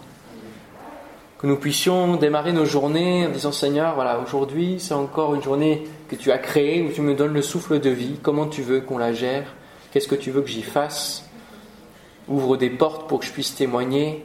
Que 1.38 1.46
nous 1.46 1.56
puissions 1.56 2.16
démarrer 2.16 2.52
nos 2.52 2.64
journées 2.64 3.26
en 3.26 3.30
disant 3.30 3.52
Seigneur, 3.52 3.94
voilà, 3.94 4.20
aujourd'hui 4.20 4.76
c'est 4.78 4.94
encore 4.94 5.34
une 5.34 5.42
journée 5.42 5.88
que 6.08 6.16
tu 6.16 6.30
as 6.30 6.38
créée, 6.38 6.82
où 6.82 6.92
tu 6.92 7.00
me 7.00 7.14
donnes 7.14 7.32
le 7.32 7.42
souffle 7.42 7.80
de 7.80 7.90
vie, 7.90 8.18
comment 8.22 8.46
tu 8.46 8.62
veux 8.62 8.80
qu'on 8.80 8.98
la 8.98 9.12
gère, 9.12 9.54
qu'est-ce 9.90 10.08
que 10.08 10.14
tu 10.14 10.30
veux 10.30 10.42
que 10.42 10.48
j'y 10.48 10.62
fasse, 10.62 11.29
ouvre 12.30 12.56
des 12.56 12.70
portes 12.70 13.06
pour 13.06 13.20
que 13.20 13.26
je 13.26 13.32
puisse 13.32 13.54
témoigner, 13.54 14.24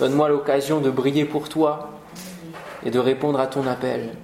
donne-moi 0.00 0.28
l'occasion 0.28 0.80
de 0.80 0.90
briller 0.90 1.24
pour 1.24 1.48
toi 1.48 1.90
et 2.84 2.90
de 2.90 2.98
répondre 2.98 3.38
à 3.38 3.46
ton 3.46 3.66
appel. 3.68 4.16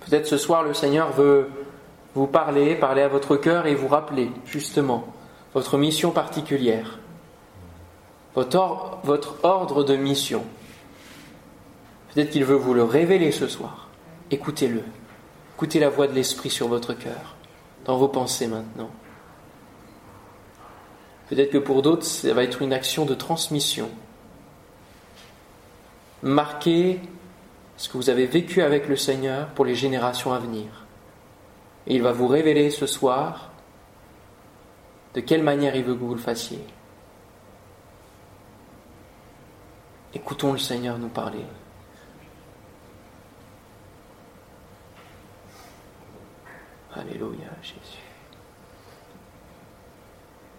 Peut-être 0.00 0.26
ce 0.26 0.36
soir 0.36 0.62
le 0.62 0.74
Seigneur 0.74 1.12
veut 1.12 1.48
vous 2.14 2.26
parler, 2.26 2.74
parler 2.74 3.00
à 3.00 3.08
votre 3.08 3.36
cœur 3.36 3.66
et 3.66 3.74
vous 3.74 3.88
rappeler 3.88 4.30
justement 4.44 5.06
votre 5.54 5.78
mission 5.78 6.10
particulière 6.10 6.98
votre, 8.34 9.36
ordre 9.42 9.84
de 9.84 9.96
mission. 9.96 10.42
Peut-être 12.12 12.30
qu'il 12.30 12.44
veut 12.44 12.56
vous 12.56 12.74
le 12.74 12.84
révéler 12.84 13.32
ce 13.32 13.48
soir. 13.48 13.88
Écoutez-le. 14.30 14.82
Écoutez 15.56 15.78
la 15.78 15.88
voix 15.88 16.06
de 16.06 16.12
l'Esprit 16.12 16.50
sur 16.50 16.68
votre 16.68 16.94
cœur, 16.94 17.36
dans 17.84 17.96
vos 17.96 18.08
pensées 18.08 18.48
maintenant. 18.48 18.90
Peut-être 21.28 21.50
que 21.50 21.58
pour 21.58 21.82
d'autres, 21.82 22.04
ça 22.04 22.34
va 22.34 22.42
être 22.42 22.62
une 22.62 22.72
action 22.72 23.04
de 23.04 23.14
transmission. 23.14 23.90
Marquez 26.22 27.00
ce 27.76 27.88
que 27.88 27.96
vous 27.96 28.10
avez 28.10 28.26
vécu 28.26 28.62
avec 28.62 28.88
le 28.88 28.96
Seigneur 28.96 29.48
pour 29.48 29.64
les 29.64 29.74
générations 29.74 30.32
à 30.32 30.38
venir. 30.38 30.86
Et 31.86 31.94
il 31.94 32.02
va 32.02 32.12
vous 32.12 32.28
révéler 32.28 32.70
ce 32.70 32.86
soir 32.86 33.50
de 35.14 35.20
quelle 35.20 35.42
manière 35.42 35.76
il 35.76 35.84
veut 35.84 35.94
que 35.94 36.00
vous 36.00 36.14
le 36.14 36.20
fassiez. 36.20 36.64
Écoutons 40.14 40.52
le 40.52 40.58
Seigneur 40.58 40.98
nous 40.98 41.08
parler. 41.08 41.44
Alléluia, 46.94 47.50
Jésus. 47.62 48.03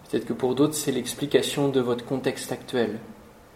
Peut-être 0.08 0.26
que 0.26 0.32
pour 0.32 0.54
d'autres, 0.54 0.74
c'est 0.74 0.92
l'explication 0.92 1.68
de 1.68 1.80
votre 1.80 2.04
contexte 2.04 2.52
actuel, 2.52 3.00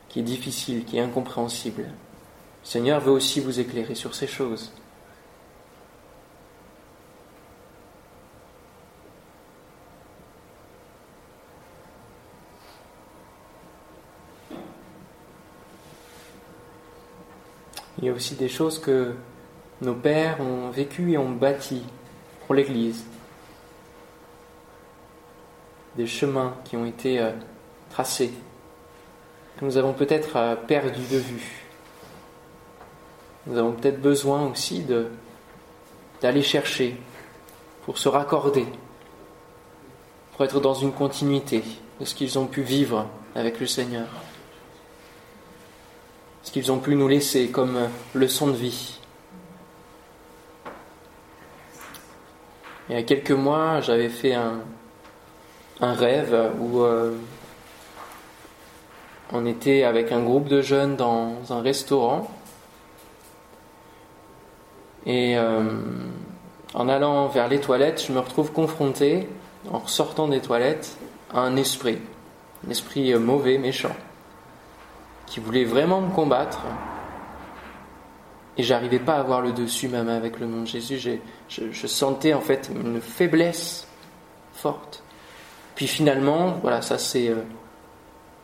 qui 0.09 0.21
est 0.21 0.25
difficile, 0.25 0.85
qui 0.85 0.97
est 0.97 1.01
incompréhensible. 1.01 1.83
Le 1.83 2.69
Seigneur 2.69 3.01
veut 3.01 3.13
aussi 3.13 3.41
vous 3.41 3.61
éclairer 3.61 3.95
sur 3.95 4.15
ces 4.15 4.27
choses. 4.27 4.73
Il 17.99 18.07
y 18.07 18.09
a 18.09 18.13
aussi 18.13 18.35
des 18.35 18.49
choses 18.49 18.79
que 18.79 19.15
nos 19.83 19.95
pères 19.95 20.41
ont 20.41 20.71
vécues 20.71 21.13
et 21.13 21.19
ont 21.19 21.31
bâties 21.31 21.85
pour 22.47 22.55
l'Église. 22.55 23.05
Des 25.97 26.07
chemins 26.07 26.55
qui 26.65 26.77
ont 26.77 26.87
été 26.87 27.21
euh, 27.21 27.33
tracés, 27.91 28.33
que 29.59 29.65
nous 29.65 29.77
avons 29.77 29.93
peut-être 29.93 30.37
euh, 30.37 30.57
perdu 30.57 31.01
de 31.11 31.19
vue. 31.19 31.67
Nous 33.47 33.59
avons 33.59 33.73
peut-être 33.73 34.01
besoin 34.01 34.47
aussi 34.47 34.85
d'aller 36.21 36.43
chercher 36.43 36.97
pour 37.85 37.99
se 37.99 38.09
raccorder, 38.09 38.67
pour 40.33 40.45
être 40.45 40.61
dans 40.61 40.75
une 40.75 40.93
continuité 40.93 41.65
de 41.99 42.05
ce 42.05 42.15
qu'ils 42.15 42.39
ont 42.39 42.47
pu 42.47 42.63
vivre 42.63 43.07
avec 43.35 43.61
le 43.61 43.67
Seigneur 43.67 44.07
ce 46.43 46.53
qu'ils 46.53 46.73
ont 46.73 46.79
pu 46.79 46.95
nous 46.95 47.09
laisser 47.09 47.49
comme 47.49 47.79
leçon 48.15 48.49
de 48.49 48.57
vie. 48.57 48.99
Il 52.89 52.97
y 52.97 52.99
a 52.99 53.03
quelques 53.03 53.31
mois, 53.31 53.81
j'avais 53.81 54.09
fait 54.09 54.35
un, 54.35 54.61
rêve 55.81 56.51
où 56.61 56.81
euh, 56.81 57.17
on 59.33 59.47
était 59.47 59.85
avec 59.85 60.13
un 60.13 60.23
groupe 60.23 60.49
de 60.49 60.63
jeunes 60.63 60.97
dans 60.97 61.35
un 61.51 61.61
restaurant. 61.61 62.31
Et 65.07 65.37
euh, 65.39 65.63
en 66.75 66.89
allant 66.89 67.27
vers 67.29 67.49
les 67.49 67.61
toilettes, 67.61 68.05
je 68.07 68.13
me 68.13 68.19
retrouve 68.21 68.53
confronté, 68.53 69.29
en 69.71 69.79
ressortant 69.79 70.29
des 70.29 70.41
toilettes, 70.41 70.97
à 71.33 71.41
un 71.41 71.57
esprit. 71.57 71.99
Un 72.67 72.71
esprit 72.71 73.13
euh, 73.13 73.19
mauvais, 73.19 73.59
méchant 73.59 73.95
qui 75.31 75.41
voulait 75.41 75.65
vraiment 75.65 76.01
me 76.01 76.13
combattre. 76.13 76.61
Et 78.59 78.63
j'arrivais 78.63 78.99
pas 78.99 79.15
à 79.15 79.21
avoir 79.21 79.41
le 79.41 79.53
dessus 79.53 79.89
même 79.89 80.09
avec 80.09 80.41
le 80.41 80.47
nom 80.47 80.63
de 80.63 80.67
Jésus. 80.67 80.99
Je, 81.49 81.87
sentais 81.87 82.35
en 82.35 82.41
fait 82.41 82.69
une 82.75 83.01
faiblesse 83.01 83.87
forte. 84.53 85.03
Puis 85.81 85.89
finalement, 85.89 86.59
voilà, 86.61 86.83
ça 86.83 86.99
c'est 86.99 87.31
euh, 87.31 87.37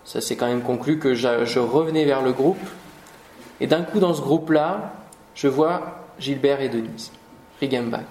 ça 0.04 0.22
s'est 0.22 0.36
quand 0.36 0.46
même 0.46 0.62
conclu 0.62 0.98
que 0.98 1.12
je, 1.12 1.58
revenais 1.58 2.06
vers 2.06 2.22
le 2.22 2.32
groupe. 2.32 2.66
Et 3.60 3.66
d'un 3.66 3.82
coup, 3.82 3.98
dans 3.98 4.14
ce 4.14 4.22
groupe-là, 4.22 4.94
je 5.34 5.46
vois 5.46 6.06
Gilbert 6.18 6.62
et 6.62 6.70
Denise, 6.70 7.12
Rigambach. 7.60 8.06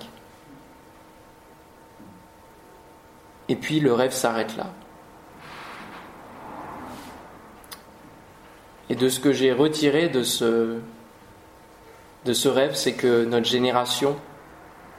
Et 3.49 3.55
puis 3.55 3.79
le 3.79 3.93
rêve 3.93 4.11
s'arrête 4.11 4.55
là. 4.57 4.67
Et 8.91 8.95
de 8.95 9.09
ce 9.09 9.19
que 9.19 9.33
j'ai 9.33 9.53
retiré 9.53 10.07
de 10.07 10.21
ce, 10.21 10.77
de 12.25 12.33
ce 12.33 12.47
rêve, 12.47 12.75
c'est 12.75 12.93
que 12.93 13.25
notre 13.25 13.47
génération, 13.47 14.17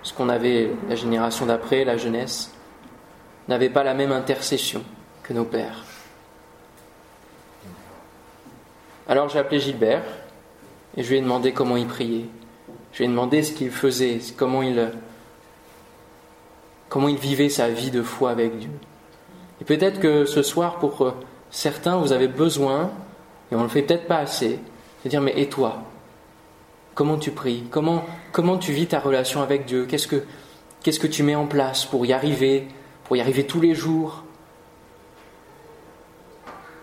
ce 0.02 0.12
qu'on 0.12 0.28
avait, 0.28 0.72
la 0.88 0.96
génération 0.96 1.46
d'après, 1.46 1.84
la 1.84 1.96
jeunesse, 1.96 2.55
n'avait 3.48 3.70
pas 3.70 3.84
la 3.84 3.94
même 3.94 4.12
intercession 4.12 4.82
que 5.22 5.32
nos 5.32 5.44
pères. 5.44 5.84
Alors 9.08 9.28
j'ai 9.28 9.38
appelé 9.38 9.60
Gilbert 9.60 10.04
et 10.96 11.02
je 11.02 11.10
lui 11.10 11.18
ai 11.18 11.20
demandé 11.20 11.52
comment 11.52 11.76
il 11.76 11.86
priait. 11.86 12.26
Je 12.92 12.98
lui 12.98 13.04
ai 13.04 13.08
demandé 13.08 13.42
ce 13.42 13.52
qu'il 13.52 13.70
faisait, 13.70 14.20
comment 14.36 14.62
il, 14.62 14.90
comment 16.88 17.08
il 17.08 17.18
vivait 17.18 17.50
sa 17.50 17.68
vie 17.68 17.90
de 17.90 18.02
foi 18.02 18.30
avec 18.30 18.58
Dieu. 18.58 18.70
Et 19.60 19.64
peut-être 19.64 20.00
que 20.00 20.24
ce 20.24 20.42
soir, 20.42 20.78
pour 20.78 21.14
certains, 21.50 21.98
vous 21.98 22.12
avez 22.12 22.28
besoin, 22.28 22.90
et 23.50 23.54
on 23.54 23.58
ne 23.58 23.64
le 23.64 23.68
fait 23.68 23.82
peut-être 23.82 24.06
pas 24.06 24.18
assez, 24.18 24.58
de 25.04 25.08
dire, 25.08 25.20
mais 25.20 25.34
et 25.36 25.48
toi? 25.48 25.82
Comment 26.94 27.18
tu 27.18 27.30
pries? 27.30 27.64
Comment, 27.70 28.04
comment 28.32 28.56
tu 28.56 28.72
vis 28.72 28.86
ta 28.86 28.98
relation 28.98 29.42
avec 29.42 29.66
Dieu? 29.66 29.84
Qu'est-ce 29.86 30.08
que 30.08 30.24
qu'est-ce 30.82 30.98
que 30.98 31.06
tu 31.06 31.22
mets 31.22 31.34
en 31.34 31.46
place 31.46 31.84
pour 31.84 32.06
y 32.06 32.12
arriver? 32.14 32.68
Pour 33.06 33.16
y 33.16 33.20
arriver 33.20 33.46
tous 33.46 33.60
les 33.60 33.74
jours 33.74 34.24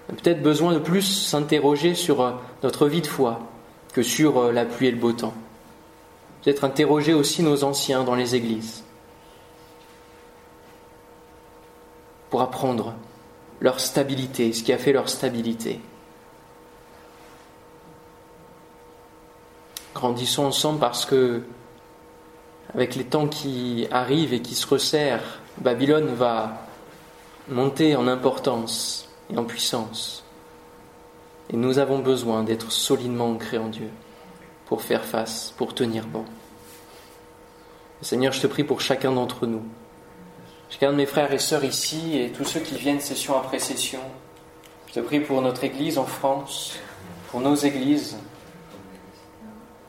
Peut-être 0.07 0.41
besoin 0.41 0.73
de 0.73 0.79
plus 0.79 1.01
s'interroger 1.01 1.95
sur 1.95 2.21
euh, 2.21 2.31
notre 2.61 2.87
vie 2.87 3.01
de 3.01 3.07
foi 3.07 3.39
que 3.93 4.03
sur 4.03 4.37
euh, 4.37 4.51
la 4.51 4.63
pluie 4.63 4.87
et 4.87 4.91
le 4.91 4.97
beau 4.97 5.11
temps. 5.11 5.33
Peut-être 6.41 6.63
interroger 6.63 7.13
aussi 7.13 7.41
nos 7.41 7.63
anciens 7.63 8.03
dans 8.03 8.15
les 8.15 8.35
églises 8.35 8.83
pour 12.29 12.41
apprendre 12.41 12.95
leur 13.59 13.79
stabilité, 13.79 14.53
ce 14.53 14.63
qui 14.63 14.73
a 14.73 14.77
fait 14.77 14.93
leur 14.93 15.09
stabilité. 15.09 15.79
Grandissons 19.93 20.45
ensemble 20.45 20.79
parce 20.79 21.05
que, 21.05 21.43
avec 22.73 22.95
les 22.95 23.05
temps 23.05 23.27
qui 23.27 23.87
arrivent 23.91 24.33
et 24.33 24.41
qui 24.41 24.55
se 24.55 24.67
resserrent, 24.67 25.42
Babylone 25.57 26.13
va 26.15 26.65
monter 27.47 27.95
en 27.95 28.07
importance 28.07 29.07
et 29.31 29.37
en 29.37 29.43
puissance. 29.43 30.23
Et 31.51 31.57
nous 31.57 31.77
avons 31.77 31.99
besoin 31.99 32.43
d'être 32.43 32.71
solidement 32.71 33.29
ancrés 33.29 33.57
en 33.57 33.67
Dieu 33.67 33.89
pour 34.65 34.81
faire 34.81 35.05
face, 35.05 35.53
pour 35.57 35.75
tenir 35.75 36.07
bon. 36.07 36.25
Seigneur, 38.01 38.33
je 38.33 38.41
te 38.41 38.47
prie 38.47 38.63
pour 38.63 38.81
chacun 38.81 39.11
d'entre 39.11 39.45
nous. 39.45 39.63
Chacun 40.69 40.91
de 40.91 40.97
mes 40.97 41.05
frères 41.05 41.31
et 41.31 41.39
sœurs 41.39 41.63
ici 41.63 42.17
et 42.17 42.31
tous 42.31 42.45
ceux 42.45 42.59
qui 42.59 42.75
viennent 42.75 42.99
session 42.99 43.37
après 43.37 43.59
session. 43.59 43.99
Je 44.87 44.93
te 44.93 44.99
prie 44.99 45.19
pour 45.19 45.41
notre 45.41 45.63
Église 45.63 45.97
en 45.97 46.05
France, 46.05 46.77
pour 47.29 47.41
nos 47.41 47.55
églises, 47.55 48.17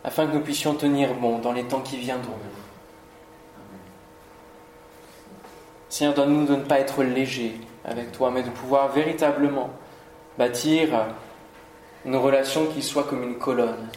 afin 0.05 0.27
que 0.27 0.35
nous 0.35 0.43
puissions 0.43 0.75
tenir 0.75 1.15
bon 1.15 1.39
dans 1.39 1.53
les 1.53 1.65
temps 1.65 1.81
qui 1.81 1.97
viendront. 1.97 2.39
Seigneur, 5.89 6.15
donne-nous 6.15 6.47
de 6.47 6.57
ne 6.57 6.65
pas 6.65 6.81
être 6.81 7.03
légers 7.03 7.61
avec 7.85 8.13
toi, 8.13 8.31
mais 8.31 8.43
de 8.43 8.51
pouvoir 8.51 8.93
véritablement 8.93 9.71
bâtir 10.39 11.07
une 12.05 12.17
relation 12.17 12.67
qui 12.67 12.83
soit 12.83 13.05
comme 13.05 13.23
une 13.23 13.39
colonne. 13.39 13.89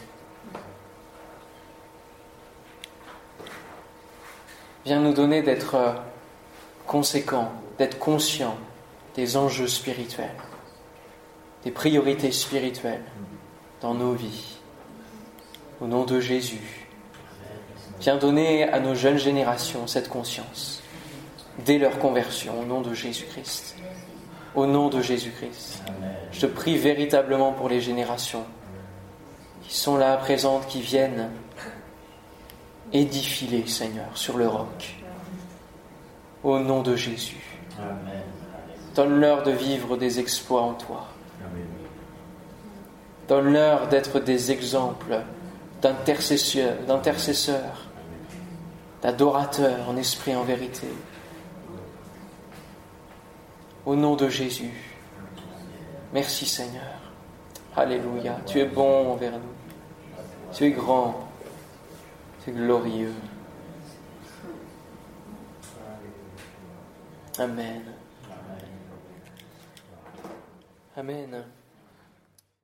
Viens 4.84 5.00
nous 5.00 5.12
donner 5.12 5.42
d'être 5.42 5.76
conséquents, 6.86 7.52
d'être 7.78 7.98
conscients 7.98 8.56
des 9.14 9.36
enjeux 9.36 9.66
spirituels, 9.66 10.36
des 11.64 11.70
priorités 11.70 12.32
spirituelles 12.32 13.04
dans 13.80 13.94
nos 13.94 14.12
vies 14.12 14.58
au 15.80 15.86
nom 15.86 16.04
de 16.04 16.20
Jésus. 16.20 16.86
Viens 18.00 18.16
donner 18.16 18.64
à 18.64 18.80
nos 18.80 18.94
jeunes 18.94 19.18
générations 19.18 19.86
cette 19.86 20.08
conscience 20.08 20.77
dès 21.64 21.78
leur 21.78 21.98
conversion 21.98 22.60
au 22.60 22.64
nom 22.64 22.80
de 22.80 22.94
Jésus-Christ. 22.94 23.76
Au 24.54 24.66
nom 24.66 24.88
de 24.88 25.00
Jésus-Christ. 25.02 25.82
Je 26.32 26.40
te 26.40 26.46
prie 26.46 26.76
véritablement 26.76 27.52
pour 27.52 27.68
les 27.68 27.80
générations 27.80 28.44
qui 29.62 29.76
sont 29.76 29.96
là 29.96 30.16
présentes, 30.16 30.66
qui 30.66 30.80
viennent 30.80 31.30
édifier, 32.92 33.66
Seigneur, 33.66 34.08
sur 34.14 34.38
le 34.38 34.48
roc. 34.48 34.96
Au 36.42 36.58
nom 36.58 36.82
de 36.82 36.96
Jésus. 36.96 37.58
Donne-leur 38.94 39.42
de 39.42 39.50
vivre 39.50 39.96
des 39.96 40.20
exploits 40.20 40.62
en 40.62 40.74
toi. 40.74 41.06
Donne-leur 43.28 43.88
d'être 43.88 44.20
des 44.20 44.50
exemples 44.50 45.20
d'intercesseurs, 45.82 46.78
d'intercesseurs, 46.86 47.88
d'adorateurs 49.02 49.88
en 49.88 49.96
esprit 49.96 50.34
en 50.34 50.42
vérité. 50.42 50.86
Au 53.88 53.96
nom 53.96 54.16
de 54.16 54.28
Jésus. 54.28 54.70
Merci 56.12 56.44
Seigneur. 56.44 57.00
Alléluia. 57.74 58.38
Tu 58.44 58.58
es 58.58 58.66
bon 58.66 59.12
envers 59.12 59.32
nous. 59.32 60.52
Tu 60.52 60.64
es 60.64 60.72
grand. 60.72 61.26
Tu 62.44 62.50
es 62.50 62.52
glorieux. 62.52 63.14
Amen. 67.38 67.82
Amen. 70.94 71.44